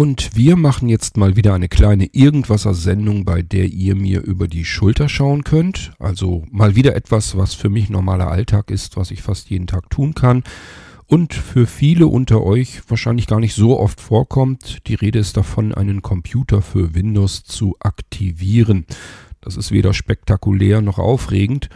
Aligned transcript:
Und 0.00 0.34
wir 0.34 0.56
machen 0.56 0.88
jetzt 0.88 1.18
mal 1.18 1.36
wieder 1.36 1.52
eine 1.52 1.68
kleine 1.68 2.06
Irgendwasser-Sendung, 2.06 3.26
bei 3.26 3.42
der 3.42 3.66
ihr 3.66 3.94
mir 3.94 4.22
über 4.22 4.48
die 4.48 4.64
Schulter 4.64 5.10
schauen 5.10 5.44
könnt. 5.44 5.92
Also 5.98 6.46
mal 6.50 6.74
wieder 6.74 6.96
etwas, 6.96 7.36
was 7.36 7.52
für 7.52 7.68
mich 7.68 7.90
normaler 7.90 8.30
Alltag 8.30 8.70
ist, 8.70 8.96
was 8.96 9.10
ich 9.10 9.20
fast 9.20 9.50
jeden 9.50 9.66
Tag 9.66 9.90
tun 9.90 10.14
kann. 10.14 10.42
Und 11.06 11.34
für 11.34 11.66
viele 11.66 12.06
unter 12.06 12.42
euch 12.42 12.80
wahrscheinlich 12.88 13.26
gar 13.26 13.40
nicht 13.40 13.54
so 13.54 13.78
oft 13.78 14.00
vorkommt. 14.00 14.78
Die 14.86 14.94
Rede 14.94 15.18
ist 15.18 15.36
davon, 15.36 15.74
einen 15.74 16.00
Computer 16.00 16.62
für 16.62 16.94
Windows 16.94 17.44
zu 17.44 17.76
aktivieren. 17.80 18.86
Das 19.42 19.58
ist 19.58 19.70
weder 19.70 19.92
spektakulär 19.92 20.80
noch 20.80 20.98
aufregend. 20.98 21.68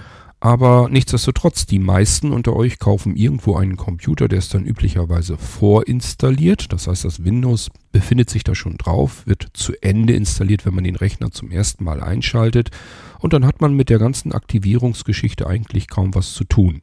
Aber 0.44 0.90
nichtsdestotrotz, 0.90 1.64
die 1.64 1.78
meisten 1.78 2.30
unter 2.30 2.54
euch 2.54 2.78
kaufen 2.78 3.16
irgendwo 3.16 3.56
einen 3.56 3.78
Computer, 3.78 4.28
der 4.28 4.40
ist 4.40 4.52
dann 4.52 4.66
üblicherweise 4.66 5.38
vorinstalliert. 5.38 6.70
Das 6.70 6.86
heißt, 6.86 7.06
das 7.06 7.24
Windows 7.24 7.70
befindet 7.92 8.28
sich 8.28 8.44
da 8.44 8.54
schon 8.54 8.76
drauf, 8.76 9.26
wird 9.26 9.48
zu 9.54 9.72
Ende 9.80 10.12
installiert, 10.12 10.66
wenn 10.66 10.74
man 10.74 10.84
den 10.84 10.96
Rechner 10.96 11.30
zum 11.30 11.50
ersten 11.50 11.82
Mal 11.82 12.02
einschaltet. 12.02 12.70
Und 13.20 13.32
dann 13.32 13.46
hat 13.46 13.62
man 13.62 13.72
mit 13.72 13.88
der 13.88 13.98
ganzen 13.98 14.32
Aktivierungsgeschichte 14.32 15.46
eigentlich 15.46 15.88
kaum 15.88 16.14
was 16.14 16.34
zu 16.34 16.44
tun. 16.44 16.82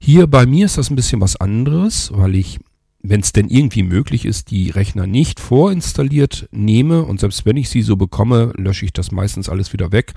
Hier 0.00 0.26
bei 0.26 0.44
mir 0.44 0.66
ist 0.66 0.76
das 0.76 0.90
ein 0.90 0.96
bisschen 0.96 1.20
was 1.20 1.36
anderes, 1.36 2.10
weil 2.12 2.34
ich, 2.34 2.58
wenn 3.04 3.20
es 3.20 3.30
denn 3.30 3.50
irgendwie 3.50 3.84
möglich 3.84 4.24
ist, 4.24 4.50
die 4.50 4.70
Rechner 4.70 5.06
nicht 5.06 5.38
vorinstalliert 5.38 6.48
nehme 6.50 7.04
und 7.04 7.20
selbst 7.20 7.46
wenn 7.46 7.56
ich 7.56 7.68
sie 7.68 7.82
so 7.82 7.94
bekomme, 7.94 8.52
lösche 8.56 8.84
ich 8.84 8.92
das 8.92 9.12
meistens 9.12 9.48
alles 9.48 9.72
wieder 9.72 9.92
weg 9.92 10.12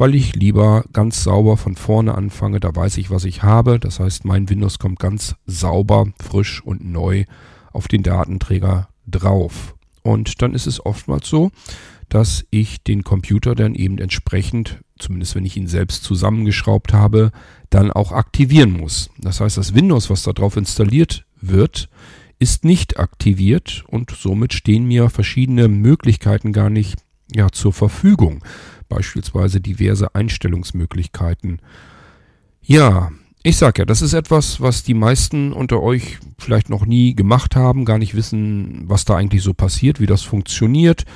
weil 0.00 0.14
ich 0.14 0.34
lieber 0.34 0.82
ganz 0.94 1.24
sauber 1.24 1.58
von 1.58 1.76
vorne 1.76 2.14
anfange. 2.14 2.58
Da 2.58 2.74
weiß 2.74 2.96
ich, 2.96 3.10
was 3.10 3.26
ich 3.26 3.42
habe. 3.42 3.78
Das 3.78 4.00
heißt, 4.00 4.24
mein 4.24 4.48
Windows 4.48 4.78
kommt 4.78 4.98
ganz 4.98 5.34
sauber, 5.44 6.06
frisch 6.18 6.62
und 6.64 6.82
neu 6.82 7.26
auf 7.70 7.86
den 7.86 8.02
Datenträger 8.02 8.88
drauf. 9.06 9.74
Und 10.02 10.40
dann 10.40 10.54
ist 10.54 10.66
es 10.66 10.84
oftmals 10.86 11.28
so, 11.28 11.50
dass 12.08 12.46
ich 12.50 12.82
den 12.82 13.04
Computer 13.04 13.54
dann 13.54 13.74
eben 13.74 13.98
entsprechend, 13.98 14.80
zumindest 14.98 15.34
wenn 15.34 15.44
ich 15.44 15.58
ihn 15.58 15.68
selbst 15.68 16.02
zusammengeschraubt 16.02 16.94
habe, 16.94 17.30
dann 17.68 17.92
auch 17.92 18.10
aktivieren 18.10 18.72
muss. 18.72 19.10
Das 19.18 19.42
heißt, 19.42 19.58
das 19.58 19.74
Windows, 19.74 20.08
was 20.08 20.22
da 20.22 20.32
drauf 20.32 20.56
installiert 20.56 21.26
wird, 21.42 21.90
ist 22.38 22.64
nicht 22.64 22.98
aktiviert 22.98 23.84
und 23.86 24.12
somit 24.12 24.54
stehen 24.54 24.86
mir 24.86 25.10
verschiedene 25.10 25.68
Möglichkeiten 25.68 26.54
gar 26.54 26.70
nicht 26.70 26.96
ja, 27.34 27.50
zur 27.50 27.74
Verfügung 27.74 28.42
beispielsweise 28.90 29.62
diverse 29.62 30.14
Einstellungsmöglichkeiten. 30.14 31.60
Ja, 32.60 33.10
ich 33.42 33.56
sag 33.56 33.78
ja, 33.78 33.86
das 33.86 34.02
ist 34.02 34.12
etwas, 34.12 34.60
was 34.60 34.82
die 34.82 34.92
meisten 34.92 35.54
unter 35.54 35.82
euch 35.82 36.18
vielleicht 36.38 36.68
noch 36.68 36.84
nie 36.84 37.14
gemacht 37.14 37.56
haben, 37.56 37.86
gar 37.86 37.96
nicht 37.96 38.14
wissen, 38.14 38.82
was 38.86 39.06
da 39.06 39.16
eigentlich 39.16 39.42
so 39.42 39.54
passiert, 39.54 39.98
wie 39.98 40.06
das 40.06 40.22
funktioniert. 40.22 41.06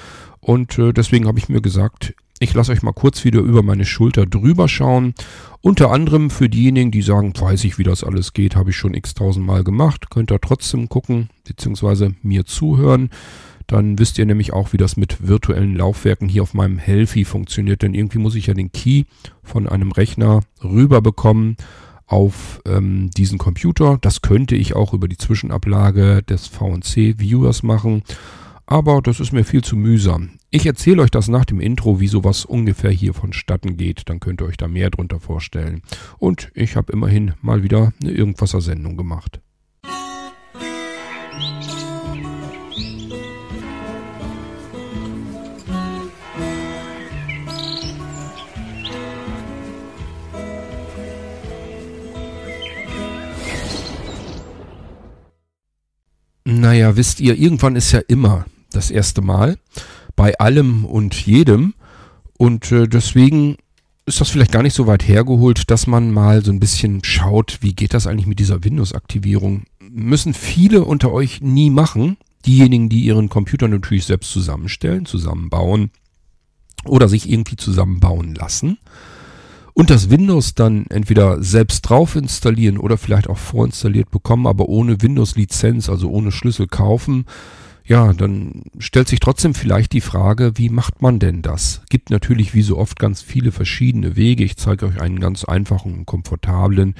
Und 0.41 0.79
äh, 0.79 0.95
deswegen 0.95 1.27
habe 1.27 1.39
ich 1.39 1.51
mir 1.51 1.61
gesagt, 1.61 2.15
ich 2.41 2.55
lasse 2.55 2.73
euch 2.73 2.83
mal 2.83 2.93
kurz 2.93 3.25
wieder 3.25 3.41
über 3.41 3.63
meine 3.63 3.85
Schulter 3.85 4.25
drüber 4.27 4.69
schauen. 4.69 5.15
Unter 5.61 5.91
anderem 5.91 6.31
für 6.31 6.49
diejenigen, 6.49 6.91
die 6.91 7.03
sagen, 7.03 7.33
weiß 7.39 7.65
ich, 7.65 7.79
wie 7.79 7.85
das 7.85 8.05
alles 8.05 8.33
geht, 8.33 8.57
habe 8.57 8.71
ich 8.71 8.77
schon 8.77 8.95
x 8.95 9.15
tausendmal 9.15 9.63
gemacht. 9.63 10.11
Könnt 10.11 10.33
ihr 10.33 10.41
trotzdem 10.41 10.89
gucken, 10.89 11.29
beziehungsweise 11.47 12.15
mir 12.23 12.45
zuhören. 12.45 13.11
Dann 13.67 13.99
wisst 13.99 14.19
ihr 14.19 14.27
nämlich 14.27 14.53
auch, 14.53 14.73
wie 14.73 14.77
das 14.77 14.97
mit 14.97 15.27
virtuellen 15.27 15.77
Laufwerken 15.77 16.29
hier 16.29 16.43
auf 16.43 16.55
meinem 16.55 16.79
Healthy 16.79 17.25
funktioniert. 17.25 17.83
Denn 17.83 17.95
irgendwie 17.95 18.19
muss 18.19 18.35
ich 18.35 18.47
ja 18.47 18.55
den 18.55 18.73
Key 18.73 19.05
von 19.43 19.69
einem 19.69 19.93
Rechner 19.93 20.41
rüber 20.63 21.01
bekommen 21.01 21.57
auf 22.07 22.61
ähm, 22.67 23.11
diesen 23.17 23.39
Computer. 23.39 23.99
Das 24.01 24.23
könnte 24.23 24.57
ich 24.57 24.77
auch 24.77 24.93
über 24.93 25.09
die 25.09 25.17
Zwischenablage 25.17 26.23
des 26.23 26.47
VNC-Viewers 26.49 27.63
machen. 27.63 28.03
Aber 28.67 29.03
das 29.03 29.21
ist 29.21 29.33
mir 29.33 29.45
viel 29.45 29.63
zu 29.63 29.77
mühsam. 29.77 30.31
Ich 30.51 30.67
erzähle 30.67 31.03
euch 31.03 31.11
das 31.11 31.29
nach 31.29 31.45
dem 31.45 31.61
Intro, 31.61 32.01
wie 32.01 32.07
sowas 32.07 32.45
ungefähr 32.45 32.91
hier 32.91 33.13
vonstatten 33.13 33.77
geht. 33.77 34.09
Dann 34.09 34.21
könnt 34.21 34.41
ihr 34.41 34.47
euch 34.47 34.57
da 34.57 34.69
mehr 34.69 34.91
drunter 34.91 35.21
vorstellen. 35.21 35.83
Und 36.19 36.51
ich 36.55 36.77
habe 36.77 36.93
immerhin 36.93 37.35
mal 37.43 37.63
wieder 37.63 37.93
eine 38.01 38.13
Irgendwasser-Sendung 38.13 38.97
gemacht. 38.97 39.41
Naja, 56.65 56.97
wisst 56.97 57.21
ihr, 57.21 57.39
irgendwann 57.39 57.77
ist 57.77 57.93
ja 57.93 58.01
immer 58.09 58.47
das 58.71 58.91
erste 58.91 59.21
Mal. 59.21 59.59
Bei 60.17 60.39
allem 60.39 60.87
und 60.87 61.15
jedem. 61.15 61.75
Und 62.39 62.73
äh, 62.73 62.89
deswegen 62.89 63.59
ist 64.07 64.23
das 64.23 64.31
vielleicht 64.31 64.53
gar 64.53 64.63
nicht 64.63 64.73
so 64.73 64.87
weit 64.87 65.07
hergeholt, 65.07 65.71
dass 65.71 65.87
man 65.87 66.11
mal 66.11 66.43
so 66.43 66.51
ein 66.51 66.61
bisschen 66.61 67.05
schaut, 67.05 67.59
wie 67.61 67.75
geht 67.75 67.93
das 67.93 68.07
eigentlich 68.07 68.27
mit 68.27 68.39
dieser 68.39 68.65
Windows-Aktivierung. 68.65 69.65
Müssen 69.91 70.33
viele 70.33 70.87
unter 70.87 71.13
euch 71.13 71.43
nie 71.43 71.69
machen. 71.69 72.17
Diejenigen, 72.47 72.89
die 72.89 73.01
ihren 73.01 73.29
Computer 73.29 73.69
natürlich 73.69 74.07
selbst 74.07 74.33
zusammenstellen, 74.33 75.05
zusammenbauen 75.05 75.91
oder 76.87 77.11
sich 77.11 77.29
irgendwie 77.29 77.57
zusammenbauen 77.57 78.35
lassen 78.35 78.79
und 79.75 79.91
das 79.91 80.09
Windows 80.09 80.55
dann 80.55 80.87
entweder 80.87 81.43
selbst 81.43 81.83
drauf 81.83 82.15
installieren 82.15 82.79
oder 82.79 82.97
vielleicht 82.97 83.29
auch 83.29 83.39
vorinstalliert 83.39 84.11
bekommen, 84.11 84.47
aber 84.47 84.69
ohne 84.69 85.03
Windows-Lizenz, 85.03 85.89
also 85.89 86.11
ohne 86.11 86.31
Schlüssel 86.31 86.69
kaufen, 86.69 87.27
ja, 87.85 88.13
dann 88.15 88.63
stellt 88.79 89.09
sich 89.09 89.21
trotzdem 89.21 89.53
vielleicht 89.53 89.93
die 89.93 90.01
Frage, 90.01 90.53
wie 90.55 90.71
macht 90.71 91.03
man 91.03 91.19
denn 91.19 91.43
das? 91.43 91.83
Gibt 91.91 92.09
natürlich 92.09 92.55
wie 92.55 92.63
so 92.63 92.79
oft 92.79 92.99
ganz 92.99 93.21
viele 93.21 93.53
verschiedene 93.53 94.17
Wege. 94.17 94.45
Ich 94.45 94.57
zeige 94.57 94.87
euch 94.87 95.01
einen 95.01 95.21
ganz 95.21 95.45
einfachen 95.45 95.93
und 95.93 96.07
komfortablen. 96.07 96.95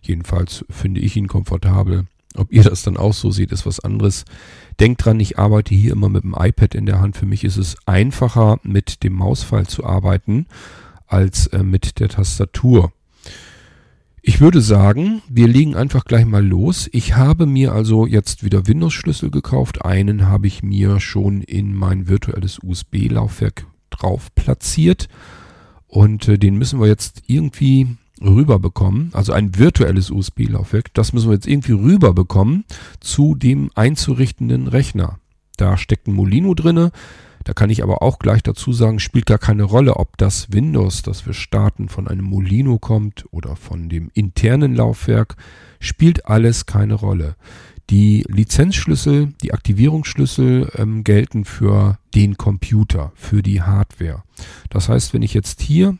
Jedenfalls 0.00 0.64
finde 0.70 1.00
ich 1.00 1.16
ihn 1.16 1.28
komfortabel. 1.28 2.06
Ob 2.36 2.52
ihr 2.52 2.62
das 2.62 2.84
dann 2.84 2.96
auch 2.96 3.12
so 3.12 3.32
seht, 3.32 3.52
ist 3.52 3.66
was 3.66 3.80
anderes. 3.80 4.24
Denkt 4.78 5.04
dran, 5.04 5.20
ich 5.20 5.38
arbeite 5.38 5.74
hier 5.74 5.92
immer 5.92 6.08
mit 6.08 6.22
dem 6.22 6.34
iPad 6.38 6.74
in 6.74 6.86
der 6.86 7.00
Hand. 7.00 7.18
Für 7.18 7.26
mich 7.26 7.44
ist 7.44 7.58
es 7.58 7.76
einfacher, 7.84 8.60
mit 8.62 9.02
dem 9.02 9.14
Mauspfeil 9.14 9.66
zu 9.66 9.84
arbeiten 9.84 10.46
als 11.10 11.46
äh, 11.48 11.62
mit 11.62 12.00
der 12.00 12.08
Tastatur. 12.08 12.92
Ich 14.22 14.40
würde 14.40 14.60
sagen, 14.60 15.22
wir 15.28 15.48
legen 15.48 15.76
einfach 15.76 16.04
gleich 16.04 16.26
mal 16.26 16.44
los. 16.46 16.88
Ich 16.92 17.16
habe 17.16 17.46
mir 17.46 17.72
also 17.72 18.06
jetzt 18.06 18.44
wieder 18.44 18.66
Windows-Schlüssel 18.66 19.30
gekauft. 19.30 19.84
Einen 19.84 20.26
habe 20.26 20.46
ich 20.46 20.62
mir 20.62 21.00
schon 21.00 21.40
in 21.40 21.74
mein 21.74 22.06
virtuelles 22.06 22.58
USB-Laufwerk 22.62 23.66
drauf 23.88 24.34
platziert. 24.34 25.08
Und 25.86 26.28
äh, 26.28 26.38
den 26.38 26.56
müssen 26.56 26.80
wir 26.80 26.86
jetzt 26.86 27.22
irgendwie 27.26 27.96
rüberbekommen. 28.20 29.10
Also 29.14 29.32
ein 29.32 29.58
virtuelles 29.58 30.10
USB-Laufwerk. 30.10 30.92
Das 30.92 31.12
müssen 31.12 31.30
wir 31.30 31.34
jetzt 31.34 31.48
irgendwie 31.48 31.72
rüberbekommen 31.72 32.64
zu 33.00 33.34
dem 33.34 33.70
einzurichtenden 33.74 34.68
Rechner. 34.68 35.18
Da 35.56 35.78
steckt 35.78 36.06
ein 36.06 36.14
Molino 36.14 36.54
drinne. 36.54 36.92
Da 37.50 37.54
kann 37.54 37.68
ich 37.68 37.82
aber 37.82 38.00
auch 38.00 38.20
gleich 38.20 38.44
dazu 38.44 38.72
sagen, 38.72 39.00
spielt 39.00 39.26
gar 39.26 39.38
keine 39.38 39.64
Rolle, 39.64 39.96
ob 39.96 40.16
das 40.18 40.52
Windows, 40.52 41.02
das 41.02 41.26
wir 41.26 41.32
starten, 41.32 41.88
von 41.88 42.06
einem 42.06 42.24
Molino 42.24 42.78
kommt 42.78 43.24
oder 43.32 43.56
von 43.56 43.88
dem 43.88 44.08
internen 44.14 44.76
Laufwerk, 44.76 45.34
spielt 45.80 46.26
alles 46.26 46.66
keine 46.66 46.94
Rolle. 46.94 47.34
Die 47.90 48.24
Lizenzschlüssel, 48.28 49.34
die 49.42 49.52
Aktivierungsschlüssel 49.52 50.70
ähm, 50.76 51.02
gelten 51.02 51.44
für 51.44 51.98
den 52.14 52.36
Computer, 52.36 53.10
für 53.16 53.42
die 53.42 53.62
Hardware. 53.62 54.22
Das 54.68 54.88
heißt, 54.88 55.12
wenn 55.12 55.22
ich 55.22 55.34
jetzt 55.34 55.60
hier 55.60 55.98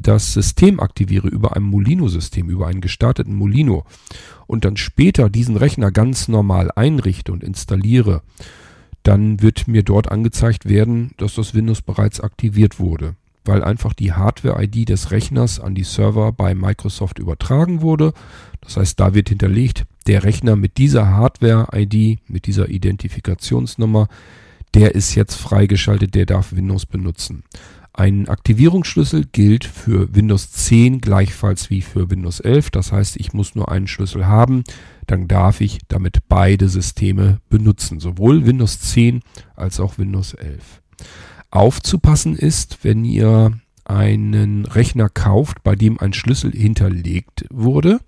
das 0.00 0.32
System 0.32 0.80
aktiviere 0.80 1.28
über 1.28 1.54
ein 1.54 1.62
Molino-System, 1.62 2.50
über 2.50 2.66
einen 2.66 2.80
gestarteten 2.80 3.36
Molino 3.36 3.84
und 4.48 4.64
dann 4.64 4.76
später 4.76 5.30
diesen 5.30 5.56
Rechner 5.56 5.92
ganz 5.92 6.26
normal 6.26 6.72
einrichte 6.74 7.30
und 7.30 7.44
installiere, 7.44 8.22
dann 9.02 9.40
wird 9.40 9.68
mir 9.68 9.82
dort 9.82 10.10
angezeigt 10.10 10.68
werden, 10.68 11.12
dass 11.16 11.34
das 11.34 11.54
Windows 11.54 11.82
bereits 11.82 12.20
aktiviert 12.20 12.78
wurde, 12.78 13.16
weil 13.44 13.64
einfach 13.64 13.94
die 13.94 14.12
Hardware-ID 14.12 14.88
des 14.88 15.10
Rechners 15.10 15.58
an 15.60 15.74
die 15.74 15.84
Server 15.84 16.32
bei 16.32 16.54
Microsoft 16.54 17.18
übertragen 17.18 17.80
wurde. 17.80 18.12
Das 18.60 18.76
heißt, 18.76 19.00
da 19.00 19.14
wird 19.14 19.30
hinterlegt, 19.30 19.86
der 20.06 20.24
Rechner 20.24 20.56
mit 20.56 20.78
dieser 20.78 21.08
Hardware-ID, 21.08 22.18
mit 22.28 22.46
dieser 22.46 22.68
Identifikationsnummer, 22.68 24.08
der 24.74 24.94
ist 24.94 25.14
jetzt 25.14 25.34
freigeschaltet, 25.34 26.14
der 26.14 26.26
darf 26.26 26.52
Windows 26.52 26.86
benutzen. 26.86 27.42
Ein 28.00 28.30
Aktivierungsschlüssel 28.30 29.26
gilt 29.30 29.66
für 29.66 30.14
Windows 30.14 30.52
10 30.52 31.02
gleichfalls 31.02 31.68
wie 31.68 31.82
für 31.82 32.08
Windows 32.08 32.40
11. 32.40 32.70
Das 32.70 32.92
heißt, 32.92 33.18
ich 33.18 33.34
muss 33.34 33.54
nur 33.54 33.70
einen 33.70 33.88
Schlüssel 33.88 34.26
haben, 34.26 34.64
dann 35.06 35.28
darf 35.28 35.60
ich 35.60 35.80
damit 35.88 36.20
beide 36.26 36.70
Systeme 36.70 37.42
benutzen, 37.50 38.00
sowohl 38.00 38.46
Windows 38.46 38.80
10 38.80 39.20
als 39.54 39.80
auch 39.80 39.98
Windows 39.98 40.32
11. 40.32 40.80
Aufzupassen 41.50 42.36
ist, 42.36 42.78
wenn 42.84 43.04
ihr 43.04 43.52
einen 43.84 44.64
Rechner 44.64 45.10
kauft, 45.10 45.62
bei 45.62 45.76
dem 45.76 46.00
ein 46.00 46.14
Schlüssel 46.14 46.52
hinterlegt 46.52 47.44
wurde. 47.50 48.00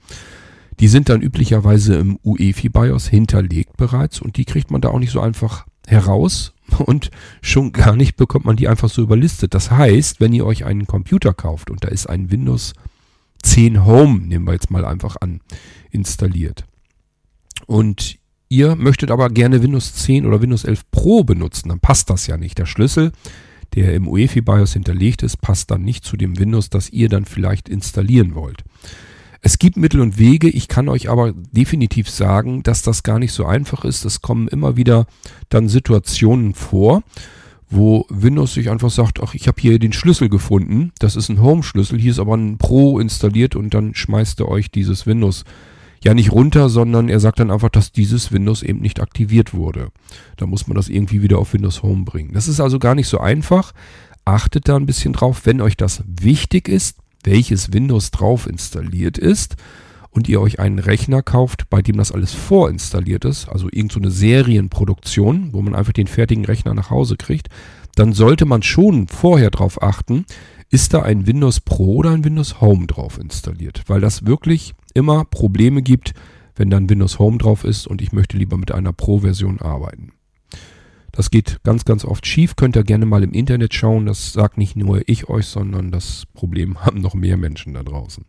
Die 0.81 0.89
sind 0.89 1.11
dann 1.11 1.21
üblicherweise 1.21 1.97
im 1.97 2.19
UEFI 2.25 2.71
BIOS 2.71 3.09
hinterlegt 3.09 3.77
bereits 3.77 4.23
und 4.23 4.39
die 4.39 4.47
kriegt 4.47 4.71
man 4.71 4.81
da 4.81 4.89
auch 4.89 5.01
nicht 5.01 5.13
so 5.13 5.21
einfach 5.21 5.67
heraus 5.87 6.52
und 6.79 7.11
schon 7.41 7.73
gar 7.73 7.97
nicht 7.97 8.17
bekommt 8.17 8.45
man 8.45 8.57
die 8.57 8.69
einfach 8.69 8.89
so 8.89 9.03
überlistet. 9.03 9.55
Das 9.55 9.71
heißt, 9.71 10.21
wenn 10.21 10.33
ihr 10.33 10.47
euch 10.47 10.65
einen 10.65 10.87
Computer 10.87 11.35
kauft 11.35 11.71
und 11.71 11.85
da 11.85 11.89
ist 11.89 12.09
ein 12.09 12.31
Windows 12.31 12.75
10 13.43 13.85
Home, 13.85 14.21
nehmen 14.21 14.47
wir 14.47 14.53
jetzt 14.53 14.71
mal 14.71 14.85
einfach 14.85 15.17
an, 15.21 15.41
installiert. 15.91 16.65
Und 17.67 18.19
ihr 18.49 18.77
möchtet 18.77 19.11
aber 19.11 19.29
gerne 19.29 19.63
Windows 19.63 19.95
10 19.95 20.27
oder 20.27 20.41
Windows 20.41 20.65
11 20.65 20.91
Pro 20.91 21.25
benutzen, 21.25 21.69
dann 21.69 21.81
passt 21.81 22.11
das 22.11 22.27
ja 22.27 22.37
nicht. 22.37 22.59
Der 22.59 22.67
Schlüssel, 22.67 23.13
der 23.75 23.95
im 23.95 24.09
UEFI 24.09 24.43
BIOS 24.43 24.75
hinterlegt 24.75 25.23
ist, 25.23 25.41
passt 25.41 25.71
dann 25.71 25.83
nicht 25.83 26.05
zu 26.05 26.17
dem 26.17 26.39
Windows, 26.39 26.71
das 26.71 26.91
ihr 26.91 27.09
dann 27.09 27.25
vielleicht 27.25 27.69
installieren 27.69 28.35
wollt. 28.35 28.65
Es 29.45 29.59
gibt 29.59 29.77
Mittel 29.77 30.01
und 30.01 30.19
Wege, 30.19 30.49
ich 30.49 30.69
kann 30.69 30.89
euch 30.89 31.11
aber 31.11 31.33
definitiv 31.33 32.09
sagen, 32.09 32.63
dass 32.63 32.83
das 32.83 33.03
gar 33.03 33.19
nicht 33.19 33.33
so 33.33 33.45
einfach 33.45 33.85
ist. 33.85 34.05
Es 34.05 34.23
kommen 34.23 34.47
immer 34.47 34.77
wieder 34.77 35.07
dann 35.49 35.69
Situationen 35.69 36.55
vor, 36.55 37.03
wo 37.69 38.07
Windows 38.09 38.55
sich 38.55 38.71
einfach 38.71 38.91
sagt, 38.91 39.21
ach, 39.21 39.35
ich 39.35 39.49
habe 39.49 39.61
hier 39.61 39.81
den 39.81 39.93
Schlüssel 39.93 40.29
gefunden, 40.29 40.93
das 41.01 41.17
ist 41.17 41.29
ein 41.29 41.41
Home-Schlüssel, 41.43 41.99
hier 41.99 42.13
ist 42.13 42.21
aber 42.21 42.37
ein 42.37 42.57
Pro 42.57 43.01
installiert 43.01 43.57
und 43.57 43.75
dann 43.75 43.97
schmeißt 43.97 44.39
er 44.39 44.49
euch 44.49 44.71
dieses 44.71 45.07
Windows 45.07 45.45
ja 46.05 46.15
nicht 46.15 46.31
runter, 46.31 46.69
sondern 46.69 47.09
er 47.09 47.19
sagt 47.19 47.41
dann 47.41 47.51
einfach, 47.51 47.71
dass 47.71 47.91
dieses 47.91 48.31
Windows 48.31 48.63
eben 48.63 48.81
nicht 48.81 49.01
aktiviert 49.01 49.55
wurde. 49.55 49.89
Da 50.37 50.47
muss 50.47 50.69
man 50.69 50.77
das 50.77 50.89
irgendwie 50.89 51.21
wieder 51.21 51.39
auf 51.39 51.53
Windows 51.53 51.83
Home 51.83 52.05
bringen. 52.05 52.33
Das 52.33 52.47
ist 52.47 52.61
also 52.61 52.79
gar 52.79 52.95
nicht 52.95 53.09
so 53.09 53.19
einfach. 53.19 53.73
Achtet 54.25 54.69
da 54.69 54.77
ein 54.77 54.87
bisschen 54.87 55.13
drauf, 55.13 55.47
wenn 55.47 55.61
euch 55.61 55.77
das 55.77 56.05
wichtig 56.07 56.69
ist, 56.69 56.99
welches 57.25 57.73
Windows 57.73 58.11
drauf 58.11 58.47
installiert 58.47 59.19
ist 59.19 59.57
und 60.11 60.29
ihr 60.29 60.41
euch 60.41 60.61
einen 60.61 60.79
Rechner 60.79 61.23
kauft, 61.23 61.71
bei 61.71 61.83
dem 61.83 61.97
das 61.97 62.13
alles 62.13 62.33
vorinstalliert 62.33 63.25
ist, 63.25 63.49
also 63.49 63.69
irgendeine 63.71 64.11
so 64.11 64.19
Serienproduktion, 64.19 65.53
wo 65.53 65.63
man 65.63 65.75
einfach 65.75 65.93
den 65.93 66.07
fertigen 66.07 66.45
Rechner 66.45 66.75
nach 66.75 66.91
Hause 66.91 67.17
kriegt, 67.17 67.49
dann 67.95 68.13
sollte 68.13 68.45
man 68.45 68.63
schon 68.63 69.09
vorher 69.09 69.51
darauf 69.51 69.83
achten, 69.83 70.25
ist 70.71 70.95
da 70.95 71.03
ein 71.03 71.27
Windows 71.27 71.61
Pro 71.61 71.97
oder 71.97 72.11
ein 72.11 72.25
Windows 72.25 72.61
Home 72.61 72.87
drauf 72.87 73.19
installiert, 73.19 73.83
weil 73.87 74.01
das 74.01 74.25
wirklich 74.27 74.75
immer 74.95 75.25
Probleme 75.25 75.83
gibt, 75.83 76.15
wenn 76.57 76.71
dann 76.71 76.89
Windows 76.89 77.19
Home 77.19 77.39
drauf 77.39 77.65
ist 77.65 77.87
und 77.87 78.03
ich 78.03 78.13
möchte 78.13 78.37
lieber 78.37 78.57
mit 78.57 78.73
einer 78.73 78.93
Pro-Version 78.93 79.61
arbeiten. 79.61 80.13
Das 81.13 81.31
geht 81.31 81.63
ganz, 81.63 81.85
ganz 81.85 82.05
oft 82.05 82.27
schief. 82.27 82.57
Könnt 82.57 82.75
ihr 82.77 82.85
gerne 82.85 83.07
mal 83.07 83.23
im 83.23 83.33
Internet 83.33 83.75
schauen. 83.75 84.07
Das 84.07 84.33
sagt 84.33 84.57
nicht 84.57 84.77
nur 84.77 85.03
ich 85.07 85.29
euch, 85.29 85.47
sondern 85.47 85.91
das 85.91 86.25
Problem 86.33 86.81
haben 86.85 87.01
noch 87.01 87.15
mehr 87.15 87.37
Menschen 87.37 87.75
da 87.75 87.83
draußen. 87.83 88.25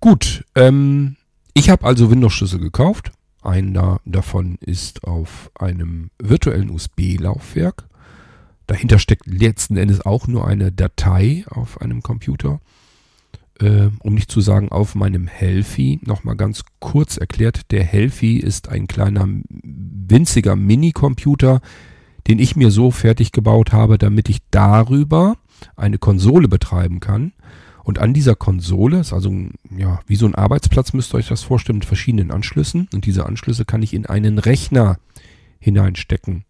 Gut, 0.00 0.44
ähm, 0.54 1.16
ich 1.54 1.68
habe 1.70 1.84
also 1.84 2.10
Windows-Schlüssel 2.10 2.60
gekauft. 2.60 3.10
Einer 3.42 4.00
davon 4.04 4.56
ist 4.60 5.04
auf 5.04 5.50
einem 5.58 6.10
virtuellen 6.18 6.70
USB-Laufwerk. 6.70 7.88
Dahinter 8.66 8.98
steckt 8.98 9.26
letzten 9.26 9.76
Endes 9.76 10.04
auch 10.04 10.26
nur 10.26 10.46
eine 10.46 10.72
Datei 10.72 11.44
auf 11.48 11.80
einem 11.80 12.02
Computer 12.02 12.60
äh, 13.60 13.88
um 14.00 14.14
nicht 14.14 14.30
zu 14.30 14.40
sagen 14.40 14.70
auf 14.70 14.94
meinem 14.94 15.26
Helfi. 15.26 16.00
Nochmal 16.04 16.36
ganz 16.36 16.64
kurz 16.78 17.16
erklärt, 17.16 17.70
der 17.70 17.84
Helfi 17.84 18.36
ist 18.36 18.68
ein 18.68 18.86
kleiner 18.86 19.26
winziger 19.52 20.56
Minicomputer, 20.56 21.60
den 22.26 22.38
ich 22.38 22.56
mir 22.56 22.70
so 22.70 22.90
fertig 22.90 23.32
gebaut 23.32 23.72
habe, 23.72 23.98
damit 23.98 24.28
ich 24.28 24.38
darüber 24.50 25.36
eine 25.76 25.98
Konsole 25.98 26.48
betreiben 26.48 27.00
kann. 27.00 27.32
Und 27.84 28.00
an 28.00 28.14
dieser 28.14 28.34
Konsole 28.34 28.98
ist 28.98 29.12
also 29.12 29.32
ja, 29.76 30.00
wie 30.06 30.16
so 30.16 30.26
ein 30.26 30.34
Arbeitsplatz, 30.34 30.92
müsst 30.92 31.14
ihr 31.14 31.18
euch 31.18 31.28
das 31.28 31.42
vorstellen, 31.42 31.78
mit 31.78 31.86
verschiedenen 31.86 32.32
Anschlüssen. 32.32 32.88
Und 32.92 33.06
diese 33.06 33.26
Anschlüsse 33.26 33.64
kann 33.64 33.82
ich 33.82 33.94
in 33.94 34.06
einen 34.06 34.38
Rechner 34.38 34.98
hineinstecken 35.60 36.44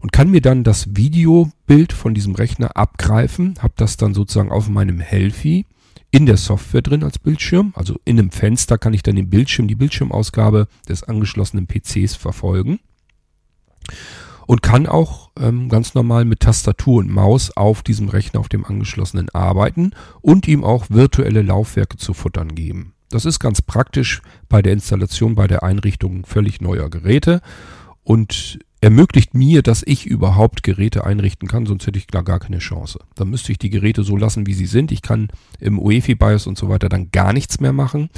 und 0.00 0.12
kann 0.12 0.30
mir 0.30 0.42
dann 0.42 0.62
das 0.62 0.94
Videobild 0.96 1.94
von 1.94 2.12
diesem 2.12 2.34
Rechner 2.34 2.76
abgreifen, 2.76 3.54
habe 3.60 3.72
das 3.76 3.96
dann 3.96 4.12
sozusagen 4.12 4.52
auf 4.52 4.68
meinem 4.68 5.00
Helfi 5.00 5.64
in 6.14 6.26
der 6.26 6.36
Software 6.36 6.80
drin 6.80 7.02
als 7.02 7.18
Bildschirm. 7.18 7.72
Also 7.74 7.96
in 8.04 8.20
einem 8.20 8.30
Fenster 8.30 8.78
kann 8.78 8.94
ich 8.94 9.02
dann 9.02 9.16
den 9.16 9.30
Bildschirm, 9.30 9.66
die 9.66 9.74
Bildschirmausgabe 9.74 10.68
des 10.88 11.02
angeschlossenen 11.02 11.66
PCs 11.66 12.14
verfolgen. 12.14 12.78
Und 14.46 14.62
kann 14.62 14.86
auch 14.86 15.30
ähm, 15.40 15.68
ganz 15.68 15.94
normal 15.94 16.24
mit 16.24 16.38
Tastatur 16.38 16.98
und 16.98 17.10
Maus 17.10 17.50
auf 17.56 17.82
diesem 17.82 18.08
Rechner, 18.08 18.38
auf 18.38 18.48
dem 18.48 18.64
angeschlossenen 18.64 19.28
arbeiten 19.30 19.90
und 20.20 20.46
ihm 20.46 20.62
auch 20.62 20.86
virtuelle 20.88 21.42
Laufwerke 21.42 21.96
zu 21.96 22.14
futtern 22.14 22.54
geben. 22.54 22.94
Das 23.08 23.24
ist 23.24 23.40
ganz 23.40 23.60
praktisch 23.60 24.22
bei 24.48 24.62
der 24.62 24.72
Installation, 24.72 25.34
bei 25.34 25.48
der 25.48 25.64
Einrichtung 25.64 26.26
völlig 26.26 26.60
neuer 26.60 26.90
Geräte. 26.90 27.40
Und 28.04 28.60
ermöglicht 28.84 29.32
mir, 29.32 29.62
dass 29.62 29.82
ich 29.82 30.04
überhaupt 30.04 30.62
Geräte 30.62 31.04
einrichten 31.04 31.48
kann, 31.48 31.64
sonst 31.64 31.86
hätte 31.86 31.98
ich 31.98 32.06
da 32.06 32.20
gar 32.20 32.38
keine 32.38 32.58
Chance. 32.58 33.00
Dann 33.14 33.30
müsste 33.30 33.50
ich 33.50 33.56
die 33.58 33.70
Geräte 33.70 34.04
so 34.04 34.14
lassen, 34.14 34.46
wie 34.46 34.52
sie 34.52 34.66
sind. 34.66 34.92
Ich 34.92 35.00
kann 35.00 35.28
im 35.58 35.78
UEFI-BIOS 35.78 36.46
und 36.46 36.58
so 36.58 36.68
weiter 36.68 36.90
dann 36.90 37.10
gar 37.10 37.32
nichts 37.32 37.60
mehr 37.60 37.72
machen. 37.72 38.10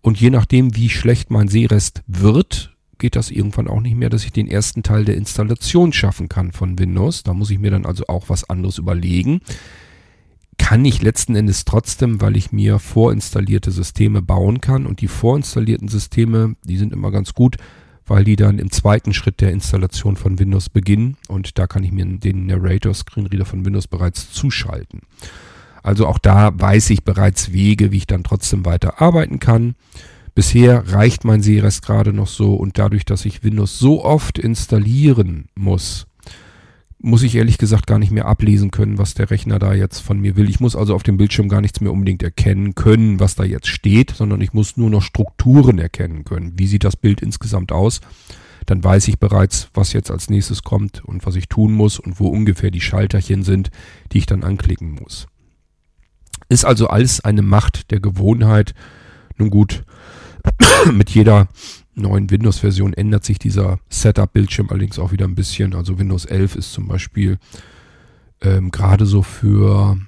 Und 0.00 0.18
je 0.18 0.30
nachdem, 0.30 0.74
wie 0.76 0.88
schlecht 0.88 1.30
mein 1.30 1.48
Sehrest 1.48 2.02
wird, 2.06 2.74
geht 2.96 3.16
das 3.16 3.30
irgendwann 3.30 3.68
auch 3.68 3.82
nicht 3.82 3.94
mehr, 3.94 4.08
dass 4.08 4.24
ich 4.24 4.32
den 4.32 4.48
ersten 4.48 4.82
Teil 4.82 5.04
der 5.04 5.16
Installation 5.16 5.92
schaffen 5.92 6.30
kann 6.30 6.52
von 6.52 6.78
Windows. 6.78 7.22
Da 7.22 7.34
muss 7.34 7.50
ich 7.50 7.58
mir 7.58 7.70
dann 7.70 7.84
also 7.84 8.04
auch 8.08 8.30
was 8.30 8.48
anderes 8.48 8.78
überlegen. 8.78 9.42
Kann 10.56 10.86
ich 10.86 11.02
letzten 11.02 11.36
Endes 11.36 11.66
trotzdem, 11.66 12.22
weil 12.22 12.38
ich 12.38 12.50
mir 12.50 12.78
vorinstallierte 12.78 13.70
Systeme 13.70 14.22
bauen 14.22 14.62
kann 14.62 14.86
und 14.86 15.02
die 15.02 15.08
vorinstallierten 15.08 15.88
Systeme, 15.88 16.56
die 16.64 16.78
sind 16.78 16.94
immer 16.94 17.10
ganz 17.10 17.34
gut, 17.34 17.58
weil 18.06 18.24
die 18.24 18.36
dann 18.36 18.58
im 18.58 18.70
zweiten 18.70 19.12
Schritt 19.14 19.40
der 19.40 19.52
Installation 19.52 20.16
von 20.16 20.38
Windows 20.38 20.68
beginnen 20.68 21.16
und 21.28 21.58
da 21.58 21.66
kann 21.66 21.84
ich 21.84 21.92
mir 21.92 22.04
den 22.04 22.46
Narrator 22.46 22.94
Screenreader 22.94 23.44
von 23.44 23.64
Windows 23.64 23.86
bereits 23.86 24.32
zuschalten. 24.32 25.00
Also 25.82 26.06
auch 26.06 26.18
da 26.18 26.52
weiß 26.54 26.90
ich 26.90 27.04
bereits 27.04 27.52
Wege, 27.52 27.90
wie 27.90 27.98
ich 27.98 28.06
dann 28.06 28.24
trotzdem 28.24 28.64
weiter 28.64 29.00
arbeiten 29.00 29.40
kann. 29.40 29.74
Bisher 30.34 30.92
reicht 30.92 31.24
mein 31.24 31.42
Sehrest 31.42 31.82
gerade 31.82 32.12
noch 32.12 32.28
so 32.28 32.54
und 32.54 32.78
dadurch, 32.78 33.04
dass 33.04 33.24
ich 33.24 33.44
Windows 33.44 33.78
so 33.78 34.04
oft 34.04 34.38
installieren 34.38 35.48
muss, 35.54 36.06
muss 37.02 37.24
ich 37.24 37.34
ehrlich 37.34 37.58
gesagt 37.58 37.86
gar 37.86 37.98
nicht 37.98 38.12
mehr 38.12 38.26
ablesen 38.26 38.70
können, 38.70 38.96
was 38.96 39.14
der 39.14 39.30
Rechner 39.30 39.58
da 39.58 39.74
jetzt 39.74 39.98
von 39.98 40.20
mir 40.20 40.36
will. 40.36 40.48
Ich 40.48 40.60
muss 40.60 40.76
also 40.76 40.94
auf 40.94 41.02
dem 41.02 41.16
Bildschirm 41.16 41.48
gar 41.48 41.60
nichts 41.60 41.80
mehr 41.80 41.92
unbedingt 41.92 42.22
erkennen 42.22 42.74
können, 42.74 43.18
was 43.18 43.34
da 43.34 43.44
jetzt 43.44 43.66
steht, 43.66 44.12
sondern 44.12 44.40
ich 44.40 44.52
muss 44.52 44.76
nur 44.76 44.88
noch 44.88 45.02
Strukturen 45.02 45.78
erkennen 45.78 46.24
können. 46.24 46.52
Wie 46.56 46.68
sieht 46.68 46.84
das 46.84 46.96
Bild 46.96 47.20
insgesamt 47.20 47.72
aus? 47.72 48.00
Dann 48.66 48.84
weiß 48.84 49.08
ich 49.08 49.18
bereits, 49.18 49.68
was 49.74 49.92
jetzt 49.92 50.12
als 50.12 50.30
nächstes 50.30 50.62
kommt 50.62 51.04
und 51.04 51.26
was 51.26 51.34
ich 51.34 51.48
tun 51.48 51.72
muss 51.72 51.98
und 51.98 52.20
wo 52.20 52.28
ungefähr 52.28 52.70
die 52.70 52.80
Schalterchen 52.80 53.42
sind, 53.42 53.70
die 54.12 54.18
ich 54.18 54.26
dann 54.26 54.44
anklicken 54.44 54.92
muss. 54.92 55.26
Ist 56.48 56.64
also 56.64 56.86
alles 56.86 57.20
eine 57.20 57.42
Macht 57.42 57.90
der 57.90 57.98
Gewohnheit. 57.98 58.74
Nun 59.38 59.50
gut, 59.50 59.84
mit 60.92 61.10
jeder 61.10 61.48
neuen 61.94 62.30
Windows-Version 62.30 62.94
ändert 62.94 63.24
sich 63.24 63.38
dieser 63.38 63.78
Setup-Bildschirm 63.88 64.70
allerdings 64.70 64.98
auch 64.98 65.12
wieder 65.12 65.26
ein 65.26 65.34
bisschen. 65.34 65.74
Also 65.74 65.98
Windows 65.98 66.24
11 66.24 66.56
ist 66.56 66.72
zum 66.72 66.88
Beispiel 66.88 67.38
ähm, 68.40 68.70
gerade 68.70 69.06
so 69.06 69.22
für 69.22 69.98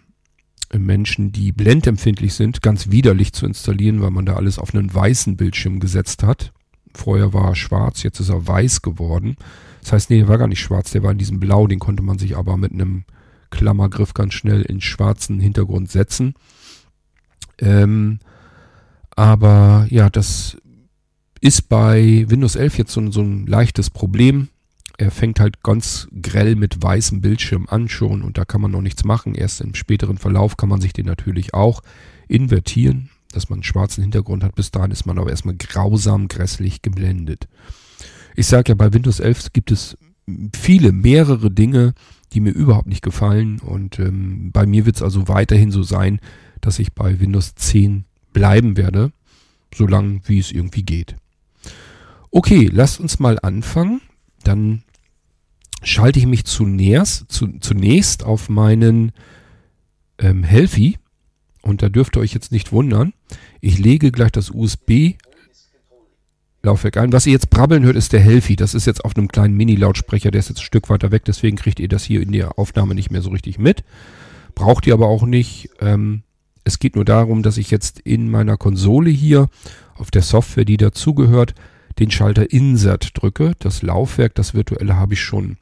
äh, 0.70 0.78
Menschen, 0.78 1.32
die 1.32 1.52
blendempfindlich 1.52 2.34
sind, 2.34 2.62
ganz 2.62 2.90
widerlich 2.90 3.32
zu 3.32 3.46
installieren, 3.46 4.00
weil 4.02 4.10
man 4.10 4.26
da 4.26 4.34
alles 4.34 4.58
auf 4.58 4.74
einen 4.74 4.92
weißen 4.92 5.36
Bildschirm 5.36 5.80
gesetzt 5.80 6.22
hat. 6.22 6.52
Vorher 6.94 7.32
war 7.32 7.48
er 7.48 7.56
schwarz, 7.56 8.02
jetzt 8.02 8.20
ist 8.20 8.28
er 8.28 8.46
weiß 8.46 8.82
geworden. 8.82 9.36
Das 9.82 9.92
heißt, 9.92 10.10
nee, 10.10 10.18
der 10.18 10.28
war 10.28 10.38
gar 10.38 10.48
nicht 10.48 10.60
schwarz, 10.60 10.92
der 10.92 11.02
war 11.02 11.12
in 11.12 11.18
diesem 11.18 11.40
Blau, 11.40 11.66
den 11.66 11.78
konnte 11.78 12.02
man 12.02 12.18
sich 12.18 12.36
aber 12.36 12.56
mit 12.56 12.72
einem 12.72 13.04
Klammergriff 13.50 14.14
ganz 14.14 14.34
schnell 14.34 14.62
in 14.62 14.80
schwarzen 14.80 15.40
Hintergrund 15.40 15.90
setzen. 15.90 16.34
Ähm, 17.58 18.18
aber 19.16 19.86
ja, 19.90 20.10
das 20.10 20.56
ist 21.44 21.68
bei 21.68 22.24
Windows 22.26 22.56
11 22.56 22.78
jetzt 22.78 22.92
so, 22.92 23.10
so 23.10 23.20
ein 23.20 23.46
leichtes 23.46 23.90
Problem. 23.90 24.48
Er 24.96 25.10
fängt 25.10 25.40
halt 25.40 25.62
ganz 25.62 26.08
grell 26.22 26.56
mit 26.56 26.82
weißem 26.82 27.20
Bildschirm 27.20 27.66
an 27.68 27.90
schon 27.90 28.22
und 28.22 28.38
da 28.38 28.46
kann 28.46 28.62
man 28.62 28.70
noch 28.70 28.80
nichts 28.80 29.04
machen. 29.04 29.34
Erst 29.34 29.60
im 29.60 29.74
späteren 29.74 30.16
Verlauf 30.16 30.56
kann 30.56 30.70
man 30.70 30.80
sich 30.80 30.94
den 30.94 31.04
natürlich 31.04 31.52
auch 31.52 31.82
invertieren, 32.28 33.10
dass 33.32 33.50
man 33.50 33.58
einen 33.58 33.64
schwarzen 33.64 34.00
Hintergrund 34.00 34.42
hat. 34.42 34.54
Bis 34.54 34.70
dahin 34.70 34.90
ist 34.90 35.04
man 35.04 35.18
aber 35.18 35.28
erstmal 35.28 35.54
grausam 35.54 36.28
grässlich 36.28 36.80
geblendet. 36.80 37.46
Ich 38.36 38.46
sage 38.46 38.70
ja, 38.70 38.74
bei 38.74 38.94
Windows 38.94 39.20
11 39.20 39.52
gibt 39.52 39.70
es 39.70 39.98
viele, 40.56 40.92
mehrere 40.92 41.50
Dinge, 41.50 41.92
die 42.32 42.40
mir 42.40 42.52
überhaupt 42.52 42.88
nicht 42.88 43.02
gefallen 43.02 43.58
und 43.58 43.98
ähm, 43.98 44.50
bei 44.50 44.64
mir 44.64 44.86
wird 44.86 44.96
es 44.96 45.02
also 45.02 45.28
weiterhin 45.28 45.70
so 45.70 45.82
sein, 45.82 46.20
dass 46.62 46.78
ich 46.78 46.94
bei 46.94 47.20
Windows 47.20 47.54
10 47.54 48.06
bleiben 48.32 48.78
werde, 48.78 49.12
solange 49.74 50.22
wie 50.24 50.38
es 50.38 50.50
irgendwie 50.50 50.84
geht. 50.84 51.16
Okay, 52.36 52.68
lasst 52.72 52.98
uns 52.98 53.20
mal 53.20 53.38
anfangen. 53.38 54.00
Dann 54.42 54.82
schalte 55.84 56.18
ich 56.18 56.26
mich 56.26 56.44
zunächst, 56.44 57.30
zu, 57.30 57.60
zunächst 57.60 58.24
auf 58.24 58.48
meinen 58.48 59.12
ähm, 60.18 60.42
Helfi. 60.42 60.98
Und 61.62 61.82
da 61.82 61.88
dürft 61.88 62.16
ihr 62.16 62.20
euch 62.20 62.34
jetzt 62.34 62.50
nicht 62.50 62.72
wundern. 62.72 63.12
Ich 63.60 63.78
lege 63.78 64.10
gleich 64.10 64.32
das 64.32 64.50
USB. 64.50 65.12
Laufwerk 66.64 66.96
ein. 66.96 67.12
Was 67.12 67.24
ihr 67.24 67.32
jetzt 67.34 67.50
brabbeln 67.50 67.84
hört, 67.84 67.94
ist 67.94 68.12
der 68.12 68.18
Helfi. 68.18 68.56
Das 68.56 68.74
ist 68.74 68.88
jetzt 68.88 69.04
auf 69.04 69.16
einem 69.16 69.28
kleinen 69.28 69.56
Mini-Lautsprecher, 69.56 70.32
der 70.32 70.40
ist 70.40 70.48
jetzt 70.48 70.58
ein 70.58 70.64
Stück 70.64 70.90
weiter 70.90 71.12
weg, 71.12 71.24
deswegen 71.24 71.56
kriegt 71.56 71.78
ihr 71.78 71.88
das 71.88 72.02
hier 72.02 72.20
in 72.20 72.32
der 72.32 72.58
Aufnahme 72.58 72.96
nicht 72.96 73.12
mehr 73.12 73.22
so 73.22 73.30
richtig 73.30 73.60
mit. 73.60 73.84
Braucht 74.56 74.88
ihr 74.88 74.94
aber 74.94 75.06
auch 75.06 75.24
nicht. 75.24 75.70
Ähm, 75.78 76.24
es 76.64 76.80
geht 76.80 76.96
nur 76.96 77.04
darum, 77.04 77.44
dass 77.44 77.58
ich 77.58 77.70
jetzt 77.70 78.00
in 78.00 78.28
meiner 78.28 78.56
Konsole 78.56 79.10
hier 79.10 79.48
auf 79.94 80.10
der 80.10 80.22
Software, 80.22 80.64
die 80.64 80.78
dazugehört, 80.78 81.54
den 81.98 82.10
Schalter 82.10 82.50
Insert 82.50 83.10
drücke. 83.20 83.52
Das 83.58 83.82
Laufwerk, 83.82 84.34
das 84.34 84.54
virtuelle, 84.54 84.96
habe 84.96 85.14
ich 85.14 85.22
schon 85.22 85.56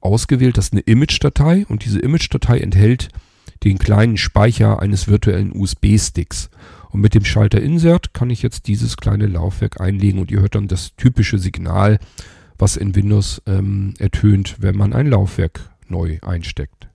ausgewählt. 0.00 0.56
Das 0.56 0.66
ist 0.66 0.72
eine 0.72 0.82
Image-Datei 0.82 1.66
und 1.68 1.84
diese 1.84 2.00
Image-Datei 2.00 2.58
enthält 2.58 3.08
den 3.64 3.78
kleinen 3.78 4.16
Speicher 4.16 4.80
eines 4.80 5.08
virtuellen 5.08 5.52
USB-Sticks. 5.54 6.50
Und 6.90 7.00
mit 7.00 7.14
dem 7.14 7.24
Schalter 7.24 7.60
Insert 7.60 8.14
kann 8.14 8.30
ich 8.30 8.42
jetzt 8.42 8.68
dieses 8.68 8.96
kleine 8.96 9.26
Laufwerk 9.26 9.80
einlegen 9.80 10.20
und 10.20 10.30
ihr 10.30 10.40
hört 10.40 10.54
dann 10.54 10.68
das 10.68 10.94
typische 10.96 11.38
Signal, 11.38 11.98
was 12.58 12.76
in 12.76 12.94
Windows 12.94 13.42
ähm, 13.46 13.94
ertönt, 13.98 14.56
wenn 14.60 14.76
man 14.76 14.92
ein 14.92 15.08
Laufwerk 15.08 15.70
neu 15.88 16.18
einsteckt. 16.22 16.88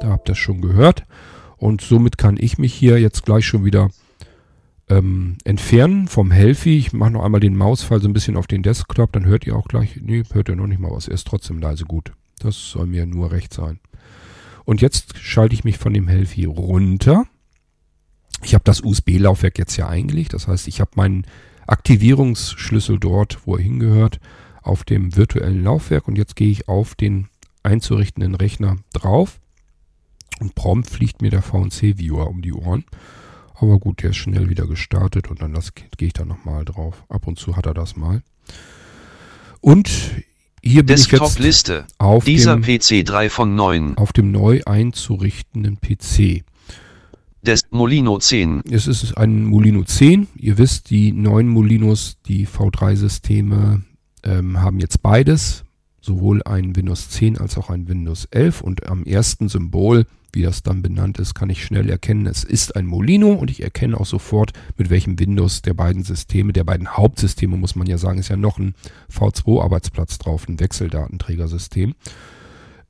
Da 0.00 0.08
habt 0.08 0.28
ihr 0.28 0.32
es 0.32 0.38
schon 0.38 0.60
gehört. 0.60 1.04
Und 1.56 1.80
somit 1.80 2.18
kann 2.18 2.36
ich 2.38 2.58
mich 2.58 2.74
hier 2.74 3.00
jetzt 3.00 3.24
gleich 3.24 3.46
schon 3.46 3.64
wieder 3.64 3.90
ähm, 4.88 5.36
entfernen 5.44 6.08
vom 6.08 6.30
Healthy. 6.30 6.78
Ich 6.78 6.92
mache 6.92 7.10
noch 7.10 7.24
einmal 7.24 7.40
den 7.40 7.56
Mausfall 7.56 8.00
so 8.00 8.08
ein 8.08 8.12
bisschen 8.12 8.36
auf 8.36 8.46
den 8.46 8.62
Desktop, 8.62 9.12
dann 9.12 9.24
hört 9.24 9.46
ihr 9.46 9.56
auch 9.56 9.68
gleich, 9.68 10.00
nee, 10.00 10.22
hört 10.32 10.48
ihr 10.48 10.56
noch 10.56 10.66
nicht 10.66 10.80
mal 10.80 10.90
was, 10.90 11.08
er 11.08 11.14
ist 11.14 11.26
trotzdem 11.26 11.58
leise 11.58 11.84
gut. 11.84 12.12
Das 12.38 12.70
soll 12.70 12.86
mir 12.86 13.06
nur 13.06 13.32
recht 13.32 13.52
sein. 13.52 13.80
Und 14.64 14.80
jetzt 14.80 15.18
schalte 15.18 15.54
ich 15.54 15.64
mich 15.64 15.78
von 15.78 15.94
dem 15.94 16.08
Healthy 16.08 16.44
runter. 16.44 17.24
Ich 18.42 18.54
habe 18.54 18.64
das 18.64 18.82
USB-Laufwerk 18.82 19.58
jetzt 19.58 19.76
ja 19.76 19.88
eingelegt, 19.88 20.34
das 20.34 20.46
heißt, 20.46 20.68
ich 20.68 20.80
habe 20.80 20.90
meinen 20.94 21.26
Aktivierungsschlüssel 21.66 22.98
dort, 22.98 23.46
wo 23.46 23.56
er 23.56 23.62
hingehört, 23.62 24.20
auf 24.62 24.84
dem 24.84 25.16
virtuellen 25.16 25.62
Laufwerk 25.62 26.06
und 26.08 26.18
jetzt 26.18 26.36
gehe 26.36 26.50
ich 26.50 26.68
auf 26.68 26.94
den 26.94 27.28
einzurichtenden 27.62 28.34
Rechner 28.34 28.76
drauf 28.92 29.40
und 30.40 30.54
prompt 30.54 30.90
fliegt 30.90 31.22
mir 31.22 31.30
der 31.30 31.42
VNC-Viewer 31.42 32.28
um 32.28 32.42
die 32.42 32.52
Ohren. 32.52 32.84
Aber 33.58 33.78
gut, 33.78 34.02
der 34.02 34.10
ist 34.10 34.16
schnell 34.16 34.50
wieder 34.50 34.66
gestartet 34.66 35.30
und 35.30 35.40
dann 35.40 35.58
gehe 35.96 36.08
ich 36.08 36.12
da 36.12 36.24
nochmal 36.24 36.64
drauf. 36.64 37.04
Ab 37.08 37.26
und 37.26 37.38
zu 37.38 37.56
hat 37.56 37.66
er 37.66 37.74
das 37.74 37.96
mal. 37.96 38.22
Und 39.60 39.88
hier 40.62 40.84
bin 40.84 40.96
ich 40.96 41.10
jetzt 41.10 41.38
Liste. 41.38 41.86
auf 41.98 42.24
Dieser 42.24 42.56
dem, 42.56 42.62
PC 42.62 43.04
3 43.04 43.30
von 43.30 43.54
9. 43.54 43.96
auf 43.96 44.12
dem 44.12 44.30
neu 44.30 44.60
einzurichtenden 44.66 45.78
PC. 45.80 46.44
Des 47.42 47.62
Molino 47.70 48.18
10. 48.18 48.62
Es 48.70 48.86
ist 48.88 49.16
ein 49.16 49.44
Molino 49.44 49.84
10. 49.84 50.26
Ihr 50.36 50.58
wisst, 50.58 50.90
die 50.90 51.12
neuen 51.12 51.48
Molinos, 51.48 52.16
die 52.26 52.46
V3-Systeme, 52.46 53.82
ähm, 54.24 54.60
haben 54.60 54.80
jetzt 54.80 55.00
beides. 55.02 55.64
Sowohl 56.00 56.42
ein 56.42 56.74
Windows 56.76 57.08
10 57.10 57.38
als 57.38 57.56
auch 57.56 57.70
ein 57.70 57.88
Windows 57.88 58.26
11. 58.26 58.60
Und 58.60 58.86
am 58.88 59.04
ersten 59.04 59.48
Symbol 59.48 60.06
wie 60.36 60.42
das 60.42 60.62
dann 60.62 60.82
benannt 60.82 61.18
ist, 61.18 61.34
kann 61.34 61.50
ich 61.50 61.64
schnell 61.64 61.90
erkennen, 61.90 62.26
es 62.26 62.44
ist 62.44 62.76
ein 62.76 62.86
Molino 62.86 63.32
und 63.32 63.50
ich 63.50 63.62
erkenne 63.62 63.98
auch 63.98 64.06
sofort, 64.06 64.52
mit 64.76 64.90
welchem 64.90 65.18
Windows 65.18 65.62
der 65.62 65.74
beiden 65.74 66.04
Systeme, 66.04 66.52
der 66.52 66.62
beiden 66.62 66.96
Hauptsysteme, 66.96 67.56
muss 67.56 67.74
man 67.74 67.86
ja 67.86 67.98
sagen, 67.98 68.18
ist 68.18 68.28
ja 68.28 68.36
noch 68.36 68.58
ein 68.58 68.74
V2-Arbeitsplatz 69.10 70.18
drauf, 70.18 70.46
ein 70.46 70.60
Wechseldatenträgersystem. 70.60 71.94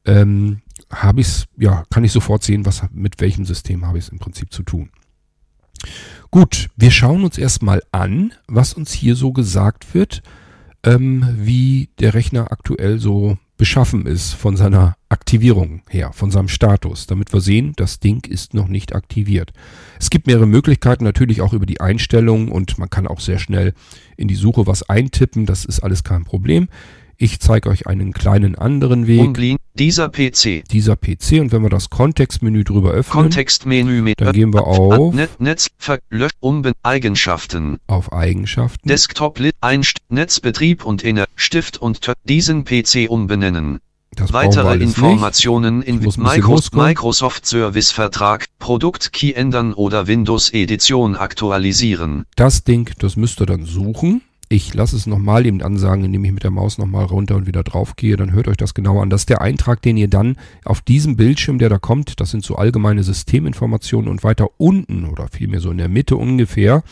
Ähm, 0.05 0.61
habe 0.91 1.21
ich 1.21 1.45
ja, 1.57 1.85
kann 1.91 2.05
ich 2.05 2.13
sofort 2.13 2.43
sehen, 2.43 2.67
was 2.67 2.83
mit 2.93 3.21
welchem 3.21 3.45
System 3.45 3.87
habe 3.87 3.99
ich 3.99 4.05
es 4.07 4.11
im 4.11 4.19
Prinzip 4.19 4.53
zu 4.53 4.63
tun. 4.63 4.91
Gut, 6.31 6.69
wir 6.77 6.91
schauen 6.91 7.25
uns 7.25 7.39
erstmal 7.39 7.83
an, 7.93 8.33
was 8.49 8.75
uns 8.75 8.93
hier 8.93 9.15
so 9.15 9.33
gesagt 9.33 9.95
wird, 9.95 10.23
ähm, 10.83 11.27
wie 11.37 11.91
der 12.01 12.15
Rechner 12.15 12.51
aktuell 12.51 12.99
so 12.99 13.39
beschaffen 13.57 14.07
ist 14.07 14.35
von 14.35 14.57
seiner 14.57 14.97
Aktivierung 15.09 15.83
her, 15.89 16.13
von 16.13 16.31
seinem 16.31 16.49
Status, 16.49 17.07
damit 17.07 17.33
wir 17.33 17.41
sehen, 17.41 17.73
das 17.77 18.01
Ding 18.01 18.27
ist 18.27 18.55
noch 18.55 18.69
nicht 18.69 18.95
aktiviert. 18.95 19.53
Es 19.99 20.11
gibt 20.11 20.27
mehrere 20.27 20.47
Möglichkeiten, 20.47 21.05
natürlich 21.05 21.41
auch 21.41 21.53
über 21.53 21.67
die 21.67 21.81
Einstellungen 21.81 22.49
und 22.51 22.79
man 22.79 22.91
kann 22.91 23.07
auch 23.07 23.21
sehr 23.21 23.39
schnell 23.39 23.73
in 24.17 24.29
die 24.29 24.35
Suche 24.35 24.67
was 24.67 24.89
eintippen, 24.89 25.47
das 25.47 25.65
ist 25.65 25.81
alles 25.81 26.05
kein 26.05 26.25
Problem. 26.25 26.69
Ich 27.19 27.41
zeige 27.41 27.71
euch 27.71 27.87
einen 27.87 28.13
kleinen 28.13 28.57
anderen 28.57 29.07
Weg. 29.07 29.21
Umblin, 29.21 29.57
dieser 29.75 30.11
PC. 30.11 30.65
Dieser 30.71 30.97
PC 30.97 31.41
und 31.41 31.51
wenn 31.51 31.63
wir 31.63 31.71
das 31.71 31.89
Kontextmenü 31.89 32.63
drüber 32.63 32.91
öffnen, 32.91 33.23
Kontextmenü 33.25 34.13
dann 34.17 34.33
gehen 34.33 34.53
wir 34.53 34.67
auf, 34.67 35.15
Net, 35.15 35.41
Netz, 35.41 35.69
Ver, 35.79 35.99
Lösch, 36.11 36.33
Umben, 36.41 36.75
Eigenschaften. 36.83 37.79
auf 37.87 38.13
Eigenschaften. 38.13 38.87
Desktop, 38.89 39.39
Lit, 39.39 39.55
Einst, 39.63 39.99
Netzbetrieb 40.11 40.85
und 40.85 41.03
Inner, 41.03 41.25
Stift 41.37 41.79
und 41.79 42.03
Tö, 42.03 42.13
diesen 42.25 42.65
PC 42.65 43.09
umbenennen. 43.09 43.79
Das 44.15 44.33
Weitere. 44.33 44.77
Informationen 44.77 45.83
in 45.83 45.99
Micro. 45.99 46.61
Microsoft 46.73 47.47
Service 47.47 47.93
Vertrag, 47.93 48.47
Produkt 48.59 49.13
Key 49.13 49.33
ändern 49.33 49.73
oder 49.75 50.07
Windows 50.07 50.53
Edition 50.53 51.17
aktualisieren. 51.17 52.25
Das 52.35 52.65
Ding, 52.65 52.91
das 52.99 53.17
müsst 53.17 53.41
ihr 53.41 53.47
dann 53.47 53.65
suchen. 53.65 54.23
Ich 54.49 54.75
lasse 54.75 54.95
es 54.95 55.07
nochmal 55.07 55.45
eben 55.45 55.61
ansagen, 55.61 56.05
indem 56.05 56.25
ich 56.25 56.33
mit 56.33 56.45
der 56.45 56.53
Maus 56.53 56.79
nochmal 56.79 57.05
runter 57.05 57.35
und 57.35 57.49
wieder 57.49 57.65
drauf 57.65 57.97
gehe. 57.97 58.17
Dann 58.17 58.33
hört 58.33 58.47
euch 58.47 58.57
das 58.57 58.75
genau 58.75 59.01
an. 59.01 59.11
Das 59.11 59.23
ist 59.23 59.29
der 59.29 59.41
Eintrag, 59.41 59.83
den 59.83 59.97
ihr 59.97 60.09
dann 60.09 60.37
auf 60.65 60.81
diesem 60.83 61.17
Bildschirm, 61.17 61.59
der 61.59 61.69
da 61.69 61.79
kommt, 61.79 62.21
das 62.21 62.31
sind 62.31 62.45
so 62.45 62.55
allgemeine 62.55 63.03
Systeminformationen 63.03 64.09
und 64.09 64.23
weiter 64.23 64.49
unten 64.59 65.05
oder 65.05 65.27
vielmehr 65.29 65.61
so 65.61 65.73
in 65.73 65.79
der 65.79 65.89
Mitte 65.89 66.17
ungefähr, 66.17 66.85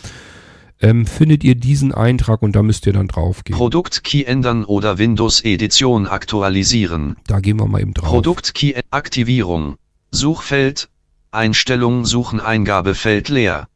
ähm, 0.81 1.07
findet 1.07 1.45
ihr 1.45 1.55
diesen 1.55 1.93
Eintrag 1.93 2.43
und 2.43 2.57
da 2.57 2.63
müsst 2.63 2.87
ihr 2.87 2.93
dann 2.93 3.07
drauf 3.07 3.45
gehen. 3.45 3.57
Produkt 3.57 4.03
Key 4.03 4.25
ändern 4.25 4.65
oder 4.65 4.99
Windows 4.99 5.45
Edition 5.45 6.09
aktualisieren. 6.09 7.17
Da 7.29 7.39
gehen 7.39 7.61
wir 7.61 7.69
mal 7.69 7.81
eben 7.81 7.95
drauf. 7.95 8.09
Produkt 8.09 8.55
Key 8.55 8.75
Aktivierung. 8.91 9.77
Suchfeld. 10.11 10.89
Einstellung 11.31 12.05
Suchen 12.05 12.41
Eingabefeld 12.41 13.29
leer. 13.29 13.69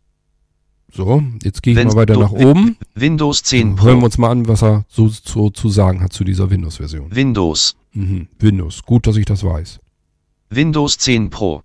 So, 0.93 1.23
jetzt 1.43 1.63
gehe 1.63 1.73
ich 1.73 1.79
Wenn- 1.79 1.89
mal 1.89 1.97
weiter 1.97 2.19
nach 2.19 2.33
oben. 2.33 2.77
Windows 2.95 3.43
10 3.43 3.81
Hören 3.81 3.97
wir 3.97 3.99
Pro. 3.99 4.05
uns 4.07 4.19
mal 4.19 4.31
an, 4.31 4.49
was 4.49 4.63
er 4.63 4.85
so, 4.89 5.09
so 5.09 5.51
zu 5.51 5.69
sagen 5.69 6.01
hat 6.01 6.13
zu 6.13 6.25
dieser 6.25 6.51
Windows-Version. 6.51 7.15
Windows. 7.15 7.77
Mhm. 7.93 8.29
Windows, 8.39 8.83
gut, 8.85 9.07
dass 9.07 9.17
ich 9.17 9.27
das 9.27 9.45
weiß. 9.45 9.81
Windows 10.51 10.97
10 10.99 11.29
Pro. 11.31 11.63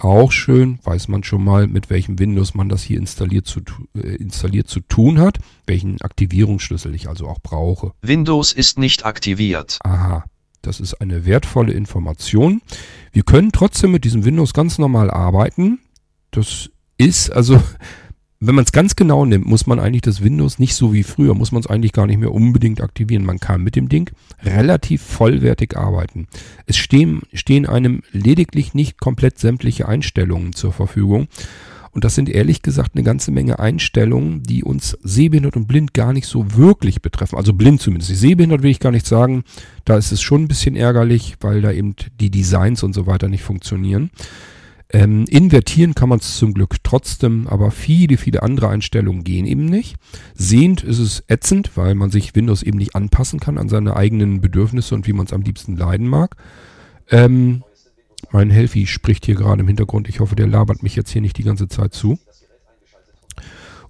Auch 0.00 0.30
schön, 0.32 0.78
weiß 0.84 1.08
man 1.08 1.24
schon 1.24 1.42
mal, 1.42 1.66
mit 1.66 1.90
welchem 1.90 2.18
Windows 2.18 2.54
man 2.54 2.68
das 2.68 2.82
hier 2.82 2.98
installiert 2.98 3.46
zu, 3.46 3.60
äh, 3.96 4.16
installiert 4.16 4.68
zu 4.68 4.80
tun 4.80 5.18
hat, 5.18 5.38
welchen 5.66 6.00
Aktivierungsschlüssel 6.02 6.94
ich 6.94 7.08
also 7.08 7.26
auch 7.26 7.40
brauche. 7.42 7.92
Windows 8.02 8.52
ist 8.52 8.78
nicht 8.78 9.04
aktiviert. 9.06 9.78
Aha, 9.82 10.24
das 10.62 10.78
ist 10.78 11.00
eine 11.00 11.24
wertvolle 11.24 11.72
Information. 11.72 12.60
Wir 13.12 13.22
können 13.24 13.50
trotzdem 13.50 13.90
mit 13.90 14.04
diesem 14.04 14.24
Windows 14.24 14.52
ganz 14.52 14.78
normal 14.78 15.10
arbeiten. 15.10 15.80
Das 16.30 16.68
ist 16.98 17.30
also, 17.30 17.60
wenn 18.40 18.54
man 18.54 18.64
es 18.64 18.72
ganz 18.72 18.94
genau 18.94 19.24
nimmt, 19.24 19.46
muss 19.46 19.66
man 19.66 19.80
eigentlich 19.80 20.02
das 20.02 20.22
Windows 20.22 20.60
nicht 20.60 20.74
so 20.74 20.92
wie 20.92 21.02
früher, 21.02 21.34
muss 21.34 21.50
man 21.50 21.60
es 21.60 21.66
eigentlich 21.66 21.92
gar 21.92 22.06
nicht 22.06 22.18
mehr 22.18 22.32
unbedingt 22.32 22.80
aktivieren. 22.80 23.24
Man 23.24 23.40
kann 23.40 23.64
mit 23.64 23.74
dem 23.74 23.88
Ding 23.88 24.10
relativ 24.44 25.02
vollwertig 25.02 25.76
arbeiten. 25.76 26.28
Es 26.66 26.76
stehen, 26.76 27.22
stehen 27.32 27.66
einem 27.66 28.02
lediglich 28.12 28.74
nicht 28.74 29.00
komplett 29.00 29.38
sämtliche 29.38 29.88
Einstellungen 29.88 30.52
zur 30.52 30.72
Verfügung. 30.72 31.26
Und 31.90 32.04
das 32.04 32.14
sind 32.14 32.28
ehrlich 32.28 32.62
gesagt 32.62 32.92
eine 32.94 33.02
ganze 33.02 33.32
Menge 33.32 33.58
Einstellungen, 33.58 34.44
die 34.44 34.62
uns 34.62 34.96
sehbehindert 35.02 35.56
und 35.56 35.66
blind 35.66 35.94
gar 35.94 36.12
nicht 36.12 36.28
so 36.28 36.54
wirklich 36.54 37.02
betreffen. 37.02 37.36
Also 37.36 37.54
blind 37.54 37.80
zumindest. 37.80 38.14
Sehbehindert 38.14 38.62
will 38.62 38.70
ich 38.70 38.78
gar 38.78 38.92
nicht 38.92 39.06
sagen. 39.06 39.42
Da 39.84 39.96
ist 39.96 40.12
es 40.12 40.22
schon 40.22 40.42
ein 40.42 40.48
bisschen 40.48 40.76
ärgerlich, 40.76 41.36
weil 41.40 41.60
da 41.60 41.72
eben 41.72 41.96
die 42.20 42.30
Designs 42.30 42.84
und 42.84 42.92
so 42.92 43.08
weiter 43.08 43.28
nicht 43.28 43.42
funktionieren. 43.42 44.10
Ähm, 44.90 45.26
invertieren 45.28 45.94
kann 45.94 46.08
man 46.08 46.18
es 46.18 46.38
zum 46.38 46.54
Glück 46.54 46.76
trotzdem, 46.82 47.46
aber 47.46 47.70
viele, 47.70 48.16
viele 48.16 48.42
andere 48.42 48.68
Einstellungen 48.68 49.22
gehen 49.22 49.46
eben 49.46 49.66
nicht. 49.66 49.96
Sehend 50.34 50.82
ist 50.82 50.98
es 50.98 51.22
ätzend, 51.28 51.76
weil 51.76 51.94
man 51.94 52.10
sich 52.10 52.34
Windows 52.34 52.62
eben 52.62 52.78
nicht 52.78 52.94
anpassen 52.94 53.38
kann 53.38 53.58
an 53.58 53.68
seine 53.68 53.96
eigenen 53.96 54.40
Bedürfnisse 54.40 54.94
und 54.94 55.06
wie 55.06 55.12
man 55.12 55.26
es 55.26 55.34
am 55.34 55.42
liebsten 55.42 55.76
leiden 55.76 56.08
mag. 56.08 56.36
Ähm, 57.10 57.64
mein 58.30 58.50
Helfi 58.50 58.86
spricht 58.86 59.26
hier 59.26 59.34
gerade 59.34 59.60
im 59.60 59.68
Hintergrund. 59.68 60.08
Ich 60.08 60.20
hoffe, 60.20 60.36
der 60.36 60.46
labert 60.46 60.82
mich 60.82 60.96
jetzt 60.96 61.10
hier 61.10 61.22
nicht 61.22 61.36
die 61.36 61.44
ganze 61.44 61.68
Zeit 61.68 61.92
zu. 61.92 62.18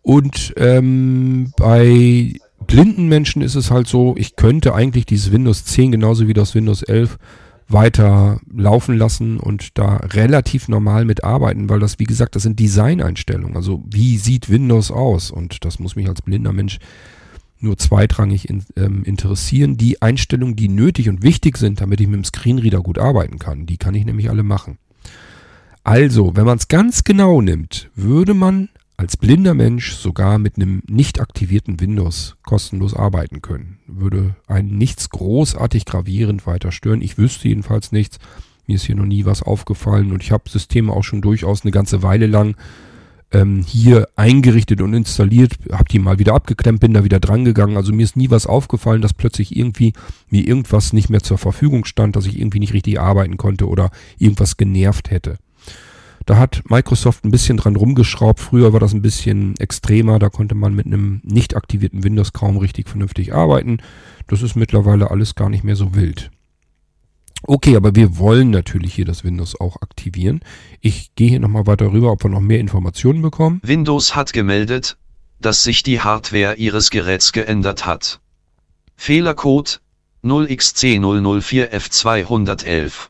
Und 0.02 0.54
ähm, 0.56 1.52
bei 1.56 2.34
blinden 2.66 3.08
Menschen 3.08 3.42
ist 3.42 3.54
es 3.54 3.70
halt 3.70 3.86
so, 3.86 4.14
ich 4.16 4.36
könnte 4.36 4.74
eigentlich 4.74 5.06
dieses 5.06 5.32
Windows 5.32 5.64
10 5.64 5.92
genauso 5.92 6.28
wie 6.28 6.34
das 6.34 6.54
Windows 6.54 6.82
11 6.82 7.18
weiter 7.68 8.40
laufen 8.50 8.96
lassen 8.96 9.38
und 9.38 9.76
da 9.78 9.96
relativ 9.96 10.68
normal 10.68 11.04
mitarbeiten, 11.04 11.68
weil 11.68 11.80
das, 11.80 11.98
wie 11.98 12.04
gesagt, 12.04 12.34
das 12.34 12.42
sind 12.42 12.58
Designeinstellungen. 12.58 13.56
Also 13.56 13.84
wie 13.90 14.16
sieht 14.16 14.48
Windows 14.48 14.90
aus? 14.90 15.30
Und 15.30 15.64
das 15.64 15.78
muss 15.78 15.94
mich 15.94 16.08
als 16.08 16.22
blinder 16.22 16.52
Mensch 16.52 16.78
nur 17.60 17.76
zweitrangig 17.76 18.48
in, 18.48 18.64
ähm, 18.76 19.02
interessieren. 19.04 19.76
Die 19.76 20.00
Einstellungen, 20.00 20.56
die 20.56 20.68
nötig 20.68 21.08
und 21.08 21.22
wichtig 21.22 21.58
sind, 21.58 21.80
damit 21.80 22.00
ich 22.00 22.06
mit 22.06 22.16
dem 22.16 22.24
Screenreader 22.24 22.80
gut 22.80 22.98
arbeiten 22.98 23.38
kann, 23.38 23.66
die 23.66 23.76
kann 23.76 23.94
ich 23.94 24.04
nämlich 24.04 24.30
alle 24.30 24.42
machen. 24.42 24.78
Also, 25.84 26.36
wenn 26.36 26.46
man 26.46 26.58
es 26.58 26.68
ganz 26.68 27.04
genau 27.04 27.40
nimmt, 27.40 27.90
würde 27.94 28.34
man 28.34 28.68
als 28.98 29.16
blinder 29.16 29.54
Mensch 29.54 29.94
sogar 29.94 30.38
mit 30.38 30.56
einem 30.56 30.82
nicht 30.88 31.20
aktivierten 31.20 31.78
Windows 31.78 32.36
kostenlos 32.42 32.94
arbeiten 32.94 33.40
können. 33.42 33.78
Würde 33.86 34.34
einen 34.48 34.76
nichts 34.76 35.08
großartig 35.10 35.84
gravierend 35.84 36.48
weiter 36.48 36.72
stören. 36.72 37.00
Ich 37.00 37.16
wüsste 37.16 37.46
jedenfalls 37.46 37.92
nichts. 37.92 38.18
Mir 38.66 38.74
ist 38.74 38.84
hier 38.84 38.96
noch 38.96 39.06
nie 39.06 39.24
was 39.24 39.42
aufgefallen 39.42 40.10
und 40.10 40.24
ich 40.24 40.32
habe 40.32 40.50
Systeme 40.50 40.92
auch 40.92 41.04
schon 41.04 41.22
durchaus 41.22 41.62
eine 41.62 41.70
ganze 41.70 42.02
Weile 42.02 42.26
lang 42.26 42.56
ähm, 43.30 43.62
hier 43.64 44.08
eingerichtet 44.16 44.80
und 44.80 44.92
installiert, 44.94 45.52
habe 45.70 45.88
die 45.88 46.00
mal 46.00 46.18
wieder 46.18 46.34
abgeklemmt, 46.34 46.80
bin 46.80 46.92
da 46.92 47.04
wieder 47.04 47.20
dran 47.20 47.44
gegangen. 47.44 47.76
Also 47.76 47.92
mir 47.92 48.02
ist 48.02 48.16
nie 48.16 48.30
was 48.30 48.48
aufgefallen, 48.48 49.00
dass 49.00 49.14
plötzlich 49.14 49.56
irgendwie 49.56 49.92
mir 50.28 50.44
irgendwas 50.44 50.92
nicht 50.92 51.08
mehr 51.08 51.22
zur 51.22 51.38
Verfügung 51.38 51.84
stand, 51.84 52.16
dass 52.16 52.26
ich 52.26 52.36
irgendwie 52.36 52.58
nicht 52.58 52.72
richtig 52.72 52.98
arbeiten 52.98 53.36
konnte 53.36 53.68
oder 53.68 53.90
irgendwas 54.18 54.56
genervt 54.56 55.12
hätte. 55.12 55.38
Da 56.28 56.36
hat 56.36 56.62
Microsoft 56.68 57.24
ein 57.24 57.30
bisschen 57.30 57.56
dran 57.56 57.74
rumgeschraubt. 57.74 58.38
Früher 58.38 58.74
war 58.74 58.80
das 58.80 58.92
ein 58.92 59.00
bisschen 59.00 59.56
extremer. 59.56 60.18
Da 60.18 60.28
konnte 60.28 60.54
man 60.54 60.74
mit 60.74 60.84
einem 60.84 61.22
nicht 61.24 61.56
aktivierten 61.56 62.04
Windows 62.04 62.34
kaum 62.34 62.58
richtig 62.58 62.86
vernünftig 62.86 63.32
arbeiten. 63.32 63.78
Das 64.26 64.42
ist 64.42 64.54
mittlerweile 64.54 65.10
alles 65.10 65.36
gar 65.36 65.48
nicht 65.48 65.64
mehr 65.64 65.74
so 65.74 65.94
wild. 65.94 66.30
Okay, 67.44 67.76
aber 67.76 67.94
wir 67.94 68.18
wollen 68.18 68.50
natürlich 68.50 68.92
hier 68.92 69.06
das 69.06 69.24
Windows 69.24 69.58
auch 69.58 69.80
aktivieren. 69.80 70.40
Ich 70.82 71.14
gehe 71.14 71.30
hier 71.30 71.40
nochmal 71.40 71.66
weiter 71.66 71.92
rüber, 71.92 72.12
ob 72.12 72.22
wir 72.22 72.28
noch 72.28 72.40
mehr 72.40 72.60
Informationen 72.60 73.22
bekommen. 73.22 73.62
Windows 73.64 74.14
hat 74.14 74.34
gemeldet, 74.34 74.98
dass 75.40 75.64
sich 75.64 75.82
die 75.82 76.02
Hardware 76.02 76.56
Ihres 76.56 76.90
Geräts 76.90 77.32
geändert 77.32 77.86
hat. 77.86 78.20
Fehlercode 78.96 79.80
0xC004F211. 80.22 83.08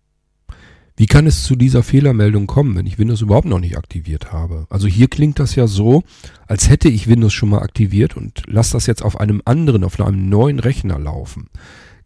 Wie 0.99 1.07
kann 1.07 1.29
es 1.29 1.45
zu 1.45 1.55
dieser 1.55 1.85
Fehlermeldung 1.85 2.49
kommen, 2.49 2.75
wenn 2.75 2.85
ich 2.85 2.99
Windows 2.99 3.21
überhaupt 3.21 3.47
noch 3.47 3.61
nicht 3.61 3.79
aktiviert 3.79 4.33
habe? 4.33 4.67
Also 4.69 4.89
hier 4.89 5.07
klingt 5.07 5.39
das 5.39 5.55
ja 5.55 5.69
so, 5.69 6.03
als 6.49 6.69
hätte 6.69 6.89
ich 6.89 7.07
Windows 7.07 7.33
schon 7.33 7.51
mal 7.51 7.63
aktiviert 7.63 8.17
und 8.17 8.43
lasse 8.49 8.73
das 8.73 8.87
jetzt 8.87 9.05
auf 9.05 9.21
einem 9.21 9.41
anderen, 9.45 9.85
auf 9.85 10.01
einem 10.01 10.29
neuen 10.29 10.59
Rechner 10.59 10.99
laufen. 10.99 11.51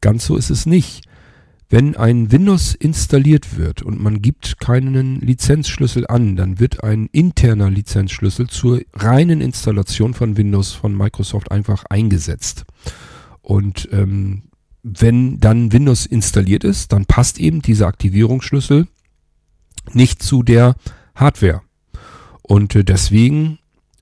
Ganz 0.03 0.27
so 0.27 0.37
ist 0.37 0.51
es 0.51 0.67
nicht. 0.67 1.07
Wenn 1.71 1.97
ein 1.97 2.33
Windows 2.33 2.75
installiert 2.75 3.57
wird 3.57 3.81
und 3.81 3.99
man 3.99 4.21
gibt 4.21 4.61
keinen 4.61 5.21
Lizenzschlüssel 5.23 6.07
an, 6.07 6.37
dann 6.37 6.61
wird 6.61 6.85
ein 6.85 7.09
interner 7.13 7.71
Lizenzschlüssel 7.71 8.49
zur 8.49 8.83
reinen 8.93 9.41
Installation 9.41 10.13
von 10.13 10.37
Windows 10.37 10.73
von 10.73 10.95
Microsoft 10.95 11.51
einfach 11.51 11.85
eingesetzt. 11.89 12.67
Und 13.41 13.89
ähm, 13.91 14.43
wenn 14.83 15.39
dann 15.39 15.73
Windows 15.73 16.07
installiert 16.07 16.65
ist, 16.65 16.93
dann 16.93 17.07
passt 17.07 17.39
eben 17.39 17.62
dieser 17.62 17.87
Aktivierungsschlüssel 17.87 18.87
nicht 19.93 20.23
zu 20.23 20.43
der 20.43 20.75
Hardware. 21.15 21.62
Und 22.43 22.75
äh, 22.75 22.85
deswegen 22.85 23.59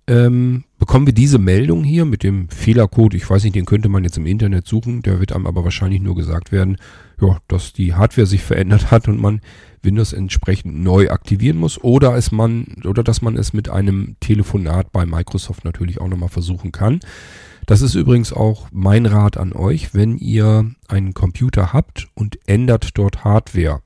ähm, 0.07 0.65
bekommen 0.79 1.07
wir 1.07 1.13
diese 1.13 1.39
Meldung 1.39 1.85
hier 1.85 2.05
mit 2.05 2.23
dem 2.23 2.49
Fehlercode. 2.49 3.15
Ich 3.15 3.29
weiß 3.29 3.45
nicht, 3.45 3.55
den 3.55 3.67
könnte 3.67 3.89
man 3.89 4.03
jetzt 4.03 4.17
im 4.17 4.27
Internet 4.27 4.67
suchen. 4.67 5.03
Der 5.03 5.21
wird 5.21 5.33
einem 5.33 5.47
aber 5.47 5.63
wahrscheinlich 5.65 6.01
nur 6.01 6.17
gesagt 6.17 6.51
werden, 6.51 6.79
ja, 7.21 7.39
dass 7.49 7.73
die 7.73 7.95
Hardware 7.95 8.27
sich 8.27 8.43
verändert 8.43 8.91
hat 8.91 9.07
und 9.07 9.21
man 9.21 9.41
Windows 9.83 10.13
entsprechend 10.13 10.83
neu 10.83 11.11
aktivieren 11.11 11.59
muss 11.59 11.83
oder 11.83 12.17
es 12.17 12.33
man 12.33 12.83
oder 12.85 13.03
dass 13.03 13.23
man 13.23 13.37
es 13.37 13.53
mit 13.53 13.69
einem 13.69 14.17
Telefonat 14.21 14.93
bei 14.93 15.07
Microsoft 15.07 15.65
natürlich 15.65 16.01
auch 16.01 16.09
nochmal 16.09 16.29
versuchen 16.29 16.73
kann. 16.73 17.01
Das 17.71 17.83
ist 17.83 17.95
übrigens 17.95 18.33
auch 18.33 18.67
mein 18.73 19.07
Rat 19.07 19.37
an 19.37 19.53
euch, 19.53 19.95
wenn 19.95 20.19
ihr 20.19 20.73
einen 20.89 21.15
Computer 21.15 21.73
habt 21.73 22.09
und 22.15 22.37
ändert 22.49 22.99
dort 22.99 23.23
Hardware, 23.23 23.81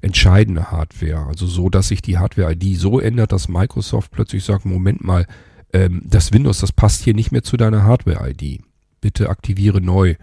entscheidende 0.00 0.70
Hardware, 0.70 1.26
also 1.26 1.46
so, 1.46 1.68
dass 1.68 1.88
sich 1.88 2.00
die 2.00 2.16
Hardware-ID 2.16 2.74
so 2.74 3.00
ändert, 3.00 3.32
dass 3.32 3.50
Microsoft 3.50 4.12
plötzlich 4.12 4.44
sagt, 4.44 4.64
Moment 4.64 5.04
mal, 5.04 5.26
ähm, 5.74 6.00
das 6.06 6.32
Windows, 6.32 6.60
das 6.60 6.72
passt 6.72 7.04
hier 7.04 7.12
nicht 7.12 7.32
mehr 7.32 7.42
zu 7.42 7.58
deiner 7.58 7.84
Hardware-ID. 7.84 8.62
Bitte 9.02 9.28
aktiviere 9.28 9.82
neu. 9.82 10.14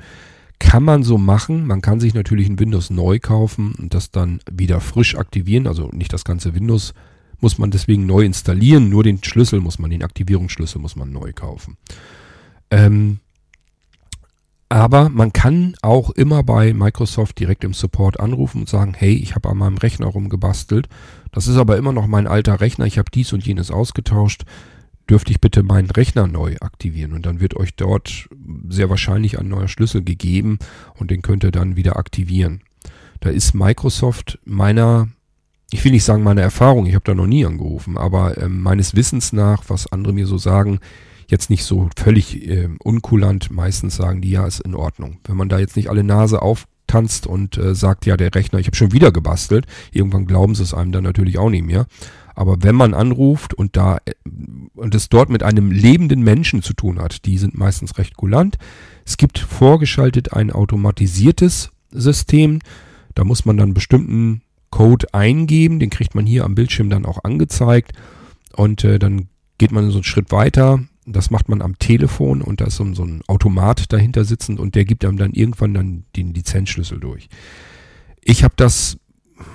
Kann 0.58 0.82
man 0.82 1.04
so 1.04 1.20
machen. 1.20 1.68
Man 1.68 1.82
kann 1.82 2.00
sich 2.00 2.16
natürlich 2.16 2.50
ein 2.50 2.58
Windows 2.58 2.90
neu 2.90 3.20
kaufen 3.20 3.76
und 3.78 3.94
das 3.94 4.10
dann 4.10 4.40
wieder 4.52 4.80
frisch 4.80 5.14
aktivieren. 5.16 5.68
Also 5.68 5.92
nicht 5.94 6.12
das 6.12 6.24
ganze 6.24 6.56
Windows 6.56 6.96
muss 7.40 7.60
man 7.60 7.70
deswegen 7.70 8.08
neu 8.08 8.24
installieren. 8.26 8.90
Nur 8.90 9.04
den 9.04 9.24
Schlüssel 9.24 9.62
muss 9.62 9.78
man, 9.78 9.92
den 9.92 10.02
Aktivierungsschlüssel 10.02 10.82
muss 10.82 10.96
man 10.96 11.12
neu 11.12 11.34
kaufen. 11.34 11.78
Ähm, 12.72 13.20
aber 14.70 15.10
man 15.10 15.34
kann 15.34 15.76
auch 15.82 16.12
immer 16.12 16.44
bei 16.44 16.74
Microsoft 16.74 17.40
direkt 17.40 17.64
im 17.64 17.74
Support 17.74 18.20
anrufen 18.20 18.62
und 18.62 18.70
sagen, 18.70 18.94
hey, 18.96 19.14
ich 19.14 19.34
habe 19.34 19.50
an 19.50 19.58
meinem 19.58 19.78
Rechner 19.78 20.06
rumgebastelt. 20.06 20.88
Das 21.32 21.48
ist 21.48 21.58
aber 21.58 21.78
immer 21.78 21.92
noch 21.92 22.06
mein 22.06 22.28
alter 22.28 22.62
Rechner. 22.62 22.86
Ich 22.86 23.00
habe 23.00 23.10
dies 23.12 23.34
und 23.34 23.46
jenes 23.46 23.72
ausgetauscht. 23.72 24.44
Dürfte 25.10 25.32
ich 25.32 25.42
bitte 25.42 25.64
meinen 25.64 25.90
Rechner 25.90 26.28
neu 26.28 26.56
aktivieren? 26.62 27.14
Und 27.14 27.26
dann 27.26 27.40
wird 27.40 27.56
euch 27.56 27.76
dort 27.76 28.30
sehr 28.70 28.92
wahrscheinlich 28.92 29.40
ein 29.40 29.48
neuer 29.48 29.68
Schlüssel 29.68 30.04
gegeben 30.04 30.60
und 30.96 31.10
den 31.10 31.24
könnt 31.24 31.44
ihr 31.44 31.52
dann 31.52 31.76
wieder 31.76 31.98
aktivieren. 31.98 32.62
Da 33.22 33.32
ist 33.32 33.56
Microsoft 33.56 34.38
meiner, 34.46 35.08
ich 35.72 35.84
will 35.84 35.92
nicht 35.94 36.04
sagen 36.04 36.22
meiner 36.22 36.44
Erfahrung, 36.44 36.86
ich 36.86 36.94
habe 36.94 37.06
da 37.06 37.16
noch 37.16 37.26
nie 37.26 37.44
angerufen, 37.44 37.98
aber 37.98 38.38
äh, 38.38 38.48
meines 38.48 38.96
Wissens 38.96 39.34
nach, 39.34 39.64
was 39.68 39.92
andere 39.92 40.14
mir 40.14 40.28
so 40.28 40.38
sagen, 40.38 40.80
jetzt 41.32 41.50
nicht 41.50 41.64
so 41.64 41.90
völlig 41.98 42.48
äh, 42.48 42.70
unkulant. 42.80 43.52
Meistens 43.52 43.96
sagen 43.96 44.22
die, 44.22 44.32
ja, 44.32 44.46
ist 44.46 44.60
in 44.60 44.76
Ordnung. 44.76 45.18
Wenn 45.26 45.38
man 45.38 45.50
da 45.50 45.60
jetzt 45.60 45.76
nicht 45.76 45.90
alle 45.90 46.04
Nase 46.04 46.42
auftanzt 46.42 47.28
und 47.28 47.58
äh, 47.58 47.76
sagt, 47.76 48.06
ja, 48.06 48.18
der 48.18 48.34
Rechner, 48.34 48.60
ich 48.60 48.68
habe 48.68 48.78
schon 48.78 48.92
wieder 48.92 49.12
gebastelt, 49.12 49.66
irgendwann 49.92 50.26
glauben 50.26 50.56
sie 50.56 50.64
es 50.64 50.74
einem 50.74 50.92
dann 50.92 51.04
natürlich 51.04 51.38
auch 51.38 51.50
nicht 51.50 51.66
mehr. 51.66 51.86
Aber 52.36 52.64
wenn 52.64 52.76
man 52.76 52.94
anruft 52.94 53.54
und 53.54 53.76
da 53.76 53.98
äh, 54.06 54.14
und 54.76 54.96
es 54.96 55.10
dort 55.10 55.30
mit 55.30 55.44
einem 55.44 55.72
lebenden 55.72 56.22
Menschen 56.24 56.62
zu 56.62 56.74
tun 56.74 57.00
hat, 57.00 57.26
die 57.26 57.38
sind 57.38 57.58
meistens 57.58 57.98
recht 57.98 58.16
kulant. 58.16 58.58
Es 59.06 59.18
gibt 59.18 59.40
vorgeschaltet 59.40 60.34
ein 60.34 60.52
automatisiertes 60.52 61.72
System. 61.92 62.60
Da 63.16 63.24
muss 63.24 63.46
man 63.46 63.58
dann 63.58 63.74
bestimmten 63.74 64.42
Code 64.70 65.08
eingeben, 65.14 65.80
den 65.80 65.90
kriegt 65.90 66.16
man 66.16 66.26
hier 66.26 66.46
am 66.46 66.56
Bildschirm 66.56 66.90
dann 66.90 67.06
auch 67.06 67.24
angezeigt 67.24 67.94
und 68.54 68.84
äh, 68.84 69.00
dann 69.00 69.28
geht 69.58 69.72
man 69.72 69.90
so 69.90 69.98
einen 69.98 70.04
Schritt 70.04 70.32
weiter, 70.32 70.80
das 71.12 71.32
macht 71.32 71.50
man 71.50 71.62
am 71.62 71.78
Telefon 71.80 72.42
und 72.42 72.62
da 72.62 72.66
ist 72.66 72.78
so, 72.78 72.84
ein 72.84 73.22
Automat 73.28 73.92
dahinter 73.92 74.24
sitzend 74.26 74.60
und 74.60 74.76
der 74.76 74.86
gibt 74.86 75.04
einem 75.06 75.18
dann 75.18 75.34
irgendwann 75.34 75.74
dann 75.74 76.04
den 76.16 76.34
Lizenzschlüssel 76.34 77.00
durch. 77.00 77.30
Ich 78.22 78.44
habe 78.44 78.54
das, 78.58 78.98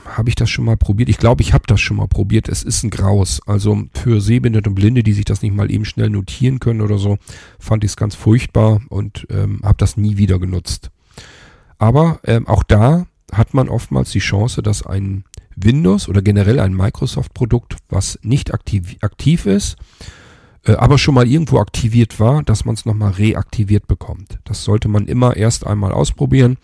habe 0.05 0.29
ich 0.29 0.35
das 0.35 0.51
schon 0.51 0.65
mal 0.65 0.77
probiert? 0.77 1.09
Ich 1.09 1.19
glaube, 1.19 1.43
ich 1.43 1.53
habe 1.53 1.65
das 1.67 1.81
schon 1.81 1.97
mal 1.97 2.09
probiert. 2.09 2.49
Es 2.49 2.63
ist 2.63 2.83
ein 2.83 2.91
Graus. 2.91 3.41
Also 3.47 3.85
für 3.93 4.21
Sehbehinderte 4.21 4.71
und 4.71 4.75
Blinde, 4.75 5.03
die 5.03 5.13
sich 5.13 5.25
das 5.25 5.43
nicht 5.43 5.55
mal 5.55 5.71
eben 5.71 5.85
schnell 5.85 6.11
notieren 6.11 6.61
können 6.61 6.81
oder 6.81 6.99
so, 6.99 7.19
fand 7.59 7.85
ich 7.85 7.91
es 7.93 7.97
ganz 7.97 8.15
furchtbar 8.15 8.81
und 8.89 9.27
ähm, 9.31 9.61
habe 9.63 9.77
das 9.79 9.97
nie 9.97 10.17
wieder 10.17 10.39
genutzt. 10.39 10.91
Aber 11.79 12.21
ähm, 12.25 12.47
auch 12.47 12.63
da 12.63 13.07
hat 13.33 13.55
man 13.55 13.69
oftmals 13.69 14.11
die 14.11 14.21
Chance, 14.21 14.63
dass 14.63 14.85
ein 14.85 15.25
Windows 15.57 16.09
oder 16.09 16.23
generell 16.23 16.61
ein 16.61 16.75
Microsoft-Produkt, 16.75 17.77
was 17.89 18.19
nicht 18.23 18.53
aktiv, 18.55 18.97
aktiv 19.01 19.47
ist, 19.47 19.77
äh, 20.65 20.73
aber 20.73 20.99
schon 20.99 21.15
mal 21.15 21.27
irgendwo 21.27 21.59
aktiviert 21.59 22.21
war, 22.21 22.43
dass 22.43 22.65
man 22.65 22.75
es 22.75 22.85
nochmal 22.85 23.13
reaktiviert 23.13 23.87
bekommt. 23.87 24.39
Das 24.45 24.65
sollte 24.65 24.89
man 24.89 25.07
immer 25.07 25.37
erst 25.37 25.67
einmal 25.67 25.93
ausprobieren, 25.93 26.57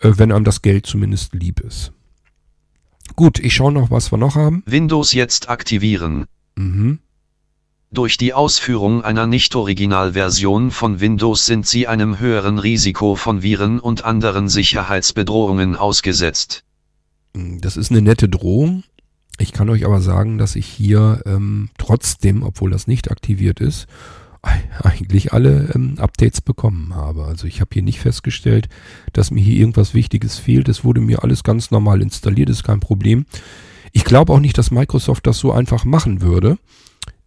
äh, 0.00 0.12
wenn 0.16 0.32
einem 0.32 0.44
das 0.44 0.62
Geld 0.62 0.86
zumindest 0.86 1.34
lieb 1.34 1.60
ist. 1.60 1.92
Gut, 3.16 3.38
ich 3.38 3.54
schaue 3.54 3.72
noch, 3.72 3.90
was 3.90 4.12
wir 4.12 4.18
noch 4.18 4.34
haben. 4.34 4.62
Windows 4.66 5.12
jetzt 5.12 5.48
aktivieren. 5.48 6.26
Mhm. 6.56 6.98
Durch 7.90 8.18
die 8.18 8.34
Ausführung 8.34 9.02
einer 9.02 9.26
Nicht-Original-Version 9.26 10.70
von 10.70 11.00
Windows 11.00 11.46
sind 11.46 11.66
Sie 11.66 11.86
einem 11.86 12.18
höheren 12.18 12.58
Risiko 12.58 13.14
von 13.14 13.42
Viren 13.42 13.80
und 13.80 14.04
anderen 14.04 14.50
Sicherheitsbedrohungen 14.50 15.74
ausgesetzt. 15.74 16.64
Das 17.32 17.78
ist 17.78 17.90
eine 17.90 18.02
nette 18.02 18.28
Drohung, 18.28 18.84
ich 19.38 19.52
kann 19.52 19.70
euch 19.70 19.84
aber 19.86 20.00
sagen, 20.00 20.38
dass 20.38 20.56
ich 20.56 20.66
hier 20.66 21.22
ähm, 21.26 21.70
trotzdem, 21.78 22.42
obwohl 22.42 22.70
das 22.70 22.86
nicht 22.86 23.10
aktiviert 23.10 23.60
ist, 23.60 23.86
eigentlich 24.82 25.32
alle 25.32 25.70
ähm, 25.74 25.94
Updates 25.98 26.40
bekommen 26.40 26.94
habe. 26.94 27.24
Also 27.24 27.46
ich 27.46 27.60
habe 27.60 27.70
hier 27.72 27.82
nicht 27.82 28.00
festgestellt, 28.00 28.68
dass 29.12 29.30
mir 29.30 29.42
hier 29.42 29.58
irgendwas 29.58 29.94
Wichtiges 29.94 30.38
fehlt. 30.38 30.68
Es 30.68 30.84
wurde 30.84 31.00
mir 31.00 31.22
alles 31.24 31.42
ganz 31.42 31.70
normal 31.70 32.02
installiert, 32.02 32.48
ist 32.48 32.64
kein 32.64 32.80
Problem. 32.80 33.26
Ich 33.92 34.04
glaube 34.04 34.32
auch 34.32 34.40
nicht, 34.40 34.56
dass 34.58 34.70
Microsoft 34.70 35.26
das 35.26 35.38
so 35.38 35.52
einfach 35.52 35.84
machen 35.84 36.20
würde. 36.20 36.58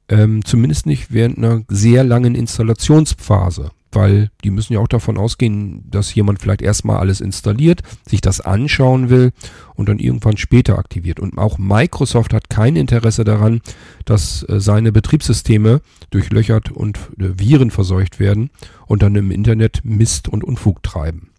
Ähm, 0.07 0.43
zumindest 0.45 0.85
nicht 0.85 1.11
während 1.11 1.37
einer 1.37 1.63
sehr 1.67 2.03
langen 2.03 2.35
Installationsphase 2.35 3.71
weil 3.91 4.29
die 4.43 4.51
müssen 4.51 4.73
ja 4.73 4.79
auch 4.79 4.87
davon 4.87 5.17
ausgehen, 5.17 5.89
dass 5.89 6.13
jemand 6.13 6.41
vielleicht 6.41 6.61
erstmal 6.61 6.97
alles 6.97 7.21
installiert, 7.21 7.81
sich 8.07 8.21
das 8.21 8.41
anschauen 8.41 9.09
will 9.09 9.31
und 9.75 9.89
dann 9.89 9.99
irgendwann 9.99 10.37
später 10.37 10.77
aktiviert. 10.77 11.19
Und 11.19 11.37
auch 11.37 11.57
Microsoft 11.57 12.33
hat 12.33 12.49
kein 12.49 12.75
Interesse 12.75 13.23
daran, 13.23 13.61
dass 14.05 14.43
äh, 14.43 14.59
seine 14.59 14.91
Betriebssysteme 14.91 15.81
durchlöchert 16.09 16.71
und 16.71 16.97
äh, 17.19 17.39
Viren 17.39 17.71
verseucht 17.71 18.19
werden 18.19 18.49
und 18.87 19.01
dann 19.01 19.15
im 19.15 19.31
Internet 19.31 19.81
Mist 19.83 20.27
und 20.27 20.43
Unfug 20.43 20.83
treiben. 20.83 21.29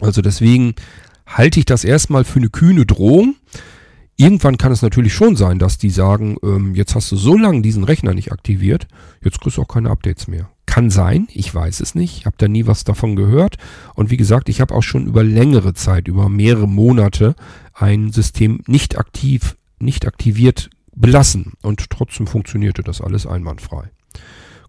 Also 0.00 0.22
deswegen 0.22 0.74
halte 1.26 1.60
ich 1.60 1.66
das 1.66 1.84
erstmal 1.84 2.24
für 2.24 2.38
eine 2.38 2.50
kühne 2.50 2.86
Drohung. 2.86 3.36
Irgendwann 4.16 4.58
kann 4.58 4.72
es 4.72 4.82
natürlich 4.82 5.14
schon 5.14 5.36
sein, 5.36 5.58
dass 5.58 5.78
die 5.78 5.90
sagen, 5.90 6.36
ähm, 6.42 6.74
jetzt 6.74 6.94
hast 6.94 7.10
du 7.10 7.16
so 7.16 7.36
lange 7.36 7.62
diesen 7.62 7.84
Rechner 7.84 8.14
nicht 8.14 8.30
aktiviert, 8.30 8.86
jetzt 9.22 9.40
kriegst 9.40 9.56
du 9.56 9.62
auch 9.62 9.68
keine 9.68 9.90
Updates 9.90 10.28
mehr. 10.28 10.50
Kann 10.66 10.90
sein, 10.90 11.26
ich 11.32 11.52
weiß 11.54 11.80
es 11.80 11.94
nicht, 11.94 12.18
ich 12.18 12.26
habe 12.26 12.36
da 12.38 12.48
nie 12.48 12.66
was 12.66 12.84
davon 12.84 13.16
gehört. 13.16 13.56
Und 13.94 14.10
wie 14.10 14.16
gesagt, 14.16 14.48
ich 14.48 14.60
habe 14.60 14.74
auch 14.74 14.82
schon 14.82 15.06
über 15.06 15.24
längere 15.24 15.74
Zeit, 15.74 16.08
über 16.08 16.28
mehrere 16.28 16.68
Monate, 16.68 17.34
ein 17.74 18.12
System 18.12 18.62
nicht 18.66 18.98
aktiv, 18.98 19.56
nicht 19.78 20.06
aktiviert 20.06 20.70
belassen. 20.94 21.54
Und 21.62 21.90
trotzdem 21.90 22.26
funktionierte 22.26 22.82
das 22.82 23.00
alles 23.00 23.26
einwandfrei. 23.26 23.90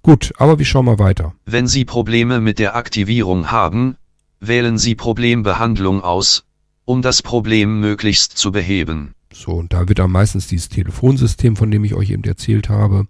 Gut, 0.02 0.34
aber 0.38 0.60
wir 0.60 0.66
schauen 0.66 0.86
mal 0.86 1.00
weiter. 1.00 1.34
Wenn 1.46 1.68
Sie 1.68 1.86
Probleme 1.86 2.42
mit 2.42 2.60
der 2.60 2.76
Aktivierung 2.76 3.52
haben, 3.52 3.96
wählen 4.42 4.78
Sie 4.78 4.96
Problembehandlung 4.96 6.02
aus, 6.02 6.44
um 6.86 7.02
das 7.02 7.22
Problem 7.22 7.80
möglichst 7.80 8.38
zu 8.38 8.52
beheben. 8.52 9.14
So, 9.34 9.52
und 9.54 9.74
da 9.74 9.90
wird 9.90 10.00
dann 10.00 10.12
meistens 10.12 10.48
dieses 10.48 10.70
Telefonsystem, 10.70 11.56
von 11.56 11.72
dem 11.72 11.84
ich 11.84 11.96
euch 11.96 12.12
eben 12.12 12.24
erzählt 12.24 12.70
habe, 12.70 13.08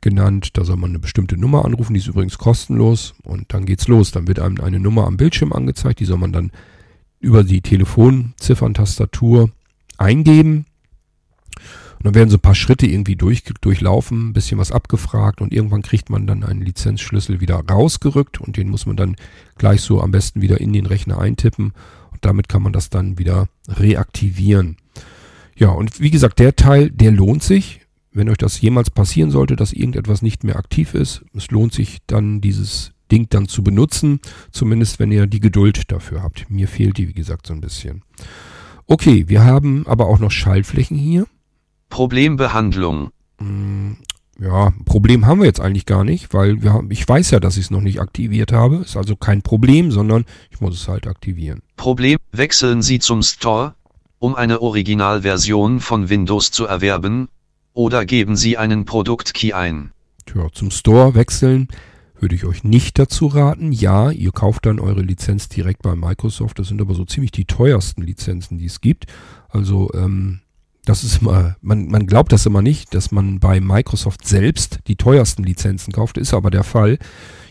genannt. 0.00 0.50
Da 0.56 0.64
soll 0.64 0.76
man 0.76 0.90
eine 0.90 0.98
bestimmte 0.98 1.36
Nummer 1.36 1.64
anrufen, 1.64 1.94
die 1.94 2.00
ist 2.00 2.06
übrigens 2.06 2.38
kostenlos. 2.38 3.14
Und 3.24 3.52
dann 3.52 3.66
geht's 3.66 3.88
los. 3.88 4.12
Dann 4.12 4.28
wird 4.28 4.38
einem 4.38 4.60
eine 4.60 4.78
Nummer 4.80 5.06
am 5.06 5.16
Bildschirm 5.16 5.52
angezeigt, 5.52 6.00
die 6.00 6.04
soll 6.04 6.18
man 6.18 6.32
dann 6.32 6.52
über 7.18 7.44
die 7.44 7.60
Telefonzifferntastatur 7.60 9.50
eingeben. 9.98 10.66
Und 11.98 12.04
dann 12.04 12.14
werden 12.14 12.30
so 12.30 12.36
ein 12.36 12.40
paar 12.40 12.54
Schritte 12.54 12.86
irgendwie 12.86 13.16
durch, 13.16 13.42
durchlaufen, 13.60 14.28
ein 14.28 14.32
bisschen 14.32 14.58
was 14.58 14.70
abgefragt 14.70 15.40
und 15.40 15.52
irgendwann 15.52 15.82
kriegt 15.82 16.10
man 16.10 16.26
dann 16.26 16.44
einen 16.44 16.60
Lizenzschlüssel 16.60 17.40
wieder 17.40 17.56
rausgerückt 17.68 18.38
und 18.38 18.58
den 18.58 18.68
muss 18.68 18.84
man 18.84 18.96
dann 18.96 19.16
gleich 19.56 19.80
so 19.80 20.02
am 20.02 20.10
besten 20.10 20.42
wieder 20.42 20.60
in 20.60 20.74
den 20.74 20.84
Rechner 20.84 21.18
eintippen 21.18 21.72
und 22.12 22.24
damit 22.24 22.50
kann 22.50 22.62
man 22.62 22.74
das 22.74 22.90
dann 22.90 23.18
wieder 23.18 23.48
reaktivieren. 23.66 24.76
Ja, 25.56 25.70
und 25.70 26.00
wie 26.00 26.10
gesagt, 26.10 26.38
der 26.38 26.54
Teil, 26.54 26.90
der 26.90 27.10
lohnt 27.10 27.42
sich. 27.42 27.80
Wenn 28.12 28.30
euch 28.30 28.38
das 28.38 28.60
jemals 28.60 28.90
passieren 28.90 29.30
sollte, 29.30 29.56
dass 29.56 29.72
irgendetwas 29.72 30.22
nicht 30.22 30.42
mehr 30.42 30.56
aktiv 30.56 30.94
ist, 30.94 31.24
es 31.34 31.50
lohnt 31.50 31.74
sich 31.74 31.98
dann 32.06 32.40
dieses 32.40 32.92
Ding 33.10 33.26
dann 33.28 33.46
zu 33.46 33.62
benutzen, 33.62 34.20
zumindest 34.50 34.98
wenn 34.98 35.12
ihr 35.12 35.26
die 35.26 35.40
Geduld 35.40 35.92
dafür 35.92 36.22
habt. 36.22 36.50
Mir 36.50 36.66
fehlt 36.66 36.98
die, 36.98 37.08
wie 37.08 37.12
gesagt, 37.12 37.46
so 37.46 37.52
ein 37.52 37.60
bisschen. 37.60 38.02
Okay, 38.86 39.28
wir 39.28 39.44
haben 39.44 39.86
aber 39.86 40.06
auch 40.06 40.18
noch 40.18 40.30
Schaltflächen 40.30 40.96
hier. 40.96 41.26
Problembehandlung. 41.88 43.10
Hm, 43.38 43.98
ja, 44.38 44.72
Problem 44.84 45.26
haben 45.26 45.40
wir 45.40 45.46
jetzt 45.46 45.60
eigentlich 45.60 45.86
gar 45.86 46.04
nicht, 46.04 46.34
weil 46.34 46.62
wir 46.62 46.72
haben, 46.72 46.90
ich 46.90 47.08
weiß 47.08 47.30
ja, 47.30 47.40
dass 47.40 47.56
ich 47.56 47.64
es 47.64 47.70
noch 47.70 47.80
nicht 47.80 48.00
aktiviert 48.00 48.52
habe. 48.52 48.76
Ist 48.76 48.96
also 48.96 49.16
kein 49.16 49.42
Problem, 49.42 49.90
sondern 49.90 50.24
ich 50.50 50.60
muss 50.60 50.80
es 50.80 50.88
halt 50.88 51.06
aktivieren. 51.06 51.62
Problem. 51.76 52.18
Wechseln 52.32 52.82
Sie 52.82 52.98
zum 52.98 53.22
Store, 53.22 53.74
um 54.18 54.34
eine 54.34 54.62
Originalversion 54.62 55.80
von 55.80 56.08
Windows 56.08 56.50
zu 56.50 56.66
erwerben, 56.66 57.28
oder 57.72 58.06
geben 58.06 58.36
Sie 58.36 58.56
einen 58.56 58.86
Produktkey 58.86 59.52
ein. 59.52 59.92
Tja, 60.24 60.48
zum 60.52 60.70
Store 60.70 61.14
wechseln 61.14 61.68
würde 62.18 62.34
ich 62.34 62.44
euch 62.46 62.64
nicht 62.64 62.98
dazu 62.98 63.26
raten. 63.26 63.72
Ja, 63.72 64.10
ihr 64.10 64.32
kauft 64.32 64.66
dann 64.66 64.80
eure 64.80 65.02
Lizenz 65.02 65.48
direkt 65.48 65.82
bei 65.82 65.94
Microsoft. 65.94 66.58
Das 66.58 66.68
sind 66.68 66.80
aber 66.80 66.94
so 66.94 67.04
ziemlich 67.04 67.30
die 67.30 67.44
teuersten 67.44 68.02
Lizenzen, 68.02 68.56
die 68.56 68.64
es 68.64 68.80
gibt. 68.80 69.06
Also 69.50 69.90
ähm, 69.92 70.40
das 70.86 71.04
ist 71.04 71.20
immer, 71.20 71.56
man, 71.60 71.88
man 71.88 72.06
glaubt 72.06 72.32
das 72.32 72.46
immer 72.46 72.62
nicht, 72.62 72.94
dass 72.94 73.10
man 73.10 73.40
bei 73.40 73.60
Microsoft 73.60 74.26
selbst 74.26 74.80
die 74.86 74.96
teuersten 74.96 75.42
Lizenzen 75.42 75.92
kauft, 75.92 76.16
ist 76.16 76.32
aber 76.32 76.50
der 76.50 76.64
Fall. 76.64 76.98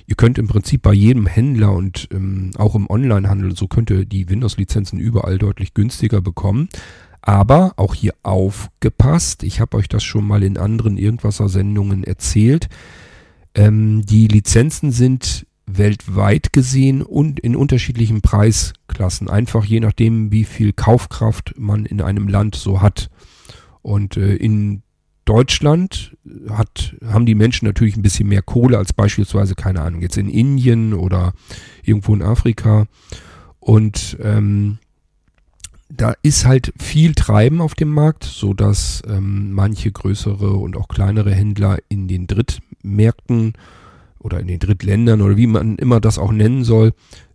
Ihr 0.07 0.15
könnt 0.15 0.37
im 0.37 0.47
Prinzip 0.47 0.83
bei 0.83 0.93
jedem 0.93 1.25
Händler 1.25 1.71
und 1.71 2.07
ähm, 2.11 2.51
auch 2.57 2.75
im 2.75 2.89
Onlinehandel, 2.89 3.55
so 3.55 3.67
könnt 3.67 3.89
ihr 3.89 4.05
die 4.05 4.29
Windows-Lizenzen 4.29 4.99
überall 4.99 5.37
deutlich 5.37 5.73
günstiger 5.73 6.21
bekommen. 6.21 6.69
Aber 7.21 7.73
auch 7.77 7.95
hier 7.95 8.13
aufgepasst, 8.21 9.41
ich 9.41 9.59
habe 9.59 9.77
euch 9.77 9.89
das 9.89 10.03
schon 10.03 10.27
mal 10.27 10.43
in 10.43 10.59
anderen 10.59 10.97
Irgendwasser-Sendungen 10.97 12.03
erzählt. 12.03 12.69
Ähm, 13.55 14.05
die 14.05 14.27
Lizenzen 14.27 14.91
sind 14.91 15.47
weltweit 15.65 16.53
gesehen 16.53 17.01
und 17.01 17.39
in 17.39 17.55
unterschiedlichen 17.55 18.21
Preisklassen. 18.21 19.27
Einfach 19.27 19.65
je 19.65 19.79
nachdem, 19.79 20.31
wie 20.31 20.43
viel 20.43 20.71
Kaufkraft 20.73 21.55
man 21.57 21.85
in 21.85 21.99
einem 22.01 22.27
Land 22.27 22.53
so 22.53 22.81
hat. 22.81 23.09
Und 23.81 24.17
äh, 24.17 24.35
in 24.35 24.83
Deutschland 25.25 26.15
hat, 26.49 26.95
haben 27.05 27.25
die 27.25 27.35
Menschen 27.35 27.65
natürlich 27.65 27.97
ein 27.97 28.01
bisschen 28.01 28.29
mehr 28.29 28.41
Kohle 28.41 28.77
als 28.77 28.93
beispielsweise, 28.93 29.55
keine 29.55 29.81
Ahnung, 29.81 30.01
jetzt 30.01 30.17
in 30.17 30.29
Indien 30.29 30.93
oder 30.93 31.33
irgendwo 31.83 32.13
in 32.13 32.21
Afrika. 32.21 32.85
Und 33.59 34.17
ähm, 34.21 34.77
da 35.89 36.13
ist 36.21 36.45
halt 36.45 36.73
viel 36.77 37.13
Treiben 37.13 37.61
auf 37.61 37.75
dem 37.75 37.89
Markt, 37.89 38.23
so 38.23 38.53
dass 38.53 39.01
ähm, 39.07 39.53
manche 39.53 39.91
größere 39.91 40.53
und 40.53 40.77
auch 40.77 40.87
kleinere 40.87 41.33
Händler 41.33 41.79
in 41.89 42.07
den 42.07 42.27
Drittmärkten 42.27 43.53
oder 44.19 44.39
in 44.39 44.47
den 44.47 44.59
Drittländern 44.59 45.21
oder 45.21 45.37
wie 45.37 45.47
man 45.47 45.77
immer 45.77 45.99
das 45.99 46.17
auch 46.17 46.31
nennen 46.31 46.63
soll, 46.63 46.93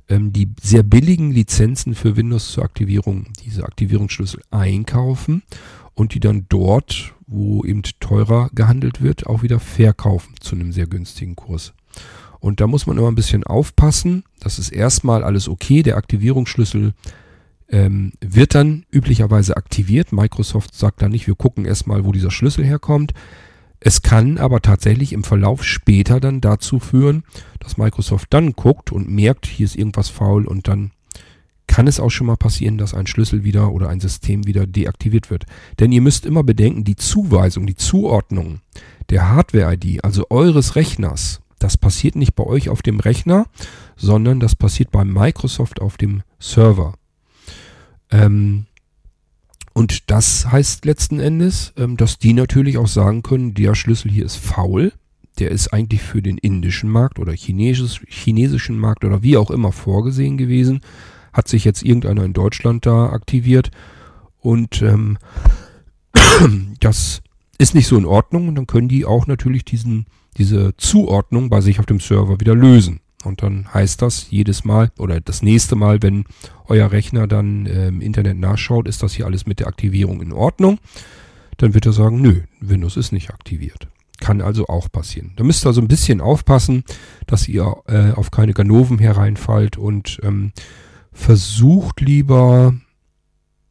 ähm, 0.08 0.32
die 0.32 0.48
sehr 0.60 0.82
billigen 0.82 1.30
Lizenzen 1.30 1.94
für 1.94 2.16
Windows 2.16 2.52
zur 2.52 2.64
Aktivierung, 2.64 3.26
diese 3.44 3.64
Aktivierungsschlüssel 3.64 4.42
einkaufen 4.50 5.42
und 5.94 6.14
die 6.14 6.20
dann 6.20 6.46
dort, 6.48 7.14
wo 7.30 7.64
eben 7.64 7.82
teurer 8.00 8.50
gehandelt 8.54 9.02
wird, 9.02 9.26
auch 9.26 9.42
wieder 9.42 9.60
verkaufen 9.60 10.34
zu 10.40 10.56
einem 10.56 10.72
sehr 10.72 10.86
günstigen 10.86 11.36
Kurs. 11.36 11.72
Und 12.40 12.60
da 12.60 12.66
muss 12.66 12.86
man 12.86 12.98
immer 12.98 13.08
ein 13.08 13.14
bisschen 13.14 13.44
aufpassen. 13.44 14.24
Das 14.40 14.58
ist 14.58 14.70
erstmal 14.70 15.22
alles 15.22 15.48
okay. 15.48 15.82
Der 15.82 15.96
Aktivierungsschlüssel 15.96 16.94
ähm, 17.68 18.12
wird 18.20 18.54
dann 18.54 18.84
üblicherweise 18.90 19.56
aktiviert. 19.56 20.12
Microsoft 20.12 20.74
sagt 20.74 21.02
dann 21.02 21.12
nicht, 21.12 21.26
wir 21.26 21.34
gucken 21.34 21.66
erstmal, 21.66 22.04
wo 22.04 22.12
dieser 22.12 22.30
Schlüssel 22.30 22.64
herkommt. 22.64 23.12
Es 23.78 24.02
kann 24.02 24.38
aber 24.38 24.60
tatsächlich 24.60 25.12
im 25.12 25.24
Verlauf 25.24 25.64
später 25.64 26.20
dann 26.20 26.40
dazu 26.40 26.80
führen, 26.80 27.24
dass 27.60 27.78
Microsoft 27.78 28.26
dann 28.30 28.52
guckt 28.52 28.92
und 28.92 29.08
merkt, 29.08 29.46
hier 29.46 29.64
ist 29.64 29.76
irgendwas 29.76 30.08
faul 30.08 30.46
und 30.46 30.68
dann 30.68 30.92
kann 31.70 31.86
es 31.86 32.00
auch 32.00 32.10
schon 32.10 32.26
mal 32.26 32.36
passieren, 32.36 32.78
dass 32.78 32.94
ein 32.94 33.06
Schlüssel 33.06 33.44
wieder 33.44 33.72
oder 33.72 33.90
ein 33.90 34.00
System 34.00 34.44
wieder 34.44 34.66
deaktiviert 34.66 35.30
wird. 35.30 35.46
Denn 35.78 35.92
ihr 35.92 36.00
müsst 36.00 36.26
immer 36.26 36.42
bedenken, 36.42 36.82
die 36.82 36.96
Zuweisung, 36.96 37.64
die 37.64 37.76
Zuordnung 37.76 38.58
der 39.08 39.28
Hardware-ID, 39.28 40.02
also 40.02 40.26
eures 40.30 40.74
Rechners, 40.74 41.40
das 41.60 41.76
passiert 41.76 42.16
nicht 42.16 42.34
bei 42.34 42.42
euch 42.42 42.70
auf 42.70 42.82
dem 42.82 42.98
Rechner, 42.98 43.46
sondern 43.94 44.40
das 44.40 44.56
passiert 44.56 44.90
bei 44.90 45.04
Microsoft 45.04 45.80
auf 45.80 45.96
dem 45.96 46.22
Server. 46.40 46.94
Ähm, 48.10 48.66
und 49.72 50.10
das 50.10 50.50
heißt 50.50 50.84
letzten 50.84 51.20
Endes, 51.20 51.72
ähm, 51.76 51.96
dass 51.96 52.18
die 52.18 52.32
natürlich 52.32 52.78
auch 52.78 52.88
sagen 52.88 53.22
können, 53.22 53.54
der 53.54 53.76
Schlüssel 53.76 54.10
hier 54.10 54.24
ist 54.24 54.38
faul, 54.38 54.92
der 55.38 55.52
ist 55.52 55.72
eigentlich 55.72 56.02
für 56.02 56.20
den 56.20 56.36
indischen 56.36 56.90
Markt 56.90 57.20
oder 57.20 57.32
chinesisch, 57.32 58.00
chinesischen 58.08 58.76
Markt 58.76 59.04
oder 59.04 59.22
wie 59.22 59.36
auch 59.36 59.52
immer 59.52 59.70
vorgesehen 59.70 60.36
gewesen 60.36 60.80
hat 61.32 61.48
sich 61.48 61.64
jetzt 61.64 61.82
irgendeiner 61.82 62.24
in 62.24 62.32
Deutschland 62.32 62.86
da 62.86 63.10
aktiviert 63.10 63.70
und 64.40 64.82
ähm, 64.82 65.18
das 66.80 67.22
ist 67.58 67.74
nicht 67.74 67.86
so 67.86 67.96
in 67.96 68.06
Ordnung 68.06 68.48
und 68.48 68.54
dann 68.54 68.66
können 68.66 68.88
die 68.88 69.04
auch 69.04 69.26
natürlich 69.26 69.64
diesen, 69.64 70.06
diese 70.38 70.76
Zuordnung 70.76 71.50
bei 71.50 71.60
sich 71.60 71.78
auf 71.78 71.86
dem 71.86 72.00
Server 72.00 72.40
wieder 72.40 72.54
lösen. 72.54 73.00
Und 73.22 73.42
dann 73.42 73.72
heißt 73.72 74.00
das 74.00 74.30
jedes 74.30 74.64
Mal 74.64 74.90
oder 74.98 75.20
das 75.20 75.42
nächste 75.42 75.76
Mal, 75.76 76.02
wenn 76.02 76.24
euer 76.66 76.90
Rechner 76.90 77.26
dann 77.26 77.66
im 77.66 78.00
Internet 78.00 78.38
nachschaut, 78.38 78.88
ist 78.88 79.02
das 79.02 79.12
hier 79.12 79.26
alles 79.26 79.44
mit 79.44 79.60
der 79.60 79.66
Aktivierung 79.66 80.22
in 80.22 80.32
Ordnung. 80.32 80.78
Dann 81.58 81.74
wird 81.74 81.84
er 81.84 81.92
sagen, 81.92 82.22
nö, 82.22 82.40
Windows 82.60 82.96
ist 82.96 83.12
nicht 83.12 83.28
aktiviert. 83.28 83.88
Kann 84.20 84.40
also 84.40 84.66
auch 84.68 84.90
passieren. 84.90 85.32
Da 85.36 85.44
müsst 85.44 85.64
ihr 85.64 85.68
also 85.68 85.82
ein 85.82 85.88
bisschen 85.88 86.22
aufpassen, 86.22 86.84
dass 87.26 87.46
ihr 87.48 87.76
äh, 87.86 88.12
auf 88.12 88.30
keine 88.30 88.54
Ganoven 88.54 88.98
hereinfallt 88.98 89.76
und 89.76 90.18
ähm, 90.22 90.52
versucht 91.12 92.00
lieber 92.00 92.74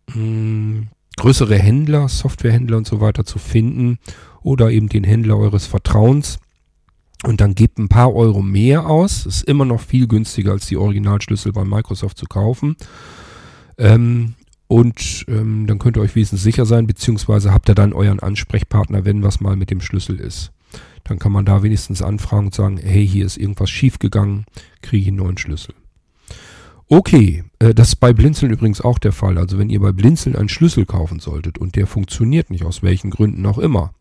mh, 0.07 0.15
hm, 0.15 0.87
größere 1.17 1.57
Händler, 1.57 2.07
Softwarehändler 2.07 2.77
und 2.77 2.87
so 2.87 3.01
weiter 3.01 3.25
zu 3.25 3.39
finden 3.39 3.99
oder 4.41 4.71
eben 4.71 4.87
den 4.87 5.03
Händler 5.03 5.37
eures 5.37 5.65
Vertrauens 5.65 6.39
und 7.23 7.41
dann 7.41 7.55
gebt 7.55 7.77
ein 7.77 7.89
paar 7.89 8.13
Euro 8.13 8.41
mehr 8.41 8.87
aus. 8.87 9.25
Ist 9.25 9.43
immer 9.43 9.65
noch 9.65 9.81
viel 9.81 10.07
günstiger 10.07 10.51
als 10.51 10.67
die 10.67 10.77
Originalschlüssel 10.77 11.51
bei 11.51 11.65
Microsoft 11.65 12.17
zu 12.17 12.25
kaufen. 12.25 12.77
Ähm, 13.77 14.35
und 14.67 15.25
ähm, 15.27 15.65
dann 15.67 15.79
könnt 15.79 15.97
ihr 15.97 16.01
euch 16.01 16.15
wesentlich 16.15 16.43
sicher 16.43 16.65
sein, 16.65 16.87
beziehungsweise 16.87 17.51
habt 17.51 17.69
ihr 17.69 17.75
dann 17.75 17.91
euren 17.91 18.19
Ansprechpartner, 18.19 19.03
wenn 19.03 19.23
was 19.23 19.41
mal 19.41 19.55
mit 19.55 19.71
dem 19.71 19.81
Schlüssel 19.81 20.19
ist. 20.19 20.51
Dann 21.03 21.17
kann 21.17 21.31
man 21.31 21.43
da 21.43 21.63
wenigstens 21.63 22.01
anfragen 22.01 22.47
und 22.47 22.55
sagen, 22.55 22.77
hey, 22.77 23.05
hier 23.05 23.25
ist 23.25 23.37
irgendwas 23.37 23.69
schiefgegangen, 23.69 24.45
kriege 24.81 25.01
ich 25.01 25.07
einen 25.07 25.17
neuen 25.17 25.37
Schlüssel. 25.37 25.73
Okay, 26.91 27.43
äh, 27.59 27.75
das 27.75 27.89
ist 27.89 27.95
bei 27.97 28.13
Blinzeln 28.13 28.51
übrigens 28.51 28.81
auch 28.81 28.97
der 28.97 29.11
Fall. 29.11 29.37
Also 29.37 29.59
wenn 29.59 29.69
ihr 29.69 29.79
bei 29.79 29.91
Blinzeln 29.91 30.35
einen 30.35 30.49
Schlüssel 30.49 30.87
kaufen 30.87 31.19
solltet 31.19 31.59
und 31.59 31.75
der 31.75 31.85
funktioniert 31.85 32.49
nicht, 32.49 32.65
aus 32.65 32.81
welchen 32.81 33.11
Gründen 33.11 33.45
auch 33.45 33.59
immer. 33.59 33.93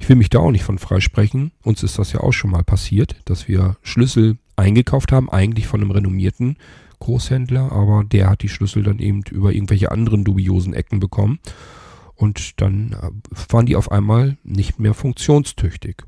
Ich 0.00 0.08
will 0.08 0.16
mich 0.16 0.28
da 0.28 0.40
auch 0.40 0.50
nicht 0.50 0.64
von 0.64 0.78
freisprechen. 0.78 1.52
Uns 1.62 1.84
ist 1.84 2.00
das 2.00 2.12
ja 2.12 2.20
auch 2.20 2.32
schon 2.32 2.50
mal 2.50 2.64
passiert, 2.64 3.14
dass 3.26 3.46
wir 3.46 3.76
Schlüssel 3.82 4.38
eingekauft 4.56 5.12
haben, 5.12 5.30
eigentlich 5.30 5.68
von 5.68 5.80
einem 5.80 5.92
renommierten 5.92 6.56
Großhändler, 6.98 7.70
aber 7.70 8.04
der 8.04 8.28
hat 8.28 8.42
die 8.42 8.48
Schlüssel 8.48 8.82
dann 8.82 8.98
eben 8.98 9.22
über 9.30 9.52
irgendwelche 9.52 9.92
anderen 9.92 10.24
dubiosen 10.24 10.74
Ecken 10.74 10.98
bekommen. 10.98 11.38
Und 12.16 12.60
dann 12.60 12.96
äh, 13.00 13.52
waren 13.52 13.66
die 13.66 13.76
auf 13.76 13.92
einmal 13.92 14.36
nicht 14.42 14.80
mehr 14.80 14.94
funktionstüchtig. 14.94 16.02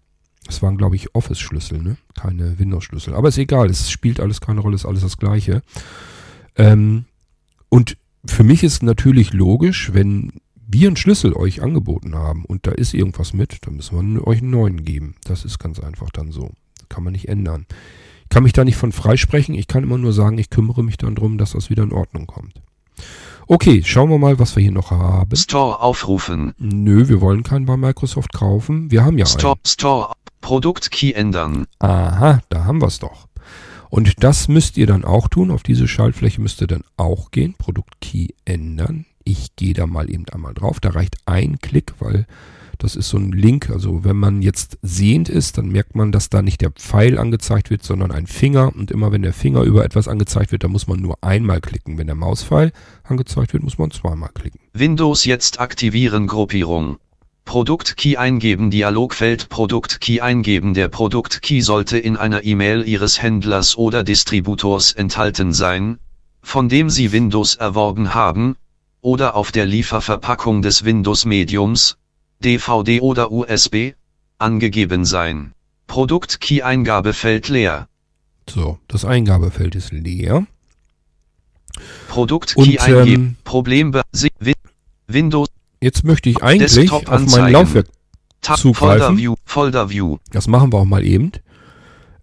Das 0.47 0.63
waren, 0.63 0.77
glaube 0.77 0.97
ich, 0.97 1.15
Office-Schlüssel, 1.15 1.81
ne? 1.81 1.97
keine 2.19 2.59
Windows-Schlüssel. 2.59 3.15
Aber 3.15 3.29
ist 3.29 3.39
egal, 3.39 3.71
es 3.71 3.89
spielt 3.89 4.19
alles 4.19 4.41
keine 4.41 4.61
Rolle, 4.61 4.75
ist 4.75 4.85
alles 4.85 5.03
das 5.03 5.17
Gleiche. 5.17 5.63
Ähm, 6.57 7.05
und 7.69 7.97
für 8.27 8.45
mich 8.45 8.63
ist 8.63 8.83
natürlich 8.83 9.33
logisch, 9.33 9.93
wenn 9.93 10.33
wir 10.67 10.89
einen 10.89 10.97
Schlüssel 10.97 11.35
euch 11.35 11.63
angeboten 11.63 12.15
haben 12.15 12.45
und 12.45 12.67
da 12.67 12.73
ist 12.73 12.95
irgendwas 12.95 13.33
mit, 13.33 13.67
dann 13.67 13.77
müssen 13.77 14.15
wir 14.15 14.27
euch 14.27 14.39
einen 14.39 14.51
neuen 14.51 14.85
geben. 14.85 15.15
Das 15.25 15.45
ist 15.45 15.59
ganz 15.59 15.79
einfach 15.79 16.11
dann 16.11 16.33
so. 16.33 16.51
Kann 16.89 17.05
man 17.05 17.13
nicht 17.13 17.29
ändern. 17.29 17.67
Ich 18.23 18.29
kann 18.31 18.43
mich 18.43 18.53
da 18.53 18.65
nicht 18.65 18.77
von 18.77 18.93
freisprechen. 18.93 19.55
Ich 19.55 19.69
kann 19.69 19.83
immer 19.83 19.99
nur 19.99 20.13
sagen, 20.13 20.39
ich 20.39 20.51
kümmere 20.51 20.83
mich 20.83 20.97
dann 20.97 21.15
darum, 21.15 21.39
dass 21.39 21.53
das 21.53 21.71
wieder 21.71 21.83
in 21.83 21.93
Ordnung 21.93 22.27
kommt. 22.27 22.61
Okay, 23.47 23.83
schauen 23.85 24.09
wir 24.09 24.19
mal, 24.19 24.39
was 24.39 24.57
wir 24.57 24.63
hier 24.63 24.73
noch 24.73 24.91
haben. 24.91 25.37
Store 25.37 25.81
aufrufen. 25.81 26.55
Nö, 26.59 27.09
wir 27.09 27.21
wollen 27.21 27.43
keinen 27.43 27.67
bei 27.67 27.77
Microsoft 27.77 28.33
kaufen. 28.33 28.91
Wir 28.91 29.05
haben 29.05 29.19
ja 29.19 29.27
Store, 29.27 29.55
einen. 29.55 29.67
Store, 29.67 30.13
Produktkey 30.41 31.13
ändern. 31.13 31.67
Aha, 31.79 32.41
da 32.49 32.65
haben 32.65 32.81
wir 32.81 32.87
es 32.87 32.99
doch. 32.99 33.29
Und 33.95 34.25
das 34.25 34.49
müsst 34.49 34.77
ihr 34.77 34.89
dann 34.89 35.05
auch 35.05 35.29
tun. 35.29 35.53
Auf 35.53 35.63
diese 35.63 35.87
Schaltfläche 35.87 36.41
müsst 36.41 36.61
ihr 36.61 36.67
dann 36.67 36.83
auch 36.97 37.31
gehen. 37.31 37.55
Produktkey 37.57 38.35
ändern. 38.45 39.07
Ich 39.23 39.55
gehe 39.55 39.73
da 39.73 39.87
mal 39.87 40.11
eben 40.11 40.29
einmal 40.31 40.53
drauf. 40.53 40.81
Da 40.81 40.91
reicht 40.91 41.19
ein 41.27 41.61
Klick, 41.61 41.95
weil 42.01 42.27
das 42.79 42.97
ist 42.97 43.09
so 43.09 43.19
ein 43.19 43.31
Link. 43.31 43.71
Also 43.71 44.03
wenn 44.03 44.17
man 44.17 44.43
jetzt 44.43 44.79
sehend 44.83 45.29
ist, 45.29 45.59
dann 45.59 45.69
merkt 45.69 45.95
man, 45.95 46.11
dass 46.11 46.29
da 46.29 46.43
nicht 46.43 46.61
der 46.61 46.73
Pfeil 46.73 47.19
angezeigt 47.19 47.71
wird, 47.71 47.85
sondern 47.85 48.11
ein 48.11 48.27
Finger. 48.27 48.75
Und 48.75 48.91
immer 48.91 49.13
wenn 49.13 49.23
der 49.23 49.33
Finger 49.33 49.63
über 49.63 49.85
etwas 49.85 50.09
angezeigt 50.09 50.51
wird, 50.51 50.65
dann 50.65 50.73
muss 50.73 50.89
man 50.89 51.01
nur 51.01 51.23
einmal 51.23 51.61
klicken. 51.61 51.97
Wenn 51.97 52.09
der 52.09 52.17
Mauspfeil 52.17 52.73
angezeigt 53.05 53.53
wird, 53.53 53.63
muss 53.63 53.79
man 53.79 53.93
zweimal 53.93 54.31
klicken. 54.35 54.59
Windows 54.73 55.25
jetzt 55.25 55.61
aktivieren 55.61 56.27
Gruppierung. 56.27 56.99
Produktkey 57.45 58.17
eingeben 58.17 58.71
Dialogfeld 58.71 59.49
Produktkey 59.49 60.21
eingeben 60.21 60.75
Der 60.75 60.89
Produktkey 60.89 61.61
sollte 61.61 61.99
in 61.99 62.17
einer 62.17 62.45
E-Mail 62.45 62.87
Ihres 62.89 63.23
Händlers 63.23 63.77
oder 63.77 64.03
Distributors 64.03 64.93
enthalten 64.93 65.53
sein, 65.53 65.99
von 66.43 66.69
dem 66.69 66.91
Sie 66.91 67.13
Windows 67.13 67.55
erworben 67.55 68.15
haben, 68.15 68.57
oder 69.01 69.37
auf 69.37 69.53
der 69.53 69.67
Lieferverpackung 69.67 70.63
des 70.63 70.85
Windows-Mediums, 70.85 71.99
DVD 72.41 73.01
oder 73.01 73.31
USB, 73.31 73.93
angegeben 74.39 75.05
sein. 75.05 75.53
Produktkey-Eingabefeld 75.87 77.49
leer. 77.49 77.89
So, 78.49 78.79
das 78.89 79.05
Eingabefeld 79.05 79.75
ist 79.75 79.93
leer. 79.93 80.47
Produktkey 82.09 82.61
Und, 82.61 82.81
eingeben. 82.81 83.25
ähm, 83.25 83.37
Problem 83.45 83.95
Windows 85.07 85.49
Jetzt 85.85 86.03
möchte 86.03 86.31
ich 86.31 86.43
eigentlich 86.43 86.91
auf 86.91 87.37
mein. 87.37 87.53
Laufwerk, 87.53 87.89
Tab 88.41 88.57
Zugreifen. 88.57 89.01
Folder 89.01 89.19
View 89.19 89.35
Folder 89.45 89.91
View 89.91 90.17
das 90.33 90.49
machen 90.49 90.73
wir 90.73 90.79
auch 90.79 90.87
mal 90.87 91.05
eben. 91.05 91.33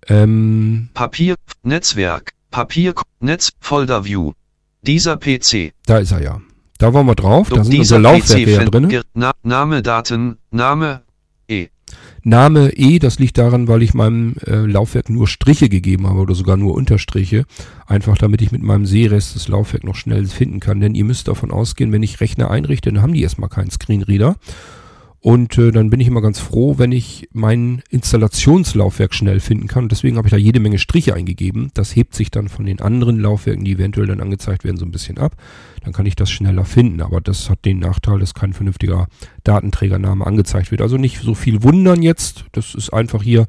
Ähm, 0.07 0.89
Papier 0.95 1.35
Netzwerk 1.61 2.33
Papier 2.49 2.95
Netz 3.19 3.51
Folder 3.59 4.03
View. 4.03 4.31
Dieser 4.81 5.15
PC. 5.17 5.73
da 5.85 5.99
ist 5.99 6.11
er 6.11 6.23
ja. 6.23 6.41
Da 6.79 6.91
wollen 6.91 7.05
wir 7.05 7.13
drauf. 7.13 7.49
Da 7.49 7.63
sind 7.63 7.77
unsere 7.77 7.99
Laufwerke 7.99 8.51
ja 8.51 8.65
drin. 8.65 9.03
Name 9.43 9.83
Daten 9.83 10.39
Name 10.49 11.03
Name 12.23 12.71
E, 12.75 12.99
das 12.99 13.17
liegt 13.17 13.37
daran, 13.37 13.67
weil 13.67 13.81
ich 13.81 13.95
meinem 13.95 14.35
äh, 14.45 14.57
Laufwerk 14.57 15.09
nur 15.09 15.27
Striche 15.27 15.69
gegeben 15.69 16.07
habe 16.07 16.19
oder 16.19 16.35
sogar 16.35 16.55
nur 16.55 16.75
Unterstriche. 16.75 17.45
Einfach 17.87 18.17
damit 18.17 18.41
ich 18.41 18.51
mit 18.51 18.61
meinem 18.61 18.85
Sehrest 18.85 19.35
das 19.35 19.47
Laufwerk 19.47 19.83
noch 19.83 19.95
schnell 19.95 20.27
finden 20.27 20.59
kann. 20.59 20.79
Denn 20.79 20.93
ihr 20.93 21.03
müsst 21.05 21.27
davon 21.27 21.51
ausgehen, 21.51 21.91
wenn 21.91 22.03
ich 22.03 22.21
Rechner 22.21 22.51
einrichte, 22.51 22.91
dann 22.91 23.01
haben 23.01 23.13
die 23.13 23.23
erstmal 23.23 23.49
keinen 23.49 23.71
Screenreader. 23.71 24.35
Und 25.23 25.55
äh, 25.59 25.71
dann 25.71 25.91
bin 25.91 25.99
ich 25.99 26.07
immer 26.07 26.21
ganz 26.21 26.39
froh, 26.39 26.79
wenn 26.79 26.91
ich 26.91 27.29
mein 27.31 27.83
Installationslaufwerk 27.91 29.13
schnell 29.13 29.39
finden 29.39 29.67
kann. 29.67 29.83
Und 29.83 29.91
deswegen 29.91 30.17
habe 30.17 30.27
ich 30.27 30.31
da 30.31 30.37
jede 30.37 30.59
Menge 30.59 30.79
Striche 30.79 31.13
eingegeben. 31.13 31.69
Das 31.75 31.95
hebt 31.95 32.15
sich 32.15 32.31
dann 32.31 32.49
von 32.49 32.65
den 32.65 32.81
anderen 32.81 33.19
Laufwerken, 33.19 33.63
die 33.63 33.73
eventuell 33.73 34.07
dann 34.07 34.19
angezeigt 34.19 34.63
werden, 34.63 34.77
so 34.77 34.85
ein 34.85 34.91
bisschen 34.91 35.19
ab. 35.19 35.35
Dann 35.83 35.93
kann 35.93 36.07
ich 36.07 36.15
das 36.15 36.31
schneller 36.31 36.65
finden. 36.65 37.01
Aber 37.01 37.21
das 37.21 37.51
hat 37.51 37.65
den 37.65 37.77
Nachteil, 37.77 38.17
dass 38.17 38.33
kein 38.33 38.53
vernünftiger 38.53 39.07
Datenträgername 39.43 40.25
angezeigt 40.25 40.71
wird. 40.71 40.81
Also 40.81 40.97
nicht 40.97 41.21
so 41.21 41.35
viel 41.35 41.61
wundern 41.61 42.01
jetzt. 42.01 42.45
Das 42.53 42.73
ist 42.73 42.91
einfach 42.91 43.21
hier 43.21 43.45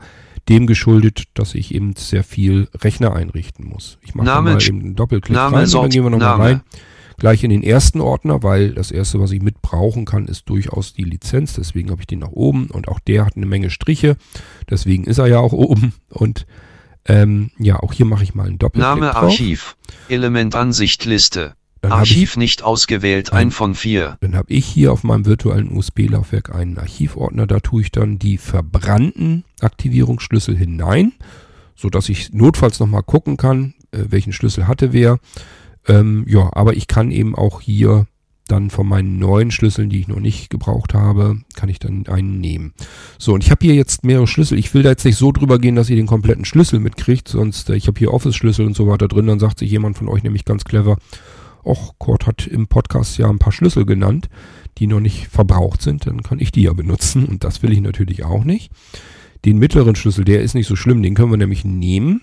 dem 0.50 0.66
geschuldet, 0.66 1.24
dass 1.32 1.54
ich 1.54 1.74
eben 1.74 1.94
sehr 1.96 2.22
viel 2.22 2.68
Rechner 2.82 3.14
einrichten 3.16 3.66
muss. 3.66 3.98
Ich 4.02 4.14
mache 4.14 4.42
mal 4.42 4.62
eben 4.62 4.80
einen 4.80 4.94
Doppelklick 4.94 5.34
Name, 5.34 5.56
rein 5.56 5.70
dann 5.70 5.88
gehen 5.88 6.04
wir 6.04 6.10
nochmal 6.10 6.40
rein. 6.40 6.60
Gleich 7.18 7.44
in 7.44 7.50
den 7.50 7.62
ersten 7.62 8.00
Ordner, 8.00 8.42
weil 8.42 8.74
das 8.74 8.90
erste, 8.90 9.20
was 9.20 9.30
ich 9.32 9.42
mitbrauchen 9.42 10.04
kann, 10.04 10.26
ist 10.26 10.48
durchaus 10.48 10.92
die 10.94 11.04
Lizenz. 11.04 11.54
Deswegen 11.54 11.90
habe 11.90 12.02
ich 12.02 12.06
den 12.06 12.20
nach 12.20 12.32
oben 12.32 12.66
und 12.66 12.88
auch 12.88 13.00
der 13.00 13.24
hat 13.26 13.36
eine 13.36 13.46
Menge 13.46 13.70
Striche. 13.70 14.16
Deswegen 14.70 15.04
ist 15.04 15.18
er 15.18 15.26
ja 15.26 15.38
auch 15.38 15.52
oben. 15.52 15.92
Und 16.10 16.46
ähm, 17.06 17.50
ja, 17.58 17.80
auch 17.80 17.92
hier 17.92 18.06
mache 18.06 18.22
ich 18.22 18.34
mal 18.34 18.46
einen 18.46 18.58
Doppelklick 18.58 18.88
Name 18.88 19.10
drauf. 19.10 19.24
Archiv 19.24 19.76
Element 20.08 20.54
Ansicht 20.54 21.04
Liste 21.04 21.54
Dann 21.80 21.92
habe 21.92 22.04
ich, 22.04 22.10
Archiv 22.10 22.36
nicht 22.36 22.62
ausgewählt 22.62 23.32
ein 23.32 23.50
von 23.50 23.74
vier 23.74 24.18
dann 24.20 24.36
habe 24.36 24.52
ich 24.52 24.66
hier 24.66 24.92
auf 24.92 25.02
meinem 25.02 25.26
virtuellen 25.26 25.76
USB-Laufwerk 25.76 26.54
einen 26.54 26.78
Archivordner. 26.78 27.46
Da 27.46 27.60
tue 27.60 27.82
ich 27.82 27.90
dann 27.90 28.18
die 28.18 28.38
verbrannten 28.38 29.44
Aktivierungsschlüssel 29.60 30.56
hinein, 30.56 31.12
sodass 31.74 32.08
ich 32.08 32.32
notfalls 32.32 32.78
nochmal 32.78 33.02
gucken 33.02 33.36
kann, 33.36 33.74
äh, 33.90 34.04
welchen 34.08 34.32
Schlüssel 34.32 34.68
hatte 34.68 34.92
wer. 34.92 35.18
Ähm, 35.88 36.24
ja, 36.28 36.50
aber 36.52 36.76
ich 36.76 36.86
kann 36.86 37.10
eben 37.10 37.34
auch 37.34 37.60
hier 37.60 38.06
dann 38.48 38.70
von 38.70 38.86
meinen 38.86 39.18
neuen 39.18 39.50
Schlüsseln, 39.50 39.88
die 39.88 40.00
ich 40.00 40.08
noch 40.08 40.20
nicht 40.20 40.50
gebraucht 40.50 40.94
habe, 40.94 41.38
kann 41.54 41.68
ich 41.68 41.78
dann 41.78 42.06
einen 42.06 42.40
nehmen. 42.40 42.74
So, 43.18 43.34
und 43.34 43.42
ich 43.44 43.50
habe 43.50 43.64
hier 43.64 43.74
jetzt 43.74 44.04
mehrere 44.04 44.26
Schlüssel. 44.26 44.58
Ich 44.58 44.74
will 44.74 44.82
da 44.82 44.90
jetzt 44.90 45.04
nicht 45.04 45.16
so 45.16 45.32
drüber 45.32 45.58
gehen, 45.58 45.76
dass 45.76 45.88
ihr 45.88 45.96
den 45.96 46.06
kompletten 46.06 46.44
Schlüssel 46.44 46.80
mitkriegt, 46.80 47.28
sonst, 47.28 47.70
äh, 47.70 47.76
ich 47.76 47.86
habe 47.86 47.98
hier 47.98 48.12
Office-Schlüssel 48.12 48.66
und 48.66 48.76
so 48.76 48.86
weiter 48.86 49.08
drin, 49.08 49.26
dann 49.26 49.38
sagt 49.38 49.58
sich 49.58 49.70
jemand 49.70 49.96
von 49.96 50.08
euch 50.08 50.22
nämlich 50.22 50.44
ganz 50.44 50.64
clever, 50.64 50.98
Och, 51.64 51.94
Kurt 51.98 52.26
hat 52.26 52.46
im 52.46 52.66
Podcast 52.66 53.18
ja 53.18 53.28
ein 53.28 53.38
paar 53.38 53.52
Schlüssel 53.52 53.86
genannt, 53.86 54.28
die 54.78 54.88
noch 54.88 55.00
nicht 55.00 55.28
verbraucht 55.28 55.80
sind, 55.80 56.06
dann 56.06 56.22
kann 56.22 56.40
ich 56.40 56.50
die 56.50 56.62
ja 56.62 56.72
benutzen 56.72 57.24
und 57.24 57.44
das 57.44 57.62
will 57.62 57.72
ich 57.72 57.80
natürlich 57.80 58.24
auch 58.24 58.44
nicht. 58.44 58.72
Den 59.44 59.58
mittleren 59.58 59.94
Schlüssel, 59.94 60.24
der 60.24 60.42
ist 60.42 60.54
nicht 60.54 60.66
so 60.66 60.76
schlimm, 60.76 61.02
den 61.02 61.14
können 61.14 61.30
wir 61.30 61.38
nämlich 61.38 61.64
nehmen, 61.64 62.22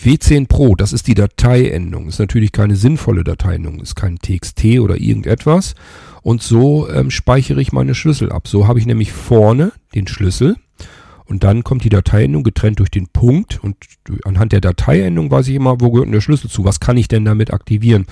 W10 0.01 0.47
Pro, 0.47 0.73
das 0.73 0.91
ist 0.91 1.05
die 1.05 1.13
Dateiendung. 1.13 2.07
Ist 2.07 2.17
natürlich 2.17 2.51
keine 2.51 2.75
sinnvolle 2.75 3.23
Dateiendung. 3.23 3.79
Ist 3.79 3.95
kein 3.95 4.17
TXT 4.17 4.79
oder 4.79 4.99
irgendetwas. 4.99 5.75
Und 6.23 6.41
so 6.41 6.89
ähm, 6.89 7.11
speichere 7.11 7.61
ich 7.61 7.71
meine 7.71 7.93
Schlüssel 7.93 8.31
ab. 8.31 8.47
So 8.47 8.67
habe 8.67 8.79
ich 8.79 8.87
nämlich 8.87 9.11
vorne 9.11 9.71
den 9.93 10.07
Schlüssel. 10.07 10.55
Und 11.25 11.43
dann 11.43 11.63
kommt 11.63 11.83
die 11.83 11.89
Dateiendung 11.89 12.41
getrennt 12.41 12.79
durch 12.79 12.89
den 12.89 13.05
Punkt. 13.07 13.63
Und 13.63 13.75
anhand 14.25 14.51
der 14.51 14.61
Dateiendung 14.61 15.29
weiß 15.29 15.49
ich 15.49 15.53
immer, 15.53 15.79
wo 15.79 15.91
gehört 15.91 16.07
denn 16.07 16.13
der 16.13 16.21
Schlüssel 16.21 16.49
zu? 16.49 16.65
Was 16.65 16.79
kann 16.79 16.97
ich 16.97 17.07
denn 17.07 17.23
damit 17.23 17.53
aktivieren? 17.53 18.07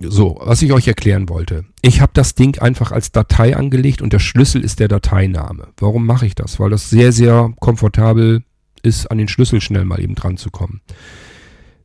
So, 0.00 0.38
was 0.40 0.60
ich 0.62 0.72
euch 0.72 0.86
erklären 0.88 1.28
wollte. 1.28 1.64
Ich 1.80 2.00
habe 2.00 2.12
das 2.14 2.34
Ding 2.34 2.58
einfach 2.60 2.92
als 2.92 3.12
Datei 3.12 3.56
angelegt 3.56 4.02
und 4.02 4.12
der 4.12 4.18
Schlüssel 4.18 4.62
ist 4.62 4.78
der 4.78 4.88
Dateiname. 4.88 5.68
Warum 5.78 6.04
mache 6.04 6.26
ich 6.26 6.34
das? 6.34 6.60
Weil 6.60 6.70
das 6.70 6.90
sehr, 6.90 7.12
sehr 7.12 7.52
komfortabel 7.60 8.42
ist, 8.82 9.10
an 9.10 9.18
den 9.18 9.28
Schlüssel 9.28 9.60
schnell 9.60 9.84
mal 9.84 10.00
eben 10.00 10.14
dran 10.14 10.36
zu 10.36 10.50
kommen. 10.50 10.82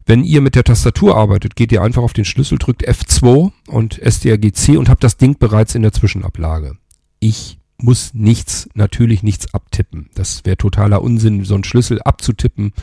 Wenn 0.05 0.23
ihr 0.23 0.41
mit 0.41 0.55
der 0.55 0.65
Tastatur 0.65 1.15
arbeitet, 1.15 1.55
geht 1.55 1.71
ihr 1.71 1.81
einfach 1.81 2.01
auf 2.01 2.13
den 2.13 2.25
Schlüssel, 2.25 2.57
drückt 2.57 2.87
F2 2.87 3.51
und 3.67 4.01
STRGC 4.03 4.77
und 4.77 4.89
habt 4.89 5.03
das 5.03 5.15
Ding 5.15 5.37
bereits 5.39 5.75
in 5.75 5.83
der 5.83 5.93
Zwischenablage. 5.93 6.75
Ich 7.19 7.59
muss 7.77 8.13
nichts, 8.13 8.67
natürlich 8.73 9.23
nichts 9.23 9.53
abtippen. 9.53 10.09
Das 10.15 10.43
wäre 10.43 10.57
totaler 10.57 11.01
Unsinn, 11.01 11.45
so 11.45 11.53
einen 11.53 11.63
Schlüssel 11.63 12.01
abzutippen 12.01 12.73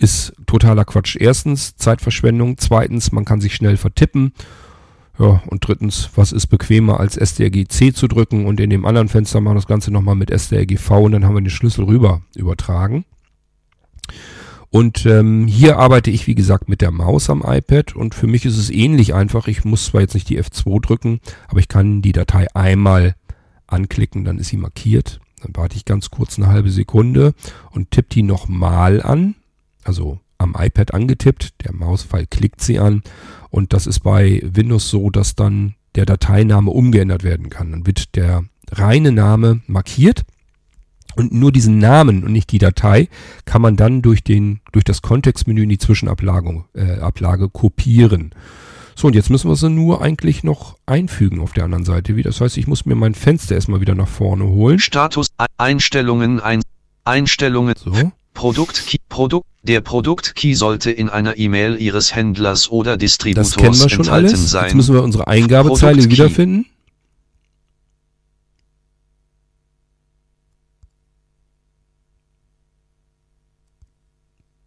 ist 0.00 0.32
totaler 0.46 0.84
Quatsch. 0.84 1.16
Erstens 1.20 1.76
Zeitverschwendung, 1.76 2.56
zweitens 2.58 3.12
man 3.12 3.24
kann 3.24 3.40
sich 3.40 3.54
schnell 3.54 3.76
vertippen. 3.76 4.32
Ja, 5.20 5.42
und 5.48 5.68
drittens, 5.68 6.08
was 6.14 6.32
ist 6.32 6.46
bequemer 6.46 6.98
als 6.98 7.14
STRG-C 7.14 7.92
zu 7.92 8.08
drücken 8.08 8.46
und 8.46 8.58
in 8.58 8.70
dem 8.70 8.86
anderen 8.86 9.08
Fenster 9.08 9.42
machen 9.42 9.56
wir 9.56 9.60
das 9.60 9.66
Ganze 9.66 9.90
nochmal 9.90 10.14
mit 10.14 10.30
STRG-V 10.30 11.02
und 11.02 11.12
dann 11.12 11.26
haben 11.26 11.34
wir 11.34 11.42
den 11.42 11.50
Schlüssel 11.50 11.84
rüber 11.84 12.22
übertragen. 12.34 13.04
Und 14.70 15.04
ähm, 15.04 15.46
hier 15.46 15.76
arbeite 15.76 16.10
ich, 16.10 16.26
wie 16.26 16.34
gesagt, 16.34 16.70
mit 16.70 16.80
der 16.80 16.90
Maus 16.90 17.28
am 17.28 17.42
iPad 17.44 17.94
und 17.94 18.14
für 18.14 18.28
mich 18.28 18.46
ist 18.46 18.56
es 18.56 18.70
ähnlich 18.70 19.12
einfach. 19.12 19.46
Ich 19.46 19.62
muss 19.62 19.84
zwar 19.84 20.00
jetzt 20.00 20.14
nicht 20.14 20.30
die 20.30 20.42
F2 20.42 20.80
drücken, 20.80 21.20
aber 21.48 21.60
ich 21.60 21.68
kann 21.68 22.00
die 22.00 22.12
Datei 22.12 22.46
einmal 22.54 23.14
anklicken, 23.66 24.24
dann 24.24 24.38
ist 24.38 24.48
sie 24.48 24.56
markiert. 24.56 25.20
Dann 25.42 25.52
warte 25.54 25.76
ich 25.76 25.84
ganz 25.84 26.08
kurz 26.08 26.38
eine 26.38 26.46
halbe 26.46 26.70
Sekunde 26.70 27.34
und 27.72 27.90
tippe 27.90 28.08
die 28.10 28.22
nochmal 28.22 29.02
an. 29.02 29.34
Also 29.84 30.18
am 30.38 30.56
iPad 30.58 30.94
angetippt, 30.94 31.62
der 31.66 31.74
Mauspfeil 31.74 32.26
klickt 32.26 32.62
sie 32.62 32.78
an 32.78 33.02
und 33.50 33.72
das 33.72 33.86
ist 33.86 34.00
bei 34.00 34.40
Windows 34.44 34.88
so, 34.88 35.10
dass 35.10 35.34
dann 35.34 35.74
der 35.96 36.06
Dateiname 36.06 36.70
umgeändert 36.70 37.24
werden 37.24 37.50
kann. 37.50 37.72
Dann 37.72 37.86
wird 37.86 38.14
der 38.16 38.44
reine 38.70 39.10
Name 39.12 39.60
markiert 39.66 40.22
und 41.16 41.32
nur 41.32 41.50
diesen 41.50 41.78
Namen 41.78 42.22
und 42.22 42.32
nicht 42.32 42.52
die 42.52 42.58
Datei 42.58 43.08
kann 43.44 43.60
man 43.60 43.76
dann 43.76 44.00
durch, 44.02 44.22
den, 44.22 44.60
durch 44.72 44.84
das 44.84 45.02
Kontextmenü 45.02 45.64
in 45.64 45.68
die 45.68 45.78
Zwischenablage 45.78 46.64
äh, 46.74 47.00
Ablage 47.00 47.48
kopieren. 47.48 48.30
So, 48.94 49.08
und 49.08 49.14
jetzt 49.14 49.30
müssen 49.30 49.50
wir 49.50 49.56
sie 49.56 49.70
nur 49.70 50.02
eigentlich 50.02 50.44
noch 50.44 50.76
einfügen 50.86 51.40
auf 51.40 51.52
der 51.52 51.64
anderen 51.64 51.84
Seite 51.84 52.16
wieder. 52.16 52.30
Das 52.30 52.40
heißt, 52.40 52.56
ich 52.58 52.66
muss 52.66 52.86
mir 52.86 52.94
mein 52.94 53.14
Fenster 53.14 53.54
erstmal 53.54 53.80
wieder 53.80 53.94
nach 53.94 54.08
vorne 54.08 54.44
holen. 54.44 54.78
Status 54.78 55.28
Ei- 55.38 55.46
Einstellungen 55.56 56.38
ein 56.38 56.60
Einstellungen 57.04 57.74
So. 57.76 58.12
Produkt 58.34 58.86
Key 58.86 58.98
Produkt 59.08 59.46
der 59.62 59.82
Produkt 59.82 60.34
Key 60.36 60.54
sollte 60.54 60.90
in 60.90 61.10
einer 61.10 61.36
E-Mail 61.36 61.80
Ihres 61.80 62.14
Händlers 62.14 62.70
oder 62.70 62.92
Das 62.92 63.00
Distributors 63.00 63.56
kennen 63.56 63.78
wir 63.78 63.88
schon 63.90 64.00
enthalten 64.00 64.26
alles. 64.28 64.40
Jetzt 64.40 64.50
sein. 64.50 64.76
müssen 64.76 64.94
wir 64.94 65.02
unsere 65.02 65.26
Eingabezeile 65.26 66.02
wiederfinden. 66.10 66.66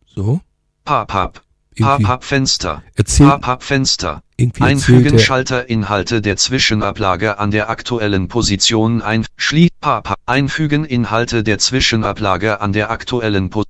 So. 0.06 0.42
Pop-up 0.86 1.44
Irgendwie 1.76 2.04
Pop-up 2.04 2.24
Fenster 2.24 2.84
erzählt, 2.96 3.30
Pop-up 3.30 3.64
Fenster 3.64 4.22
irgendwie 4.38 4.64
Einfügen 4.64 5.14
er, 5.14 5.20
Schalterinhalte 5.20 6.22
der 6.22 6.38
Zwischenablage 6.38 7.40
an 7.40 7.52
der 7.52 7.70
aktuellen 7.70 8.28
Position 8.28 9.02
ein 9.02 9.26
Schlie 9.38 9.70
Pop-up 9.82 10.18
Einfügen 10.26 10.86
Inhalte 10.86 11.44
der 11.44 11.60
Zwischenablage 11.60 12.62
an 12.62 12.74
der 12.74 12.92
aktuellen 12.92 13.50
po 13.50 13.64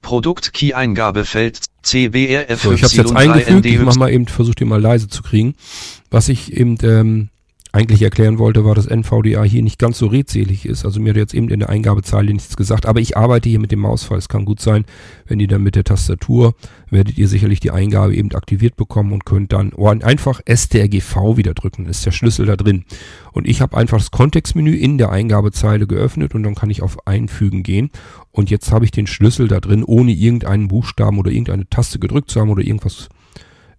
Produkt 0.00 0.52
Key 0.52 0.74
Eingabefeld 0.74 1.60
CBRF 1.82 2.62
So, 2.62 2.72
ich 2.72 2.82
habe 2.82 2.86
es 2.86 2.96
jetzt 2.96 3.16
eingefügt. 3.16 3.66
Ich 3.66 3.78
mach 3.80 3.96
mal 3.96 4.10
eben, 4.10 4.26
versuche 4.26 4.54
den 4.54 4.68
mal 4.68 4.80
leise 4.80 5.08
zu 5.08 5.22
kriegen. 5.22 5.54
Was 6.10 6.28
ich 6.28 6.52
eben 6.52 6.78
ähm, 6.82 7.28
eigentlich 7.72 8.02
erklären 8.02 8.38
wollte, 8.38 8.64
war, 8.64 8.74
dass 8.74 8.86
NVDA 8.86 9.42
hier 9.42 9.62
nicht 9.62 9.78
ganz 9.78 9.98
so 9.98 10.06
redselig 10.06 10.64
ist. 10.64 10.84
Also 10.84 11.00
mir 11.00 11.10
hat 11.10 11.16
jetzt 11.16 11.34
eben 11.34 11.50
in 11.50 11.60
der 11.60 11.68
Eingabezeile 11.68 12.32
nichts 12.32 12.56
gesagt. 12.56 12.86
Aber 12.86 13.00
ich 13.00 13.16
arbeite 13.16 13.48
hier 13.48 13.58
mit 13.58 13.72
dem 13.72 13.80
Mausfall. 13.80 14.18
Es 14.18 14.28
kann 14.28 14.44
gut 14.44 14.60
sein, 14.60 14.84
wenn 15.26 15.38
ihr 15.38 15.48
dann 15.48 15.62
mit 15.62 15.74
der 15.74 15.84
Tastatur, 15.84 16.54
werdet 16.90 17.18
ihr 17.18 17.28
sicherlich 17.28 17.60
die 17.60 17.70
Eingabe 17.70 18.14
eben 18.14 18.32
aktiviert 18.32 18.76
bekommen 18.76 19.12
und 19.12 19.26
könnt 19.26 19.52
dann 19.52 19.72
oh, 19.76 19.88
einfach 19.88 20.40
STRGV 20.48 21.36
wieder 21.36 21.52
drücken. 21.52 21.86
Ist 21.86 22.06
der 22.06 22.12
Schlüssel 22.12 22.46
da 22.46 22.56
drin. 22.56 22.84
Und 23.32 23.46
ich 23.46 23.60
habe 23.60 23.76
einfach 23.76 23.98
das 23.98 24.10
Kontextmenü 24.10 24.74
in 24.74 24.96
der 24.96 25.10
Eingabezeile 25.10 25.86
geöffnet 25.86 26.34
und 26.34 26.42
dann 26.42 26.54
kann 26.54 26.70
ich 26.70 26.82
auf 26.82 27.06
Einfügen 27.06 27.62
gehen. 27.62 27.90
Und 28.30 28.50
jetzt 28.50 28.72
habe 28.72 28.86
ich 28.86 28.92
den 28.92 29.06
Schlüssel 29.06 29.46
da 29.46 29.60
drin, 29.60 29.84
ohne 29.84 30.12
irgendeinen 30.12 30.68
Buchstaben 30.68 31.18
oder 31.18 31.30
irgendeine 31.30 31.68
Taste 31.68 31.98
gedrückt 31.98 32.30
zu 32.30 32.40
haben 32.40 32.50
oder 32.50 32.62
irgendwas 32.62 33.08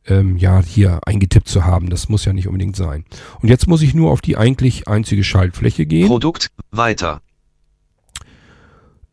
ähm, 0.10 0.38
ja 0.38 0.62
hier 0.62 1.00
eingetippt 1.06 1.48
zu 1.48 1.66
haben. 1.66 1.90
Das 1.90 2.10
muss 2.10 2.26
ja 2.26 2.34
nicht 2.34 2.48
unbedingt 2.48 2.76
sein. 2.76 3.06
Und 3.42 3.50
jetzt 3.50 3.68
muss 3.68 3.82
ich 3.82 3.94
nur 3.94 4.12
auf 4.12 4.22
die 4.22 4.38
eigentlich 4.38 4.88
einzige 4.88 5.24
Schaltfläche 5.24 5.86
gehen. 5.86 6.08
Produkt 6.08 6.50
weiter 6.72 7.22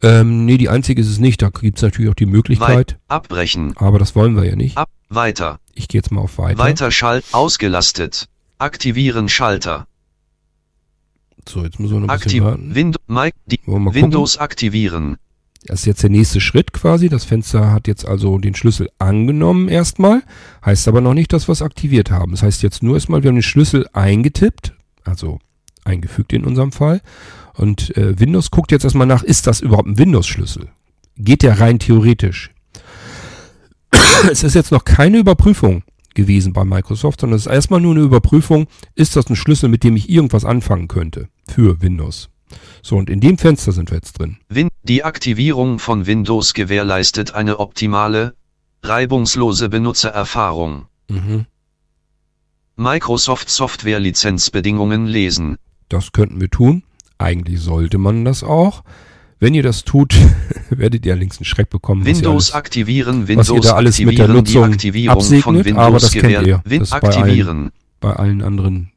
Ähm, 0.02 0.44
nee, 0.44 0.58
die 0.58 0.68
einzige 0.68 1.00
ist 1.00 1.08
es 1.08 1.18
nicht. 1.18 1.42
Da 1.42 1.50
gibt's 1.50 1.82
natürlich 1.82 2.10
auch 2.10 2.14
die 2.14 2.26
Möglichkeit. 2.26 2.76
weit 2.76 2.98
abbrechen 3.08 3.76
Aber 3.76 3.98
das 3.98 4.14
wollen 4.14 4.36
wir 4.36 4.44
ja 4.44 4.56
nicht. 4.56 4.76
ab 4.76 4.90
weiter 5.08 5.60
Ich 5.72 5.88
gehe 5.88 6.00
jetzt 6.00 6.10
mal 6.10 6.20
auf 6.20 6.38
Weiter. 6.38 6.58
weiter 6.58 6.90
Schalt 6.90 7.24
ausgelastet 7.32 8.28
aktivieren 8.58 9.28
Schalter 9.28 9.86
So, 11.48 11.62
jetzt 11.62 11.78
müssen 11.78 11.94
wir 11.94 12.00
noch 12.00 12.08
ein 12.08 12.18
bisschen 12.18 12.42
aktiv 12.42 12.44
warten. 12.44 12.74
Wind 12.74 12.96
mal 13.06 13.30
Windows 13.94 14.38
aktivieren 14.38 15.16
Das 15.66 15.80
ist 15.80 15.86
jetzt 15.86 16.02
der 16.02 16.10
nächste 16.10 16.40
Schritt 16.40 16.72
quasi. 16.72 17.08
Das 17.08 17.24
Fenster 17.24 17.72
hat 17.72 17.88
jetzt 17.88 18.06
also 18.06 18.38
den 18.38 18.54
Schlüssel 18.54 18.88
angenommen 18.98 19.68
erstmal. 19.68 20.22
Heißt 20.64 20.86
aber 20.88 21.00
noch 21.00 21.14
nicht, 21.14 21.32
dass 21.32 21.48
wir 21.48 21.52
es 21.52 21.62
aktiviert 21.62 22.10
haben. 22.10 22.32
Das 22.32 22.42
heißt 22.42 22.62
jetzt 22.62 22.82
nur 22.82 22.94
erstmal, 22.94 23.22
wir 23.22 23.28
haben 23.28 23.36
den 23.36 23.42
Schlüssel 23.42 23.86
eingetippt. 23.92 24.74
Also 25.04 25.38
eingefügt 25.84 26.32
in 26.32 26.44
unserem 26.44 26.72
Fall. 26.72 27.00
Und 27.54 27.96
äh, 27.96 28.18
Windows 28.18 28.50
guckt 28.50 28.72
jetzt 28.72 28.84
erstmal 28.84 29.06
nach, 29.06 29.22
ist 29.22 29.46
das 29.46 29.60
überhaupt 29.60 29.88
ein 29.88 29.98
Windows-Schlüssel? 29.98 30.68
Geht 31.16 31.42
der 31.42 31.60
rein 31.60 31.78
theoretisch? 31.78 32.50
es 34.30 34.42
ist 34.42 34.54
jetzt 34.54 34.72
noch 34.72 34.84
keine 34.84 35.18
Überprüfung 35.18 35.82
gewesen 36.14 36.52
bei 36.52 36.64
Microsoft, 36.64 37.20
sondern 37.20 37.36
es 37.36 37.46
ist 37.46 37.52
erstmal 37.52 37.80
nur 37.80 37.94
eine 37.94 38.04
Überprüfung, 38.04 38.66
ist 38.94 39.16
das 39.16 39.28
ein 39.30 39.36
Schlüssel, 39.36 39.68
mit 39.68 39.84
dem 39.84 39.96
ich 39.96 40.10
irgendwas 40.10 40.44
anfangen 40.44 40.88
könnte 40.88 41.28
für 41.48 41.80
Windows. 41.80 42.28
So, 42.82 42.96
und 42.96 43.10
in 43.10 43.20
dem 43.20 43.38
Fenster 43.38 43.72
sind 43.72 43.90
wir 43.90 43.96
jetzt 43.96 44.18
drin. 44.18 44.36
Win 44.48 44.68
die 44.84 45.02
Aktivierung 45.04 45.78
von 45.78 46.06
Windows 46.06 46.54
gewährleistet 46.54 47.34
eine 47.34 47.58
optimale 47.60 48.34
reibungslose 48.82 49.68
Benutzererfahrung 49.68 50.86
Mhm. 51.08 51.46
Microsoft 52.76 53.48
Software 53.48 54.00
Lizenzbedingungen 54.00 55.06
lesen 55.06 55.56
Das 55.88 56.12
könnten 56.12 56.40
wir 56.40 56.50
tun. 56.50 56.82
Eigentlich 57.18 57.60
sollte 57.60 57.96
man 57.98 58.24
das 58.24 58.42
auch. 58.44 58.82
Wenn 59.38 59.54
ihr 59.54 59.62
das 59.62 59.84
tut, 59.84 60.14
werdet 60.70 61.06
ihr 61.06 61.14
links 61.16 61.38
einen 61.38 61.44
Schreck 61.46 61.70
bekommen. 61.70 62.04
Windows 62.04 62.52
alles- 62.52 62.54
aktivieren 62.54 63.22
was 63.22 63.28
ihr 63.48 63.54
Windows 63.54 63.66
da 63.66 63.74
alles 63.76 63.98
mit 64.00 64.18
der 64.18 64.28
aktivieren 64.28 64.44
die 64.76 65.08
Nutzung 65.08 65.10
absegnet, 65.10 65.64
Windows 65.64 65.84
aber 65.86 65.98
das 65.98 66.12
kennt 66.12 66.46
ihr. 66.46 66.62
Win 66.64 66.80
Das 66.80 66.88
ist 66.88 67.00
bei 67.00 67.08
allen- 67.08 67.18
aktivieren 67.18 67.70
Bei 68.00 68.12
allen 68.14 68.42
anderen 68.42 68.92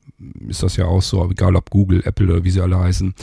ist 0.47 0.63
das 0.63 0.75
ja 0.75 0.85
auch 0.85 1.01
so, 1.01 1.29
egal 1.29 1.55
ob 1.55 1.69
Google, 1.69 2.01
Apple 2.05 2.31
oder 2.31 2.43
wie 2.43 2.51
sie 2.51 2.61
alle 2.61 2.77
heißen. 2.77 3.13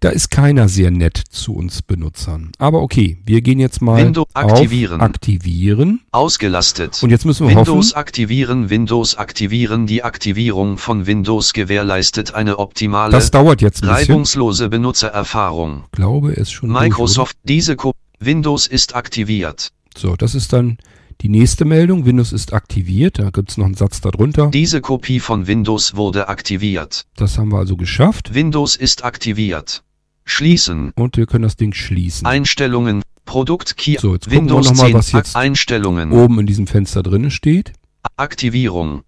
Da 0.00 0.10
ist 0.10 0.30
keiner 0.30 0.68
sehr 0.68 0.92
nett 0.92 1.16
zu 1.16 1.54
uns 1.54 1.82
Benutzern. 1.82 2.52
Aber 2.58 2.82
okay, 2.82 3.18
wir 3.24 3.40
gehen 3.40 3.58
jetzt 3.58 3.82
mal 3.82 3.96
Windows 3.96 4.28
aktivieren. 4.32 5.00
Aktivieren. 5.00 6.00
ausgelastet 6.12 7.02
Und 7.02 7.10
jetzt 7.10 7.24
müssen 7.24 7.48
wir 7.48 7.56
Windows 7.56 7.88
hoffen, 7.88 7.96
aktivieren 7.96 8.70
Windows 8.70 9.16
aktivieren 9.16 9.86
die 9.86 10.04
Aktivierung 10.04 10.78
von 10.78 11.06
Windows 11.06 11.52
gewährleistet 11.52 12.32
eine 12.32 12.58
optimale 12.60 13.10
das 13.10 13.32
dauert 13.32 13.60
jetzt 13.60 13.82
ein 13.82 13.88
bisschen. 13.88 14.12
reibungslose 14.12 14.68
Benutzererfahrung 14.68 15.82
Ich 15.86 15.92
glaube, 15.92 16.32
es 16.32 16.52
schon 16.52 16.68
durch, 16.68 16.80
Microsoft 16.80 17.36
diese 17.42 17.74
Ko 17.74 17.92
Windows 18.20 18.66
ist 18.66 18.94
aktiviert? 18.94 19.70
So, 19.96 20.14
das 20.14 20.36
ist 20.36 20.52
dann 20.52 20.78
die 21.20 21.28
nächste 21.28 21.64
Meldung. 21.64 22.06
Windows 22.06 22.32
ist 22.32 22.52
aktiviert. 22.52 23.18
Da 23.18 23.30
gibt 23.30 23.50
es 23.50 23.56
noch 23.56 23.66
einen 23.66 23.74
Satz 23.74 24.00
darunter. 24.00 24.50
Diese 24.50 24.80
Kopie 24.80 25.20
von 25.20 25.46
Windows 25.46 25.96
wurde 25.96 26.28
aktiviert. 26.28 27.06
Das 27.16 27.38
haben 27.38 27.50
wir 27.50 27.58
also 27.58 27.76
geschafft. 27.76 28.34
Windows 28.34 28.76
ist 28.76 29.04
aktiviert. 29.04 29.82
Schließen. 30.24 30.92
Und 30.94 31.16
wir 31.16 31.26
können 31.26 31.42
das 31.42 31.56
Ding 31.56 31.72
schließen. 31.72 32.26
Einstellungen. 32.26 33.02
Produkt 33.24 33.76
Key 33.76 33.98
So, 33.98 34.14
jetzt 34.14 34.24
gucken 34.24 34.48
wir 34.48 34.56
Windows 34.56 34.70
noch 34.70 34.76
mal, 34.76 34.86
10 34.86 34.94
was 34.94 35.12
jetzt 35.12 35.36
Einstellungen 35.36 36.12
oben 36.12 36.40
in 36.40 36.46
diesem 36.46 36.66
Fenster 36.66 37.02
drinne 37.02 37.30
steht. 37.30 37.74
Aktivierung 38.16 39.02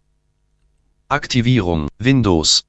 Aktivierung 1.08 1.88
Windows 1.98 2.66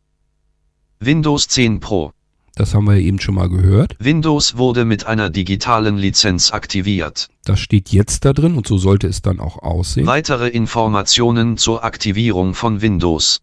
Windows 1.02 1.50
10 1.50 1.82
Pro 1.82 2.14
Das 2.56 2.74
haben 2.74 2.86
wir 2.86 2.98
eben 2.98 3.20
schon 3.20 3.36
mal 3.36 3.50
gehört. 3.50 3.96
Windows 4.00 4.58
wurde 4.58 4.84
mit 4.86 5.06
einer 5.06 5.30
digitalen 5.30 5.98
Lizenz 5.98 6.52
aktiviert. 6.52 7.30
Das 7.46 7.60
steht 7.60 7.90
jetzt 7.90 8.26
da 8.26 8.34
drin 8.34 8.56
und 8.56 8.68
so 8.68 8.78
sollte 8.78 9.08
es 9.08 9.22
dann 9.22 9.40
auch 9.40 9.60
aussehen. 9.60 10.06
Weitere 10.06 10.50
Informationen 10.50 11.58
zur 11.58 11.84
Aktivierung 11.84 12.54
von 12.54 12.82
Windows. 12.82 13.40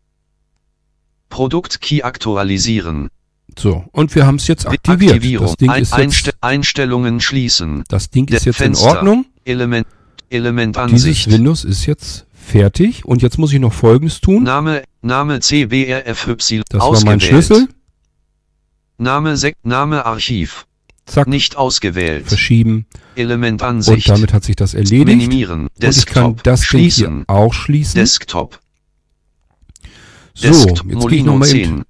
Produkt 1.30 1.80
Key 1.80 2.02
aktualisieren. 2.02 3.08
So, 3.58 3.84
und 3.92 4.14
wir 4.14 4.26
haben 4.26 4.36
es 4.36 4.46
jetzt 4.46 4.66
aktiviert. 4.66 5.14
Aktivierung. 5.14 5.46
Das 5.46 5.56
Ding 5.56 5.72
ist 5.72 5.96
jetzt, 5.96 6.34
Einstellungen 6.42 7.20
schließen. 7.20 7.84
das 7.88 8.10
Ding 8.10 8.28
ist 8.28 8.44
jetzt 8.44 8.60
in 8.60 8.74
Fenster. 8.74 8.86
Ordnung. 8.88 9.24
Element 9.44 9.86
Dieses 9.86 10.30
Elementansicht. 10.30 11.30
Windows 11.30 11.64
ist 11.64 11.86
jetzt 11.86 12.26
fertig 12.32 13.04
und 13.04 13.22
jetzt 13.22 13.38
muss 13.38 13.52
ich 13.52 13.58
noch 13.60 13.72
Folgendes 13.72 14.20
tun. 14.20 14.42
Name 14.42 14.82
Name 15.00 15.40
CBRFY 15.40 16.62
Das 16.68 16.80
war 16.80 16.88
ausgewählt. 16.88 17.04
mein 17.06 17.20
Schlüssel. 17.20 17.68
Name 18.98 19.36
Sek 19.36 19.56
Name 19.62 20.04
Archiv 20.04 20.66
Zack, 21.06 21.26
nicht 21.28 21.56
ausgewählt. 21.56 22.26
verschieben. 22.26 22.86
Und 22.92 23.18
Elementansicht. 23.22 24.08
damit 24.08 24.32
hat 24.32 24.44
sich 24.44 24.56
das 24.56 24.74
erledigt. 24.74 25.06
Minimieren. 25.06 25.60
Und 25.62 25.70
ich 25.72 26.06
kann 26.06 26.24
Desktop. 26.34 26.42
das 26.42 26.64
Schließen. 26.64 27.16
hier 27.18 27.24
auch 27.28 27.54
schließen. 27.54 27.94
Desktop. 27.94 28.60
So, 30.34 30.48
Desktop. 30.48 30.68
jetzt 30.68 30.82
gehe 30.82 30.90
ich 30.92 30.98
Molino 30.98 31.32
nochmal 31.32 31.48
10. 31.48 31.82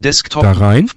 Desktop. 0.00 0.42
da 0.42 0.52
rein. 0.52 0.90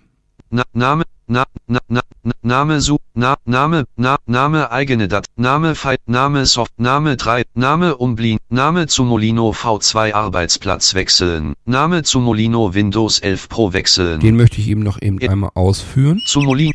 Na, 0.50 0.64
Name, 0.74 1.04
na, 1.30 1.46
na, 1.68 1.80
na, 1.88 2.02
na, 2.24 2.32
Name, 2.42 2.82
Su, 2.82 2.98
na, 3.14 3.36
Name, 3.46 3.84
na, 3.96 4.18
Name, 4.26 4.68
eigene 4.72 5.08
Dat, 5.08 5.26
Name, 5.38 5.76
File, 5.76 5.98
Name, 6.08 6.46
Soft, 6.46 6.74
Name 6.80 7.16
3, 7.18 7.44
Name, 7.54 7.96
Umblin, 7.96 8.38
Name 8.50 8.88
zu 8.88 9.04
Molino 9.04 9.52
V2 9.52 10.14
Arbeitsplatz 10.14 10.94
wechseln, 10.96 11.54
Name 11.66 12.04
zu 12.04 12.20
Molino 12.20 12.74
Windows 12.74 13.20
11 13.20 13.48
Pro 13.48 13.72
wechseln, 13.74 14.20
Den 14.20 14.36
möchte 14.36 14.60
ich 14.60 14.68
eben 14.70 14.82
noch 14.82 15.02
eben 15.02 15.20
Ja. 15.22 15.30
einmal 15.30 15.52
ausführen. 15.54 16.20
zu 16.26 16.42
Molino, 16.42 16.72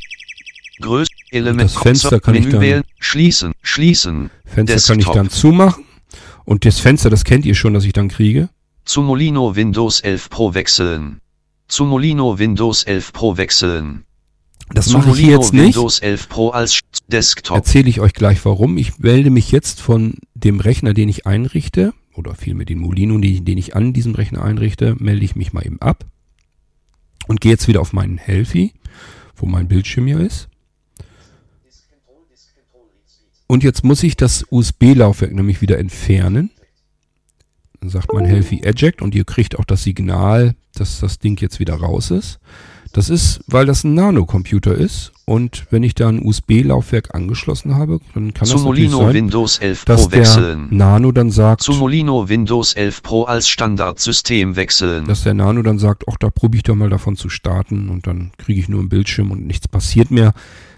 Größe, 0.80 1.11
Element, 1.30 1.70
das 1.74 1.82
Fenster 1.82 2.20
kann 2.20 2.34
ich 2.34 2.42
Menü 2.42 2.52
dann- 2.52 2.61
wählen, 2.62 2.82
schließen, 3.00 3.52
schließen, 3.62 4.30
Fenster 4.44 4.55
kann 4.92 4.98
ich 5.00 5.07
Desktop. 5.07 5.14
dann 5.14 5.30
zumachen. 5.30 5.84
Und 6.44 6.64
das 6.64 6.78
Fenster, 6.78 7.11
das 7.11 7.24
kennt 7.24 7.44
ihr 7.46 7.55
schon, 7.55 7.74
dass 7.74 7.84
ich 7.84 7.92
dann 7.92 8.09
kriege. 8.09 8.48
zu 8.84 9.00
Molino 9.02 9.57
Windows 9.57 10.00
11 10.00 10.28
Pro 10.30 10.52
wechseln, 10.55 11.18
zu 11.68 11.84
Molino 11.86 12.38
Windows 12.38 12.82
11 12.84 13.12
Pro 13.14 13.36
wechseln, 13.38 14.05
Das 14.72 14.90
mache 14.90 15.10
ich 15.10 15.26
jetzt 15.26 15.52
nicht. 15.52 15.76
Windows 15.76 15.98
11 15.98 16.28
Pro 16.28 16.48
als 16.50 16.80
Desktop, 17.08 17.56
Erzähle 17.56 17.88
ich 17.88 18.00
euch 18.00 18.14
gleich 18.14 18.44
warum. 18.44 18.78
Ich 18.78 18.98
melde 18.98 19.30
mich 19.30 19.52
jetzt 19.52 19.80
von 19.80 20.14
dem 20.34 20.60
Rechner, 20.60 20.94
den 20.94 21.08
ich 21.08 21.26
einrichte, 21.26 21.92
oder 22.14 22.34
vielmehr 22.34 22.66
den 22.66 22.78
Molino, 22.78 23.18
den 23.18 23.44
den 23.44 23.58
ich 23.58 23.76
an 23.76 23.92
diesem 23.92 24.14
Rechner 24.14 24.42
einrichte, 24.42 24.96
melde 24.98 25.24
ich 25.24 25.36
mich 25.36 25.52
mal 25.52 25.66
eben 25.66 25.80
ab 25.80 26.04
und 27.26 27.40
gehe 27.40 27.52
jetzt 27.52 27.68
wieder 27.68 27.80
auf 27.80 27.92
meinen 27.92 28.18
Healthy, 28.18 28.72
wo 29.36 29.46
mein 29.46 29.68
Bildschirm 29.68 30.06
hier 30.06 30.20
ist. 30.20 30.48
Und 33.46 33.62
jetzt 33.62 33.84
muss 33.84 34.02
ich 34.02 34.16
das 34.16 34.44
USB-Laufwerk 34.50 35.34
nämlich 35.34 35.60
wieder 35.60 35.78
entfernen. 35.78 36.50
Dann 37.80 37.90
sagt 37.90 38.12
mein 38.12 38.24
Healthy 38.24 38.62
Eject 38.64 39.02
und 39.02 39.14
ihr 39.14 39.24
kriegt 39.24 39.58
auch 39.58 39.64
das 39.66 39.82
Signal, 39.82 40.54
dass 40.74 41.00
das 41.00 41.18
Ding 41.18 41.38
jetzt 41.40 41.60
wieder 41.60 41.74
raus 41.74 42.10
ist. 42.10 42.40
Das 42.95 43.11
ist, 43.11 43.40
weil 43.49 43.66
das 43.66 43.82
ein 43.82 43.95
Nano-Computer 43.95 44.72
ist 44.72 45.11
und 45.24 45.66
wenn 45.70 45.82
ich 45.82 45.97
da 45.97 46.09
ein 46.09 46.24
USB-Laufwerk 46.24 47.12
angeschlossen 47.12 47.74
habe, 47.74 47.99
dann 48.14 48.32
kann 48.32 48.47
zu 48.47 48.55
das 48.55 48.62
Molino 48.62 48.99
sein, 48.99 49.14
Windows 49.14 49.59
11 49.59 49.84
dass 49.84 50.03
Pro 50.03 50.11
der 50.11 50.20
wechseln. 50.20 50.68
Nano 50.70 51.11
dann 51.11 51.32
sagt, 51.32 51.62
Zu 51.62 51.72
Molino 51.72 52.28
Windows 52.28 52.72
11 52.74 53.03
Pro 53.03 53.24
als 53.24 53.49
Standardsystem 53.49 54.55
wechseln. 54.55 55.07
dass 55.07 55.24
der 55.24 55.34
Nano 55.34 55.62
dann 55.62 55.80
sagt, 55.80 56.05
ach, 56.09 56.16
da 56.20 56.30
probiere 56.30 56.59
ich 56.59 56.62
doch 56.62 56.76
mal 56.76 56.88
davon 56.88 57.16
zu 57.16 57.28
starten 57.28 57.88
und 57.88 58.07
dann 58.07 58.30
kriege 58.38 58.61
ich 58.61 58.68
nur 58.68 58.78
einen 58.78 58.88
Bildschirm 58.88 59.32
und 59.32 59.45
nichts 59.45 59.66
passiert 59.66 60.12
mehr. 60.12 60.32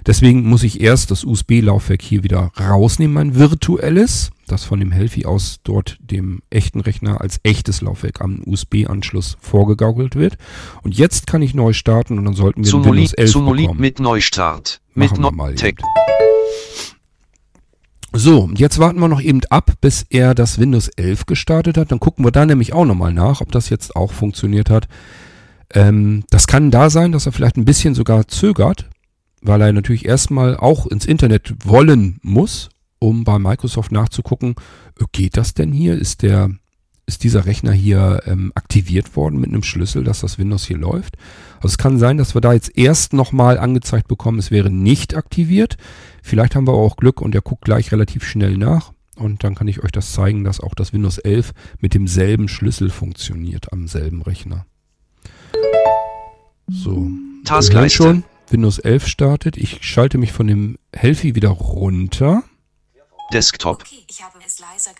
Deswegen 0.07 0.49
muss 0.49 0.63
ich 0.63 0.81
erst 0.81 1.11
das 1.11 1.25
USB-Laufwerk 1.25 2.01
hier 2.01 2.23
wieder 2.23 2.53
rausnehmen, 2.59 3.13
mein 3.13 3.35
virtuelles, 3.35 4.31
das 4.47 4.63
von 4.63 4.79
dem 4.79 4.93
Healthy 4.93 5.27
aus 5.27 5.59
dort 5.65 5.99
dem 6.01 6.43
echten 6.49 6.81
Rechner 6.81 7.21
als 7.21 7.41
echtes 7.43 7.81
Laufwerk 7.81 8.21
am 8.21 8.41
USB-Anschluss 8.47 9.37
vorgegaukelt 9.41 10.15
wird. 10.15 10.39
Und 10.83 10.97
jetzt 10.97 11.27
kann 11.27 11.43
ich 11.43 11.55
neu 11.55 11.73
starten 11.73 12.19
und 12.19 12.25
dann 12.25 12.35
sollten 12.35 12.65
wir 12.65 12.71
zu 12.71 12.77
ein 12.77 12.85
Moli, 12.85 12.99
Windows 12.99 13.13
11 13.15 13.31
zu 13.33 13.41
Moli 13.41 13.63
bekommen. 13.63 13.81
mit 13.81 13.99
Neustart. 14.01 14.81
Mit 14.95 15.19
wir 15.19 15.31
mal 15.33 15.55
Tech. 15.57 15.75
So, 18.13 18.45
und 18.45 18.59
jetzt 18.59 18.79
warten 18.79 19.01
wir 19.01 19.09
noch 19.09 19.21
eben 19.21 19.41
ab, 19.51 19.73
bis 19.81 20.07
er 20.09 20.35
das 20.35 20.59
Windows 20.59 20.89
11 20.89 21.27
gestartet 21.27 21.77
hat. 21.77 21.91
Dann 21.91 22.01
gucken 22.01 22.25
wir 22.25 22.31
da 22.31 22.47
nämlich 22.47 22.73
auch 22.73 22.85
nochmal 22.85 23.13
nach, 23.13 23.41
ob 23.41 23.53
das 23.53 23.69
jetzt 23.69 23.97
auch 23.97 24.13
funktioniert 24.13 24.71
hat. 24.71 24.89
Ähm, 25.75 26.25
das 26.31 26.47
kann 26.47 26.71
da 26.71 26.89
sein, 26.89 27.13
dass 27.13 27.27
er 27.27 27.33
vielleicht 27.33 27.57
ein 27.57 27.65
bisschen 27.65 27.95
sogar 27.95 28.29
zögert, 28.29 28.89
weil 29.47 29.61
er 29.61 29.73
natürlich 29.73 30.05
erstmal 30.05 30.57
auch 30.57 30.87
ins 30.87 31.07
Internet 31.07 31.55
wollen 31.65 32.19
muss, 32.23 32.69
um 32.99 33.25
bei 33.25 33.39
Microsoft 33.39 33.93
nachzugucken, 33.93 34.55
äh, 35.01 35.05
geht 35.13 35.37
das 35.37 35.55
denn 35.55 35.73
hier? 35.73 35.97
Ist 35.97 36.23
der, 36.23 36.51
ist 37.07 37.25
dieser 37.25 37.47
Rechner 37.47 37.73
hier 37.73 38.23
ähm, 38.27 38.53
aktiviert 38.55 39.17
worden 39.17 39.41
mit 39.41 39.51
einem 39.51 39.63
Schlüssel, 39.63 40.05
dass 40.05 40.21
das 40.21 40.39
Windows 40.39 40.67
hier 40.67 40.79
läuft? 40.79 41.17
Also 41.57 41.69
es 41.69 41.79
kann 41.79 41.99
sein, 41.99 42.19
dass 42.19 42.35
wir 42.35 42.41
da 42.41 42.53
jetzt 42.53 42.77
erst 42.77 43.13
nochmal 43.13 43.59
angezeigt 43.59 44.09
bekommen, 44.09 44.39
es 44.39 44.51
wäre 44.51 44.71
nicht 44.71 45.17
aktiviert. 45.17 45.77
Vielleicht 46.23 46.55
haben 46.55 46.67
wir 46.67 46.75
auch 46.75 46.97
Glück 46.97 47.21
und 47.21 47.35
er 47.35 47.43
guckt 47.43 47.65
gleich 47.65 47.93
relativ 47.93 48.25
schnell 48.25 48.57
nach. 48.57 48.93
Und 49.17 49.45
dann 49.45 49.55
kann 49.55 49.67
ich 49.67 49.83
euch 49.83 49.93
das 49.93 50.13
zeigen, 50.13 50.45
dass 50.45 50.61
auch 50.61 50.75
das 50.75 50.93
Windows 50.93 51.17
11 51.17 51.53
mit 51.81 51.95
demselben 51.95 52.49
Schlüssel 52.49 52.91
funktioniert 52.91 53.73
am 53.73 53.89
selben 53.89 54.21
Rechner. 54.21 54.67
So. 56.69 57.09
Taskleiste. 57.45 57.97
schon, 57.97 58.25
Windows 58.49 58.79
11 58.79 59.07
startet. 59.07 59.57
Ich 59.57 59.79
schalte 59.83 60.19
mich 60.19 60.33
von 60.33 60.47
dem 60.47 60.79
Healthy 60.95 61.35
wieder 61.35 61.51
runter. 61.51 62.45
Desktop. 63.33 63.83
Okay, 63.83 64.05
ich 64.09 64.23
habe 64.23 64.39
es 64.45 64.61
leiser 64.61 64.93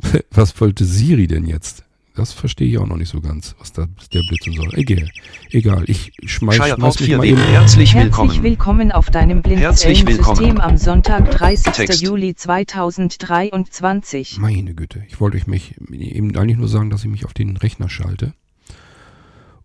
Was 0.30 0.60
wollte 0.60 0.84
Siri 0.84 1.26
denn 1.26 1.46
jetzt? 1.46 1.84
Das 2.16 2.32
verstehe 2.32 2.68
ich 2.68 2.78
auch 2.78 2.86
noch 2.86 2.96
nicht 2.96 3.08
so 3.08 3.20
ganz, 3.20 3.56
was 3.58 3.72
da 3.72 3.88
der 4.12 4.20
Blödsinn 4.20 4.52
soll. 4.52 4.72
Egal, 4.74 5.08
egal. 5.50 5.82
Ich 5.88 6.12
schmeiß, 6.24 6.56
schmeiß 6.56 7.00
mich 7.00 7.08
4 7.08 7.18
mal 7.18 7.26
eben. 7.26 7.38
Herzlich 7.38 7.94
Herzlich 7.94 7.94
willkommen. 7.94 8.42
willkommen 8.44 8.92
auf 8.92 9.10
deinem 9.10 9.44
willkommen. 9.44 9.60
Blindzellensystem 9.60 10.60
am 10.60 10.76
Sonntag, 10.76 11.28
30. 11.32 11.72
Text. 11.72 12.02
Juli 12.02 12.36
2023. 12.36 14.38
Meine 14.38 14.74
Güte, 14.74 15.02
ich 15.08 15.20
wollte 15.20 15.38
euch 15.38 15.48
mich 15.48 15.74
eben 15.90 16.36
eigentlich 16.36 16.58
nur 16.58 16.68
sagen, 16.68 16.90
dass 16.90 17.02
ich 17.02 17.10
mich 17.10 17.24
auf 17.24 17.34
den 17.34 17.56
Rechner 17.56 17.88
schalte. 17.88 18.32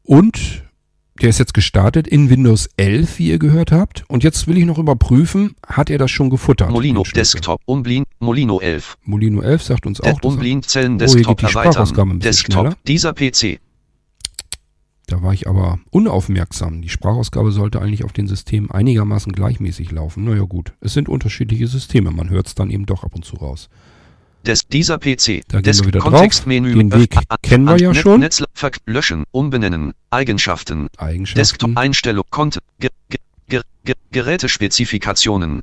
Und 0.01 0.63
der 1.21 1.29
ist 1.29 1.39
jetzt 1.39 1.53
gestartet 1.53 2.07
in 2.07 2.29
Windows 2.29 2.69
11, 2.77 3.19
wie 3.19 3.29
ihr 3.29 3.39
gehört 3.39 3.71
habt. 3.71 4.03
Und 4.07 4.23
jetzt 4.23 4.47
will 4.47 4.57
ich 4.57 4.65
noch 4.65 4.77
überprüfen, 4.77 5.55
hat 5.65 5.89
er 5.89 5.97
das 5.97 6.11
schon 6.11 6.29
gefuttert? 6.29 6.71
Molino? 6.71 7.03
Desktop. 7.03 7.61
Umblin. 7.65 8.03
Molino 8.19 8.59
11. 8.59 8.97
Molino 9.03 9.41
11 9.41 9.63
sagt 9.63 9.85
uns 9.85 10.01
auch, 10.01 10.05
dass 10.05 10.17
er, 10.17 10.25
Umblin 10.25 10.61
Zellen 10.63 10.95
Oh, 10.95 10.97
Desktop 10.97 11.37
geht 11.37 11.47
die 11.47 11.51
Sprachausgabe 11.51 12.09
ein 12.11 12.11
erweitern. 12.11 12.19
Desktop. 12.19 12.53
schneller. 12.53 12.75
Dieser 12.87 13.13
PC. 13.13 13.59
da 15.07 15.23
war 15.23 15.33
ich 15.33 15.47
aber 15.47 15.79
unaufmerksam. 15.89 16.81
Die 16.81 16.89
Sprachausgabe 16.89 17.51
sollte 17.51 17.81
eigentlich 17.81 18.03
auf 18.03 18.13
den 18.13 18.27
Systemen 18.27 18.69
einigermaßen 18.69 19.31
gleichmäßig 19.33 19.91
laufen. 19.91 20.23
Naja 20.23 20.43
gut, 20.43 20.73
es 20.81 20.93
sind 20.93 21.09
unterschiedliche 21.09 21.67
Systeme, 21.67 22.11
man 22.11 22.29
hört 22.29 22.47
es 22.47 22.55
dann 22.55 22.69
eben 22.69 22.85
doch 22.85 23.03
ab 23.03 23.15
und 23.15 23.25
zu 23.25 23.35
raus. 23.37 23.69
Des, 24.45 24.67
dieser 24.67 24.97
PC. 24.97 25.43
Da 25.47 25.57
gehen 25.57 25.63
Des 25.63 25.79
wir 25.81 25.87
wieder 25.87 25.99
drauf. 25.99 26.11
Kontextmenü. 26.11 26.73
Den 26.75 26.93
Weg 26.93 27.15
kennen 27.41 27.65
wir 27.65 27.77
ja 27.77 27.93
schon. 27.93 28.21
Netz, 28.21 28.41
löschen. 28.85 29.25
Umbenennen. 29.31 29.93
Eigenschaften. 30.09 30.87
Eigenschaften. 30.97 31.39
Desktop 31.39 31.77
Einstellung. 31.77 32.23
Content. 32.29 32.63
Ge 32.79 32.89
ge 33.09 33.19
ge 33.47 33.61
ge 33.83 33.95
Gerätespezifikationen. 34.11 35.61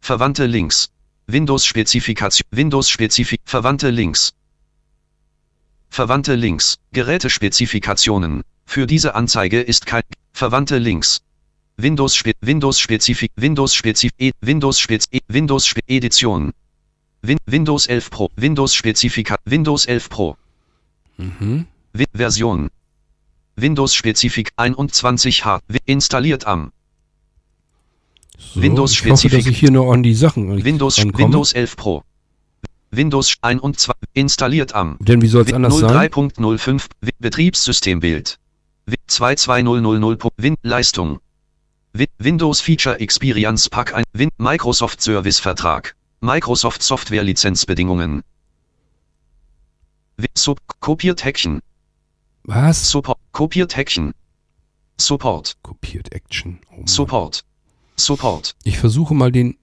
Verwandte 0.00 0.46
Links. 0.46 0.90
Windows 1.26 1.64
Spezifikation. 1.66 2.46
Windows 2.50 2.88
Spezifik. 2.88 3.40
Verwandte 3.44 3.90
Links. 3.90 4.32
Verwandte 5.90 6.34
Links. 6.34 6.78
Gerätespezifikationen. 6.92 8.42
Für 8.64 8.86
diese 8.86 9.14
Anzeige 9.14 9.60
ist 9.60 9.86
kein 9.86 10.02
Verwandte 10.32 10.78
Links. 10.78 11.20
Windows 11.76 12.22
Windows 12.40 12.80
Spezifik 12.80 13.30
Windows 13.36 13.74
Spezif 13.74 14.12
e 14.18 14.32
Windows 14.40 14.80
Spez 14.80 15.06
e 15.12 15.20
Windows 15.28 15.72
Edition. 15.86 16.52
Win 17.22 17.38
Windows 17.46 17.86
11 17.86 18.10
Pro 18.10 18.30
Windows 18.36 18.74
Spezifika 18.74 19.36
Windows 19.44 19.86
11 19.86 20.08
Pro 20.08 20.36
Mhm. 21.16 21.66
Wi- 21.92 22.06
Version. 22.14 22.68
Windows 23.56 23.92
Spezifik 23.94 24.50
21 24.56 25.44
H 25.44 25.60
wi- 25.68 25.80
installiert 25.86 26.46
am 26.46 26.70
So, 28.38 28.62
Windows 28.62 28.92
ich 28.92 28.98
hoffe, 29.00 29.08
dass 29.08 29.20
Spezifik- 29.20 29.50
ich 29.52 29.58
hier 29.58 29.70
noch 29.72 29.90
an 29.92 30.02
die 30.04 30.14
Sachen 30.14 30.64
Windows 30.64 30.98
rankomme. 30.98 31.24
Windows 31.24 31.52
11 31.52 31.74
Pro. 31.76 32.04
Windows 32.92 33.34
21 33.42 33.94
installiert 34.14 34.74
am 34.74 34.96
Denn 35.00 35.20
wie 35.20 35.26
soll 35.26 35.42
es 35.42 35.52
anders 35.52 35.76
sein? 35.78 35.90
03.05 35.90 36.88
Wi- 37.02 37.10
Betriebssystembild. 37.18 38.38
Wi- 38.86 38.96
22000. 39.08 40.16
Pu- 40.18 40.30
Win 40.36 40.54
Leistung. 40.62 41.18
Wi- 41.92 42.06
Windows 42.18 42.60
Feature 42.60 42.98
Experience 43.00 43.68
Pack 43.68 43.92
1 43.92 44.04
Win 44.14 44.30
Microsoft 44.38 45.02
Service 45.02 45.40
Vertrag. 45.40 45.94
Microsoft 46.20 46.82
Software 46.82 47.22
Lizenzbedingungen. 47.24 48.22
Sub 50.36 50.60
kopiert 50.80 51.24
Häkchen. 51.24 51.60
Was? 52.44 52.90
Support 52.90 53.18
kopiert 53.32 53.76
Häkchen. 53.76 54.12
Support. 55.00 55.56
Kopiert 55.62 56.12
Action. 56.12 56.60
Oh. 56.76 56.82
Support. 56.86 57.44
Support. 57.96 58.54
Ich 58.64 58.78
versuche 58.78 59.14
mal 59.14 59.30
den 59.30 59.56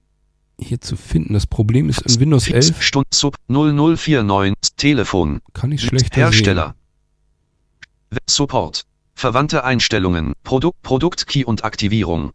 hier 0.59 0.79
zu 0.79 0.95
finden. 0.95 1.33
Das 1.33 1.45
Problem 1.47 1.89
ist 1.89 2.01
in 2.01 2.19
Windows 2.19 2.47
11 2.47 2.81
Stund 2.81 3.07
Sub 3.13 3.35
0049 3.49 4.75
Telefon. 4.77 5.41
kann 5.53 5.71
ich 5.73 5.81
schlechter 5.81 6.15
Hersteller. 6.21 6.75
W- 8.11 8.17
Support. 8.29 8.85
Verwandte 9.13 9.63
Einstellungen. 9.63 10.33
Produkt, 10.43 10.81
Produktkey 10.83 11.43
und 11.43 11.63
Aktivierung. 11.65 12.31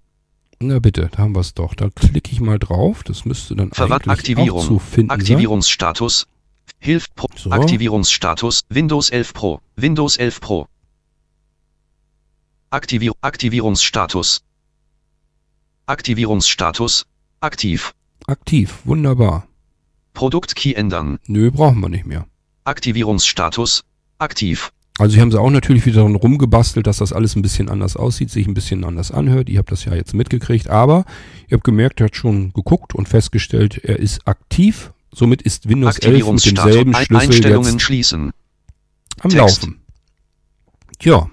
Na 0.63 0.79
bitte, 0.79 1.09
da 1.11 1.19
haben 1.19 1.35
wir 1.35 1.41
es 1.41 1.55
doch. 1.55 1.75
Da 1.75 1.89
klicke 1.89 2.31
ich 2.33 2.41
mal 2.41 2.59
drauf. 2.59 3.03
Das 3.03 3.25
müsste 3.25 3.57
dann 3.57 3.73
eigentlich 3.73 4.09
Aktivierung. 4.09 4.63
zu 4.63 4.79
finden 4.79 5.11
Aktivierungsstatus. 5.11 6.27
Hilf 6.79 7.07
Pro. 7.15 7.29
So. 7.35 7.51
Aktivierungsstatus. 7.51 8.61
Windows 8.69 9.09
11 9.09 9.33
Pro. 9.33 9.61
Windows 9.77 10.17
11 10.19 10.41
Pro. 10.41 10.67
Aktivier 12.69 13.13
Aktivierungsstatus. 13.23 14.43
Aktivierungsstatus. 15.87 17.07
Aktiv. 17.41 17.95
Aktiv, 18.27 18.79
wunderbar. 18.85 19.49
Produktkey 20.13 20.75
ändern. 20.75 21.19
Nö, 21.27 21.51
brauchen 21.51 21.81
wir 21.81 21.89
nicht 21.89 22.05
mehr. 22.07 22.27
Aktivierungsstatus. 22.65 23.83
Aktiv. 24.19 24.73
Also 25.01 25.15
hier 25.15 25.23
haben 25.23 25.31
sie 25.31 25.41
auch 25.41 25.49
natürlich 25.49 25.87
wieder 25.87 26.03
dran 26.03 26.15
rumgebastelt, 26.15 26.87
dass 26.87 26.99
das 26.99 27.15
alles 27.15 27.35
ein 27.35 27.41
bisschen 27.41 27.71
anders 27.71 27.97
aussieht, 27.97 28.31
sich 28.31 28.47
ein 28.47 28.53
bisschen 28.53 28.85
anders 28.85 29.11
anhört. 29.11 29.49
Ihr 29.49 29.59
habt 29.59 29.73
das 29.73 29.87
ja 29.87 29.95
jetzt 29.95 30.13
mitgekriegt, 30.13 30.69
aber 30.69 31.07
ihr 31.49 31.57
habt 31.57 31.65
gemerkt, 31.65 32.01
er 32.01 32.07
hat 32.07 32.17
schon 32.17 32.53
geguckt 32.53 32.95
und 32.95 33.09
festgestellt, 33.09 33.79
er 33.83 33.99
ist 33.99 34.29
aktiv. 34.29 34.93
Somit 35.11 35.41
ist 35.41 35.71
Windows 35.71 35.99
11 36.01 36.31
mit 36.31 36.45
demselben 36.45 36.95
Schlüssel 36.95 37.17
Einstellungen 37.17 37.73
jetzt 37.73 37.83
schließen. 37.83 38.33
am 39.21 39.31
Text. 39.31 39.63
Laufen. 39.63 39.81
Ja. 41.01 41.31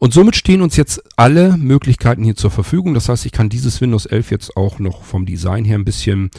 Und 0.00 0.12
somit 0.12 0.36
stehen 0.36 0.60
uns 0.60 0.76
jetzt 0.76 1.02
alle 1.16 1.56
Möglichkeiten 1.56 2.22
hier 2.22 2.36
zur 2.36 2.50
Verfügung. 2.50 2.92
Das 2.92 3.08
heißt, 3.08 3.24
ich 3.24 3.32
kann 3.32 3.48
dieses 3.48 3.80
Windows 3.80 4.04
11 4.04 4.30
jetzt 4.30 4.56
auch 4.58 4.78
noch 4.80 5.02
vom 5.02 5.24
Design 5.24 5.64
her 5.64 5.78
ein 5.78 5.86
bisschen 5.86 6.30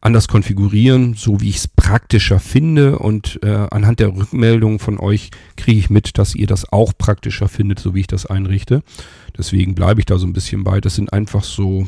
anders 0.00 0.28
konfigurieren, 0.28 1.14
so 1.14 1.40
wie 1.40 1.50
ich 1.50 1.56
es 1.56 1.68
praktischer 1.68 2.40
finde. 2.40 2.98
Und 2.98 3.38
äh, 3.42 3.66
anhand 3.70 4.00
der 4.00 4.14
Rückmeldung 4.14 4.78
von 4.78 4.98
euch 4.98 5.30
kriege 5.56 5.78
ich 5.78 5.90
mit, 5.90 6.16
dass 6.18 6.34
ihr 6.34 6.46
das 6.46 6.72
auch 6.72 6.92
praktischer 6.96 7.48
findet, 7.48 7.78
so 7.78 7.94
wie 7.94 8.00
ich 8.00 8.06
das 8.06 8.26
einrichte. 8.26 8.82
Deswegen 9.36 9.74
bleibe 9.74 10.00
ich 10.00 10.06
da 10.06 10.18
so 10.18 10.26
ein 10.26 10.32
bisschen 10.32 10.64
bei. 10.64 10.80
Das 10.80 10.94
sind 10.94 11.12
einfach 11.12 11.44
so 11.44 11.86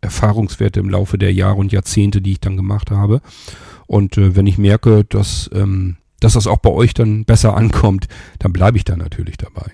Erfahrungswerte 0.00 0.80
im 0.80 0.90
Laufe 0.90 1.16
der 1.16 1.32
Jahre 1.32 1.56
und 1.56 1.72
Jahrzehnte, 1.72 2.20
die 2.20 2.32
ich 2.32 2.40
dann 2.40 2.56
gemacht 2.56 2.90
habe. 2.90 3.20
Und 3.86 4.18
äh, 4.18 4.34
wenn 4.34 4.46
ich 4.46 4.58
merke, 4.58 5.04
dass, 5.04 5.48
ähm, 5.52 5.96
dass 6.20 6.32
das 6.32 6.46
auch 6.46 6.58
bei 6.58 6.70
euch 6.70 6.94
dann 6.94 7.24
besser 7.24 7.56
ankommt, 7.56 8.08
dann 8.40 8.52
bleibe 8.52 8.78
ich 8.78 8.84
da 8.84 8.96
natürlich 8.96 9.36
dabei. 9.36 9.72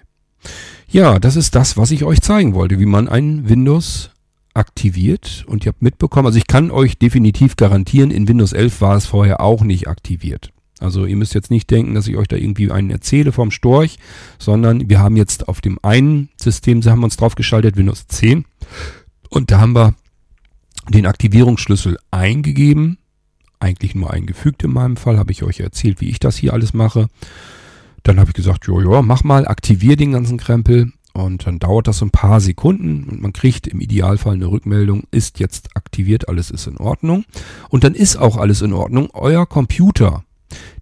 Ja, 0.89 1.19
das 1.19 1.37
ist 1.37 1.55
das, 1.55 1.77
was 1.77 1.93
ich 1.93 2.05
euch 2.05 2.21
zeigen 2.21 2.55
wollte, 2.55 2.79
wie 2.81 2.87
man 2.87 3.09
ein 3.09 3.49
Windows 3.49 4.11
aktiviert. 4.55 5.45
Und 5.47 5.65
ihr 5.65 5.71
habt 5.71 5.83
mitbekommen, 5.83 6.27
also 6.27 6.39
ich 6.39 6.47
kann 6.47 6.71
euch 6.71 6.99
definitiv 6.99 7.57
garantieren, 7.57 8.11
in 8.11 8.29
Windows 8.29 8.53
11 8.53 8.81
war 8.81 8.97
es 8.97 9.07
vorher 9.07 9.41
auch 9.41 9.63
nicht 9.63 9.89
aktiviert. 9.89 10.53
Also 10.81 11.05
ihr 11.05 11.17
müsst 11.17 11.35
jetzt 11.35 11.51
nicht 11.51 11.71
denken, 11.71 11.95
dass 11.95 12.09
ich 12.09 12.17
euch 12.17 12.27
da 12.27 12.37
irgendwie 12.37 12.71
einen 12.71 12.91
erzähle 12.91 13.33
vom 13.33 13.51
Storch, 13.51 13.99
sondern 14.39 14.89
wir 14.89 14.99
haben 14.99 15.17
jetzt 15.17 15.47
auf 15.47 15.61
dem 15.61 15.79
einen 15.83 16.31
System, 16.37 16.81
da 16.81 16.93
haben 16.93 17.05
uns 17.05 17.17
drauf 17.17 17.35
geschaltet, 17.35 17.77
Windows 17.77 18.07
10. 18.07 18.47
Und 19.29 19.51
da 19.51 19.61
haben 19.61 19.75
wir 19.75 19.95
den 20.89 21.07
Aktivierungsschlüssel 21.07 21.99
eingegeben. 22.11 22.97
Eigentlich 23.61 23.95
nur 23.95 24.11
eingefügt 24.11 24.63
in 24.65 24.73
meinem 24.73 24.97
Fall, 24.97 25.19
habe 25.19 25.33
ich 25.33 25.43
euch 25.43 25.61
erzählt, 25.61 26.01
wie 26.01 26.09
ich 26.09 26.19
das 26.19 26.37
hier 26.37 26.55
alles 26.55 26.73
mache. 26.73 27.09
Dann 28.03 28.19
habe 28.19 28.31
ich 28.31 28.35
gesagt, 28.35 28.67
jo, 28.67 28.81
jo, 28.81 29.03
mach 29.03 29.23
mal, 29.23 29.47
aktivier 29.47 29.97
den 29.97 30.13
ganzen 30.13 30.39
Krempel. 30.39 30.93
Und 31.25 31.47
dann 31.47 31.59
dauert 31.59 31.87
das 31.89 32.03
ein 32.03 32.11
paar 32.11 32.41
Sekunden 32.41 33.05
und 33.09 33.21
man 33.21 33.33
kriegt 33.33 33.67
im 33.67 33.81
Idealfall 33.81 34.35
eine 34.35 34.47
Rückmeldung, 34.47 35.05
ist 35.11 35.39
jetzt 35.39 35.77
aktiviert, 35.77 36.29
alles 36.29 36.51
ist 36.51 36.67
in 36.67 36.77
Ordnung. 36.77 37.25
Und 37.69 37.85
dann 37.85 37.95
ist 37.95 38.17
auch 38.17 38.37
alles 38.37 38.63
in 38.63 38.73
Ordnung. 38.73 39.09
Euer 39.13 39.47
Computer, 39.47 40.25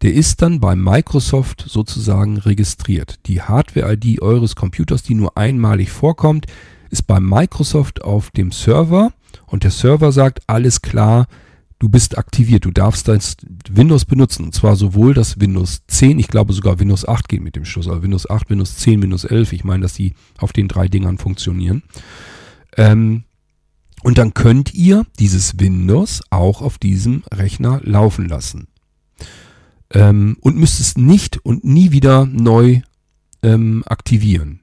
der 0.03 0.14
ist 0.14 0.43
dann 0.43 0.61
bei 0.61 0.76
Microsoft 0.76 1.64
sozusagen 1.66 2.39
registriert. 2.39 3.18
Die 3.26 3.43
Hardware-ID 3.43 4.22
eures 4.22 4.57
Computers, 4.57 5.03
die 5.03 5.14
nur 5.14 5.36
einmalig 5.36 5.91
vorkommt, 5.91 6.47
ist 6.91 7.07
bei 7.07 7.20
Microsoft 7.20 8.03
auf 8.03 8.30
dem 8.30 8.53
Server 8.53 9.12
und 9.47 9.64
der 9.64 9.70
Server 9.70 10.12
sagt, 10.12 10.41
alles 10.47 10.82
klar, 10.82 11.26
du 11.79 11.89
bist 11.89 12.18
aktiviert, 12.18 12.64
du 12.64 12.70
darfst 12.70 13.09
das 13.09 13.37
Windows 13.70 14.05
benutzen. 14.05 14.45
Und 14.45 14.55
zwar 14.55 14.76
sowohl 14.76 15.14
das 15.14 15.41
Windows 15.41 15.83
10, 15.87 16.18
ich 16.18 16.29
glaube 16.29 16.53
sogar 16.53 16.81
Windows 16.81 17.07
8 17.07 17.29
geht 17.29 17.43
mit 17.43 17.57
dem 17.57 17.64
Schluss, 17.64 17.89
also 17.89 18.03
Windows 18.03 18.29
8, 18.29 18.51
Windows 18.51 18.76
10, 18.76 19.03
Windows 19.03 19.24
11. 19.24 19.53
Ich 19.53 19.64
meine, 19.64 19.83
dass 19.83 19.95
die 19.95 20.14
auf 20.39 20.53
den 20.53 20.68
drei 20.68 20.89
Dingern 20.89 21.18
funktionieren. 21.18 21.83
Ähm, 22.76 23.24
und 24.03 24.18
dann 24.18 24.35
könnt 24.35 24.74
ihr 24.74 25.07
dieses 25.18 25.59
Windows 25.59 26.22
auch 26.31 26.62
auf 26.62 26.79
diesem 26.79 27.24
Rechner 27.33 27.81
laufen 27.83 28.29
lassen. 28.29 28.68
Ähm, 29.91 30.37
und 30.41 30.57
müsst 30.57 30.81
es 30.81 30.97
nicht 30.97 31.45
und 31.45 31.64
nie 31.64 31.93
wieder 31.93 32.26
neu 32.26 32.83
ähm, 33.43 33.83
aktivieren 33.87 34.61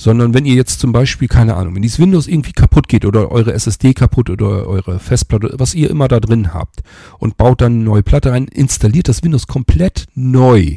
sondern 0.00 0.32
wenn 0.32 0.46
ihr 0.46 0.54
jetzt 0.54 0.78
zum 0.80 0.92
Beispiel, 0.92 1.26
keine 1.28 1.56
Ahnung, 1.56 1.74
wenn 1.74 1.82
dieses 1.82 1.98
Windows 1.98 2.28
irgendwie 2.28 2.52
kaputt 2.52 2.86
geht 2.88 3.04
oder 3.04 3.30
eure 3.32 3.52
SSD 3.52 3.92
kaputt 3.94 4.30
oder 4.30 4.66
eure 4.68 5.00
Festplatte, 5.00 5.52
was 5.58 5.74
ihr 5.74 5.90
immer 5.90 6.06
da 6.06 6.20
drin 6.20 6.54
habt 6.54 6.80
und 7.18 7.36
baut 7.36 7.60
dann 7.60 7.72
eine 7.74 7.82
neue 7.82 8.02
Platte 8.04 8.30
rein, 8.30 8.46
installiert 8.46 9.08
das 9.08 9.22
Windows 9.24 9.48
komplett 9.48 10.06
neu. 10.14 10.76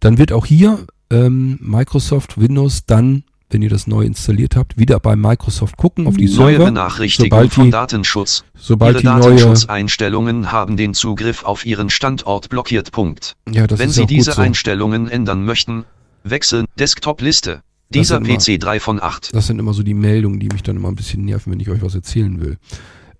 Dann 0.00 0.18
wird 0.18 0.32
auch 0.32 0.46
hier 0.46 0.86
ähm, 1.10 1.58
Microsoft 1.60 2.40
Windows 2.40 2.86
dann, 2.86 3.24
wenn 3.50 3.60
ihr 3.62 3.68
das 3.70 3.86
neu 3.86 4.02
installiert 4.04 4.56
habt, 4.56 4.78
wieder 4.78 4.98
bei 5.00 5.16
Microsoft 5.16 5.76
gucken 5.76 6.06
auf 6.06 6.16
die 6.16 6.24
Neue 6.24 6.52
Server. 6.56 6.64
Benachrichtigung 6.64 7.30
sobald 7.30 7.52
von 7.52 7.64
die- 7.66 7.70
Datenschutz. 7.70 8.44
Sobald 8.56 8.94
Ihre 8.94 9.00
die 9.02 9.06
neue, 9.06 9.20
Datenschutzeinstellungen 9.36 10.50
haben 10.50 10.76
den 10.76 10.94
Zugriff 10.94 11.44
auf 11.44 11.66
Ihren 11.66 11.90
Standort 11.90 12.48
blockiert. 12.48 12.90
Punkt. 12.90 13.36
ja, 13.50 13.66
das 13.66 13.78
Wenn 13.78 13.90
ist 13.90 13.96
Sie 13.96 14.06
diese 14.06 14.32
so. 14.32 14.40
Einstellungen 14.42 15.08
ändern 15.08 15.44
möchten, 15.44 15.84
wechseln 16.24 16.66
Desktop-Liste. 16.78 17.62
Dieser 17.90 18.16
immer- 18.16 18.28
PC 18.36 18.58
3 18.58 18.80
von 18.80 19.02
8. 19.02 19.34
Das 19.34 19.46
sind 19.46 19.58
immer 19.58 19.74
so 19.74 19.82
die 19.82 19.94
Meldungen, 19.94 20.40
die 20.40 20.48
mich 20.48 20.62
dann 20.62 20.76
immer 20.76 20.88
ein 20.88 20.96
bisschen 20.96 21.24
nerven, 21.24 21.52
wenn 21.52 21.60
ich 21.60 21.68
euch 21.68 21.82
was 21.82 21.94
erzählen 21.94 22.40
will. 22.40 22.58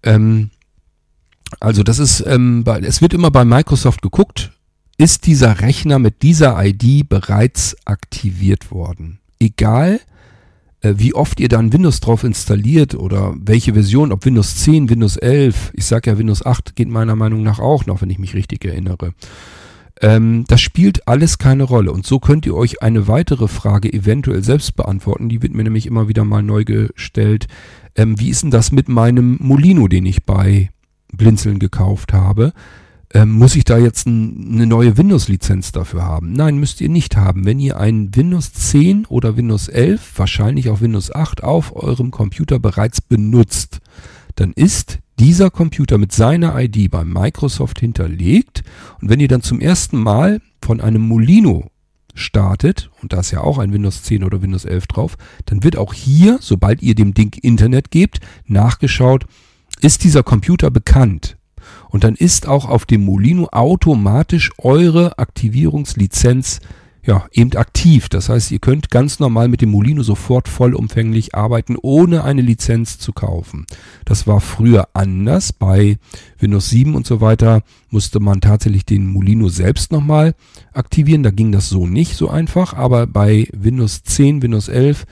Ähm, 0.03 0.51
also 1.61 1.83
das 1.83 1.99
ist, 1.99 2.25
ähm, 2.27 2.65
bei, 2.65 2.81
es 2.81 3.01
wird 3.03 3.15
immer 3.15 3.31
bei 3.31 3.45
Microsoft 3.45 4.03
geguckt, 4.03 4.53
ist 4.97 5.27
dieser 5.27 5.61
Rechner 5.61 5.99
mit 5.99 6.23
dieser 6.23 6.57
ID 6.65 7.09
bereits 7.09 7.77
aktiviert 7.85 8.71
worden. 8.71 9.19
Egal, 9.39 10.01
äh, 10.81 10.95
wie 10.97 11.15
oft 11.15 11.41
ihr 11.41 11.49
dann 11.49 11.73
Windows 11.73 12.01
drauf 12.01 12.25
installiert 12.25 12.95
oder 12.95 13.35
welche 13.39 13.75
Version, 13.75 14.13
ob 14.13 14.25
Windows 14.25 14.57
10, 14.57 14.89
Windows 14.91 15.17
11, 15.17 15.73
ich 15.75 15.85
sage 15.85 16.11
ja 16.11 16.19
Windows 16.19 16.45
8 16.45 16.77
geht 16.77 16.89
meiner 16.89 17.17
Meinung 17.17 17.43
nach 17.43 17.59
auch 17.59 17.87
noch, 17.87 18.03
wenn 18.03 18.11
ich 18.11 18.19
mich 18.19 18.35
richtig 18.35 18.65
erinnere. 18.65 19.15
Ähm, 20.05 20.45
das 20.49 20.61
spielt 20.61 21.09
alles 21.09 21.39
keine 21.39 21.63
Rolle. 21.63 21.91
Und 21.91 22.07
so 22.07 22.19
könnt 22.19 22.45
ihr 22.45 22.55
euch 22.55 22.83
eine 22.83 23.09
weitere 23.09 23.49
Frage 23.49 23.91
eventuell 23.91 24.45
selbst 24.45 24.77
beantworten. 24.77 25.31
Die 25.31 25.41
wird 25.41 25.55
mir 25.55 25.65
nämlich 25.65 25.87
immer 25.87 26.09
wieder 26.09 26.27
mal 26.27 26.43
neu 26.43 26.65
gestellt. 26.65 27.47
Ähm, 27.97 28.21
wie 28.21 28.29
ist 28.29 28.43
denn 28.43 28.51
das 28.51 28.71
mit 28.71 28.91
meinem 28.91 29.39
Molino, 29.41 29.89
den 29.89 30.05
ich 30.05 30.27
bei 30.27 30.69
Blinzeln 31.11 31.59
gekauft 31.59 32.13
habe? 32.13 32.53
Ähm, 33.15 33.31
muss 33.31 33.57
ich 33.57 33.65
da 33.65 33.79
jetzt 33.79 34.07
ein, 34.07 34.53
eine 34.53 34.67
neue 34.67 34.99
Windows-Lizenz 34.99 35.73
dafür 35.73 36.05
haben? 36.05 36.35
Nein, 36.35 36.59
müsst 36.59 36.83
ihr 36.83 36.91
nicht 36.91 37.17
haben. 37.17 37.47
Wenn 37.47 37.59
ihr 37.59 37.81
ein 37.81 38.15
Windows 38.15 38.53
10 38.53 39.07
oder 39.07 39.39
Windows 39.39 39.69
11, 39.69 40.19
wahrscheinlich 40.19 40.69
auch 40.69 40.83
Windows 40.83 41.15
8 41.15 41.43
auf 41.43 41.75
eurem 41.75 42.11
Computer 42.11 42.59
bereits 42.59 43.01
benutzt, 43.01 43.81
dann 44.35 44.53
ist 44.53 44.99
dieser 45.19 45.51
Computer 45.51 45.99
mit 45.99 46.13
seiner 46.13 46.59
ID 46.61 46.91
bei 46.91 47.05
Microsoft 47.05 47.81
hinterlegt. 47.81 48.63
Und 49.01 49.11
wenn 49.11 49.21
ihr 49.21 49.29
dann 49.29 49.43
zum 49.43 49.61
ersten 49.61 49.99
Mal 49.99 50.41
von 50.63 50.81
einem 50.81 51.03
Molino 51.03 51.71
startet, 52.15 52.91
und 53.03 53.13
da 53.13 53.21
ist 53.21 53.31
ja 53.31 53.41
auch 53.41 53.59
ein 53.59 53.73
Windows 53.73 54.03
10 54.03 54.25
oder 54.25 54.43
Windows 54.43 54.65
11 54.65 54.87
drauf, 54.87 55.17
dann 55.47 55.65
wird 55.65 55.77
auch 55.77 55.93
hier, 55.93 56.39
sobald 56.41 56.83
ihr 56.83 56.95
dem 56.95 57.15
Ding 57.15 57.37
Internet 57.43 57.91
gebt, 57.91 58.21
nachgeschaut, 58.47 59.27
ist 59.81 60.05
dieser 60.05 60.23
Computer 60.23 60.71
bekannt. 60.71 61.37
Und 61.89 62.05
dann 62.05 62.15
ist 62.15 62.47
auch 62.47 62.69
auf 62.69 62.87
dem 62.87 63.05
Molino 63.05 63.49
automatisch 63.51 64.51
eure 64.59 65.19
Aktivierungslizenz 65.19 66.61
ja, 67.07 67.27
eben 67.33 67.53
aktiv. 67.57 68.09
Das 68.09 68.29
heißt, 68.29 68.51
ihr 68.51 68.59
könnt 68.59 68.91
ganz 68.91 69.21
normal 69.21 69.49
mit 69.49 69.61
dem 69.61 69.71
Molino 69.71 70.03
sofort 70.03 70.49
vollumfänglich 70.49 71.35
arbeiten, 71.35 71.77
ohne 71.81 72.25
eine 72.25 72.41
Lizenz 72.41 72.99
zu 72.99 73.13
kaufen. 73.13 73.67
Das 74.07 74.27
war 74.27 74.41
früher 74.41 74.89
anders. 74.95 75.53
Bei 75.53 75.99
Windows 76.39 76.71
7 76.71 76.95
und 76.95 77.07
so 77.07 77.21
weiter 77.21 77.63
musste 77.91 78.21
man 78.21 78.41
tatsächlich 78.41 78.87
den 78.87 79.07
Molino 79.07 79.49
selbst 79.49 79.93
nochmal 79.93 80.35
aktivieren. 80.73 81.23
Da 81.23 81.31
ging 81.31 81.53
das 81.53 81.69
so 81.69 81.87
nicht 81.87 82.17
so 82.17 82.31
einfach. 82.31 82.73
Aber 82.73 83.07
bei 83.07 83.49
Windows 83.53 84.03
10, 84.03 84.41
Windows 84.41 84.69
11, 84.69 85.05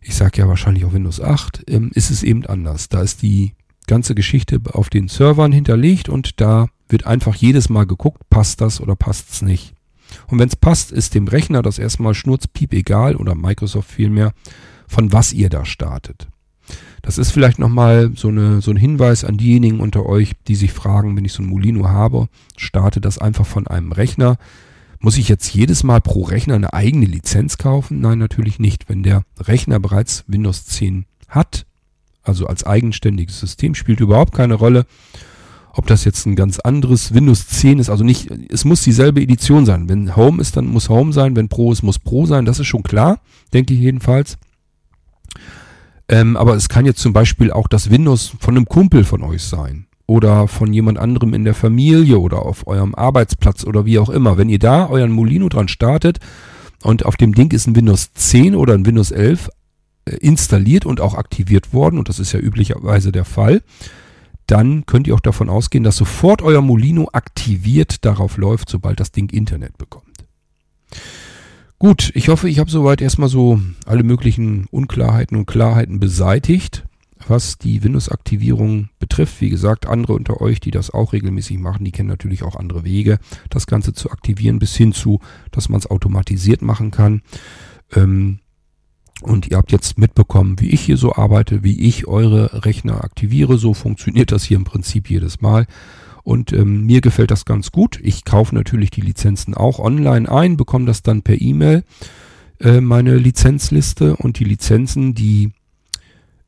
ich 0.00 0.14
sage 0.14 0.42
ja 0.42 0.48
wahrscheinlich 0.48 0.84
auch 0.84 0.92
Windows 0.92 1.20
8, 1.20 1.64
ähm, 1.68 1.90
ist 1.92 2.10
es 2.10 2.22
eben 2.22 2.46
anders. 2.46 2.88
Da 2.88 3.02
ist 3.02 3.22
die 3.22 3.54
ganze 3.88 4.14
Geschichte 4.14 4.60
auf 4.72 4.90
den 4.90 5.08
Servern 5.08 5.50
hinterlegt 5.50 6.08
und 6.08 6.40
da 6.40 6.68
wird 6.88 7.04
einfach 7.04 7.34
jedes 7.34 7.68
Mal 7.68 7.84
geguckt, 7.84 8.22
passt 8.30 8.60
das 8.60 8.80
oder 8.80 8.94
passt 8.94 9.32
es 9.32 9.42
nicht. 9.42 9.74
Und 10.28 10.38
wenn 10.38 10.48
es 10.48 10.56
passt, 10.56 10.92
ist 10.92 11.14
dem 11.14 11.28
Rechner 11.28 11.62
das 11.62 11.78
erstmal 11.78 12.14
schnurzpiep 12.14 12.72
egal 12.72 13.16
oder 13.16 13.34
Microsoft 13.34 13.90
vielmehr, 13.90 14.32
von 14.86 15.12
was 15.12 15.32
ihr 15.32 15.48
da 15.48 15.64
startet. 15.64 16.28
Das 17.02 17.18
ist 17.18 17.32
vielleicht 17.32 17.58
nochmal 17.58 18.12
so, 18.14 18.30
so 18.60 18.70
ein 18.70 18.76
Hinweis 18.76 19.24
an 19.24 19.36
diejenigen 19.36 19.80
unter 19.80 20.06
euch, 20.06 20.32
die 20.48 20.54
sich 20.54 20.72
fragen, 20.72 21.16
wenn 21.16 21.24
ich 21.24 21.34
so 21.34 21.42
ein 21.42 21.48
Molino 21.48 21.88
habe, 21.88 22.28
starte 22.56 23.00
das 23.00 23.18
einfach 23.18 23.44
von 23.44 23.66
einem 23.66 23.92
Rechner. 23.92 24.38
Muss 25.00 25.18
ich 25.18 25.28
jetzt 25.28 25.52
jedes 25.52 25.82
Mal 25.82 26.00
pro 26.00 26.22
Rechner 26.22 26.54
eine 26.54 26.72
eigene 26.72 27.04
Lizenz 27.04 27.58
kaufen? 27.58 28.00
Nein, 28.00 28.18
natürlich 28.18 28.58
nicht. 28.58 28.88
Wenn 28.88 29.02
der 29.02 29.24
Rechner 29.38 29.78
bereits 29.78 30.24
Windows 30.28 30.64
10 30.64 31.04
hat, 31.28 31.66
also 32.22 32.46
als 32.46 32.64
eigenständiges 32.64 33.38
System, 33.38 33.74
spielt 33.74 34.00
überhaupt 34.00 34.34
keine 34.34 34.54
Rolle, 34.54 34.86
ob 35.76 35.86
das 35.86 36.04
jetzt 36.04 36.24
ein 36.26 36.36
ganz 36.36 36.60
anderes 36.60 37.14
Windows 37.14 37.48
10 37.48 37.80
ist. 37.80 37.90
Also 37.90 38.04
nicht, 38.04 38.30
es 38.48 38.64
muss 38.64 38.82
dieselbe 38.82 39.20
Edition 39.20 39.66
sein. 39.66 39.88
Wenn 39.88 40.14
Home 40.16 40.40
ist, 40.40 40.56
dann 40.56 40.66
muss 40.66 40.88
Home 40.88 41.12
sein. 41.12 41.34
Wenn 41.36 41.48
Pro 41.48 41.72
ist, 41.72 41.82
muss 41.82 41.98
Pro 41.98 42.26
sein. 42.26 42.44
Das 42.44 42.60
ist 42.60 42.66
schon 42.66 42.84
klar, 42.84 43.20
denke 43.52 43.74
ich 43.74 43.80
jedenfalls. 43.80 44.38
Ähm, 46.08 46.36
aber 46.36 46.54
es 46.54 46.68
kann 46.68 46.86
jetzt 46.86 47.00
zum 47.00 47.12
Beispiel 47.12 47.50
auch 47.50 47.66
das 47.66 47.90
Windows 47.90 48.32
von 48.38 48.56
einem 48.56 48.66
Kumpel 48.66 49.04
von 49.04 49.22
euch 49.22 49.42
sein 49.42 49.86
oder 50.06 50.48
von 50.48 50.72
jemand 50.72 50.98
anderem 50.98 51.34
in 51.34 51.44
der 51.44 51.54
Familie 51.54 52.18
oder 52.18 52.42
auf 52.42 52.66
eurem 52.66 52.94
Arbeitsplatz 52.94 53.64
oder 53.64 53.86
wie 53.86 53.98
auch 53.98 54.10
immer. 54.10 54.36
Wenn 54.36 54.50
ihr 54.50 54.58
da 54.58 54.88
euren 54.88 55.12
Molino 55.12 55.48
dran 55.48 55.68
startet 55.68 56.18
und 56.82 57.04
auf 57.04 57.16
dem 57.16 57.34
Ding 57.34 57.50
ist 57.52 57.66
ein 57.66 57.74
Windows 57.74 58.12
10 58.12 58.54
oder 58.54 58.74
ein 58.74 58.86
Windows 58.86 59.10
11 59.10 59.48
äh, 60.04 60.16
installiert 60.16 60.84
und 60.84 61.00
auch 61.00 61.14
aktiviert 61.14 61.72
worden, 61.72 61.98
und 61.98 62.08
das 62.08 62.18
ist 62.18 62.32
ja 62.32 62.38
üblicherweise 62.38 63.10
der 63.10 63.24
Fall, 63.24 63.62
dann 64.46 64.86
könnt 64.86 65.06
ihr 65.06 65.14
auch 65.14 65.20
davon 65.20 65.48
ausgehen, 65.48 65.84
dass 65.84 65.96
sofort 65.96 66.42
euer 66.42 66.60
Molino 66.60 67.08
aktiviert 67.12 68.04
darauf 68.04 68.36
läuft, 68.36 68.68
sobald 68.68 69.00
das 69.00 69.12
Ding 69.12 69.30
Internet 69.30 69.78
bekommt. 69.78 70.04
Gut, 71.78 72.12
ich 72.14 72.28
hoffe, 72.28 72.48
ich 72.48 72.58
habe 72.58 72.70
soweit 72.70 73.00
erstmal 73.00 73.28
so 73.28 73.60
alle 73.84 74.04
möglichen 74.04 74.66
Unklarheiten 74.70 75.36
und 75.36 75.46
Klarheiten 75.46 76.00
beseitigt, 76.00 76.84
was 77.26 77.58
die 77.58 77.82
Windows-Aktivierung 77.82 78.90
betrifft. 78.98 79.40
Wie 79.40 79.50
gesagt, 79.50 79.86
andere 79.86 80.14
unter 80.14 80.40
euch, 80.40 80.60
die 80.60 80.70
das 80.70 80.90
auch 80.90 81.12
regelmäßig 81.12 81.58
machen, 81.58 81.84
die 81.84 81.92
kennen 81.92 82.08
natürlich 82.08 82.42
auch 82.42 82.56
andere 82.56 82.84
Wege, 82.84 83.18
das 83.50 83.66
Ganze 83.66 83.92
zu 83.92 84.10
aktivieren, 84.10 84.58
bis 84.58 84.76
hin 84.76 84.92
zu, 84.92 85.20
dass 85.50 85.68
man 85.68 85.78
es 85.78 85.90
automatisiert 85.90 86.62
machen 86.62 86.90
kann. 86.90 87.22
Ähm, 87.94 88.38
und 89.22 89.48
ihr 89.50 89.56
habt 89.56 89.72
jetzt 89.72 89.98
mitbekommen, 89.98 90.60
wie 90.60 90.70
ich 90.70 90.80
hier 90.80 90.96
so 90.96 91.14
arbeite, 91.14 91.62
wie 91.62 91.80
ich 91.80 92.06
eure 92.06 92.64
Rechner 92.64 93.04
aktiviere. 93.04 93.58
So 93.58 93.74
funktioniert 93.74 94.32
das 94.32 94.44
hier 94.44 94.56
im 94.56 94.64
Prinzip 94.64 95.08
jedes 95.08 95.40
Mal. 95.40 95.66
Und 96.24 96.52
ähm, 96.52 96.86
mir 96.86 97.00
gefällt 97.00 97.30
das 97.30 97.44
ganz 97.44 97.70
gut. 97.70 98.00
Ich 98.02 98.24
kaufe 98.24 98.54
natürlich 98.54 98.90
die 98.90 99.02
Lizenzen 99.02 99.54
auch 99.54 99.78
online 99.78 100.30
ein, 100.30 100.56
bekomme 100.56 100.86
das 100.86 101.02
dann 101.02 101.22
per 101.22 101.40
E-Mail, 101.40 101.84
äh, 102.60 102.80
meine 102.80 103.16
Lizenzliste 103.16 104.16
und 104.16 104.38
die 104.38 104.44
Lizenzen, 104.44 105.14
die 105.14 105.52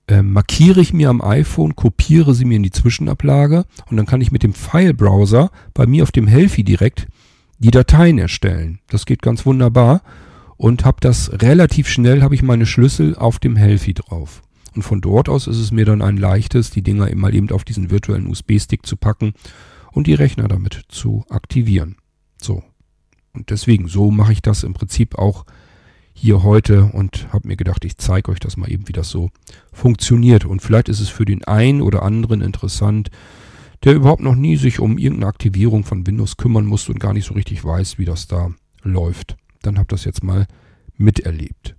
äh, 0.08 0.22
markiere 0.22 0.80
ich 0.80 0.94
mir 0.94 1.10
am 1.10 1.20
iPhone, 1.20 1.76
kopiere 1.76 2.34
sie 2.34 2.46
mir 2.46 2.56
in 2.56 2.62
die 2.62 2.70
Zwischenablage 2.70 3.64
und 3.90 3.96
dann 3.96 4.06
kann 4.06 4.22
ich 4.22 4.32
mit 4.32 4.42
dem 4.42 4.54
File-Browser 4.54 5.50
bei 5.74 5.86
mir 5.86 6.04
auf 6.04 6.12
dem 6.12 6.26
Healthy 6.26 6.64
direkt 6.64 7.06
die 7.58 7.70
Dateien 7.70 8.18
erstellen. 8.18 8.80
Das 8.88 9.04
geht 9.04 9.20
ganz 9.20 9.44
wunderbar 9.44 10.02
und 10.56 10.84
habe 10.84 10.98
das 11.00 11.30
relativ 11.32 11.88
schnell, 11.88 12.22
habe 12.22 12.34
ich 12.34 12.42
meine 12.42 12.66
Schlüssel 12.66 13.14
auf 13.16 13.38
dem 13.38 13.56
Healthy 13.56 13.94
drauf. 13.94 14.42
Und 14.74 14.82
von 14.82 15.00
dort 15.00 15.28
aus 15.28 15.46
ist 15.46 15.58
es 15.58 15.72
mir 15.72 15.84
dann 15.84 16.02
ein 16.02 16.16
leichtes, 16.16 16.70
die 16.70 16.82
Dinger 16.82 17.14
mal 17.14 17.34
eben 17.34 17.50
auf 17.50 17.64
diesen 17.64 17.90
virtuellen 17.90 18.26
USB-Stick 18.26 18.84
zu 18.84 18.96
packen 18.96 19.32
und 19.92 20.06
die 20.06 20.14
Rechner 20.14 20.48
damit 20.48 20.82
zu 20.88 21.24
aktivieren. 21.30 21.96
So. 22.40 22.62
Und 23.32 23.50
deswegen, 23.50 23.88
so 23.88 24.10
mache 24.10 24.32
ich 24.32 24.42
das 24.42 24.62
im 24.62 24.74
Prinzip 24.74 25.16
auch 25.16 25.44
hier 26.12 26.42
heute 26.42 26.84
und 26.84 27.30
habe 27.32 27.48
mir 27.48 27.56
gedacht, 27.56 27.84
ich 27.84 27.98
zeige 27.98 28.30
euch 28.30 28.40
das 28.40 28.56
mal 28.56 28.70
eben, 28.70 28.88
wie 28.88 28.92
das 28.92 29.10
so 29.10 29.30
funktioniert. 29.72 30.46
Und 30.46 30.60
vielleicht 30.60 30.88
ist 30.88 31.00
es 31.00 31.10
für 31.10 31.26
den 31.26 31.44
einen 31.44 31.82
oder 31.82 32.02
anderen 32.02 32.40
interessant, 32.40 33.10
der 33.84 33.94
überhaupt 33.94 34.22
noch 34.22 34.34
nie 34.34 34.56
sich 34.56 34.80
um 34.80 34.96
irgendeine 34.96 35.28
Aktivierung 35.28 35.84
von 35.84 36.06
Windows 36.06 36.38
kümmern 36.38 36.64
musste 36.64 36.92
und 36.92 36.98
gar 36.98 37.12
nicht 37.12 37.26
so 37.26 37.34
richtig 37.34 37.62
weiß, 37.62 37.98
wie 37.98 38.06
das 38.06 38.26
da 38.26 38.50
läuft. 38.82 39.36
Dann 39.66 39.78
habt 39.78 39.92
das 39.92 40.04
jetzt 40.04 40.22
mal 40.22 40.46
miterlebt. 40.96 41.74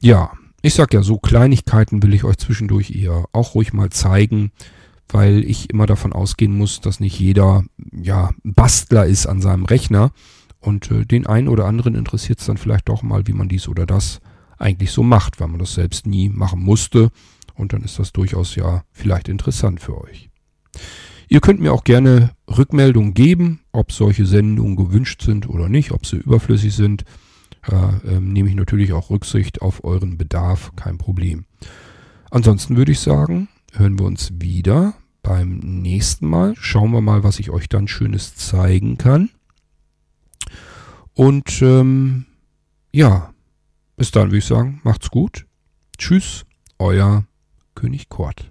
Ja, 0.00 0.32
ich 0.62 0.74
sag 0.74 0.92
ja, 0.94 1.02
so 1.02 1.18
Kleinigkeiten 1.18 2.02
will 2.02 2.14
ich 2.14 2.24
euch 2.24 2.38
zwischendurch 2.38 2.90
eher 2.90 3.26
auch 3.32 3.54
ruhig 3.54 3.72
mal 3.72 3.90
zeigen, 3.90 4.52
weil 5.08 5.44
ich 5.44 5.70
immer 5.70 5.86
davon 5.86 6.12
ausgehen 6.12 6.56
muss, 6.56 6.80
dass 6.80 7.00
nicht 7.00 7.18
jeder 7.18 7.64
ja 7.92 8.30
Bastler 8.44 9.06
ist 9.06 9.26
an 9.26 9.40
seinem 9.40 9.64
Rechner 9.64 10.12
und 10.60 10.90
äh, 10.90 11.04
den 11.04 11.26
einen 11.26 11.48
oder 11.48 11.66
anderen 11.66 11.94
interessiert 11.94 12.40
es 12.40 12.46
dann 12.46 12.56
vielleicht 12.56 12.88
doch 12.88 13.02
mal, 13.02 13.26
wie 13.26 13.32
man 13.32 13.48
dies 13.48 13.68
oder 13.68 13.86
das 13.86 14.20
eigentlich 14.58 14.90
so 14.90 15.02
macht, 15.02 15.40
weil 15.40 15.48
man 15.48 15.58
das 15.58 15.74
selbst 15.74 16.06
nie 16.06 16.28
machen 16.28 16.62
musste 16.62 17.10
und 17.54 17.72
dann 17.72 17.82
ist 17.82 17.98
das 17.98 18.12
durchaus 18.12 18.54
ja 18.54 18.84
vielleicht 18.92 19.28
interessant 19.28 19.80
für 19.80 20.00
euch. 20.00 20.30
Ihr 21.32 21.40
könnt 21.40 21.60
mir 21.60 21.72
auch 21.72 21.84
gerne 21.84 22.32
Rückmeldungen 22.48 23.14
geben, 23.14 23.60
ob 23.70 23.92
solche 23.92 24.26
Sendungen 24.26 24.74
gewünscht 24.74 25.22
sind 25.22 25.48
oder 25.48 25.68
nicht, 25.68 25.92
ob 25.92 26.04
sie 26.04 26.16
überflüssig 26.16 26.74
sind. 26.74 27.04
Da 27.62 28.00
ähm, 28.04 28.32
nehme 28.32 28.48
ich 28.48 28.56
natürlich 28.56 28.92
auch 28.92 29.10
Rücksicht 29.10 29.62
auf 29.62 29.84
euren 29.84 30.18
Bedarf, 30.18 30.72
kein 30.74 30.98
Problem. 30.98 31.44
Ansonsten 32.32 32.76
würde 32.76 32.90
ich 32.90 32.98
sagen, 32.98 33.48
hören 33.72 33.96
wir 34.00 34.06
uns 34.06 34.32
wieder 34.40 34.94
beim 35.22 35.58
nächsten 35.58 36.26
Mal. 36.26 36.54
Schauen 36.56 36.90
wir 36.90 37.00
mal, 37.00 37.22
was 37.22 37.38
ich 37.38 37.50
euch 37.50 37.68
dann 37.68 37.86
Schönes 37.86 38.34
zeigen 38.34 38.98
kann. 38.98 39.30
Und 41.14 41.62
ähm, 41.62 42.26
ja, 42.90 43.32
bis 43.96 44.10
dann 44.10 44.30
würde 44.30 44.38
ich 44.38 44.46
sagen, 44.46 44.80
macht's 44.82 45.10
gut. 45.10 45.46
Tschüss, 45.96 46.44
euer 46.80 47.24
König 47.76 48.08
Kort. 48.08 48.50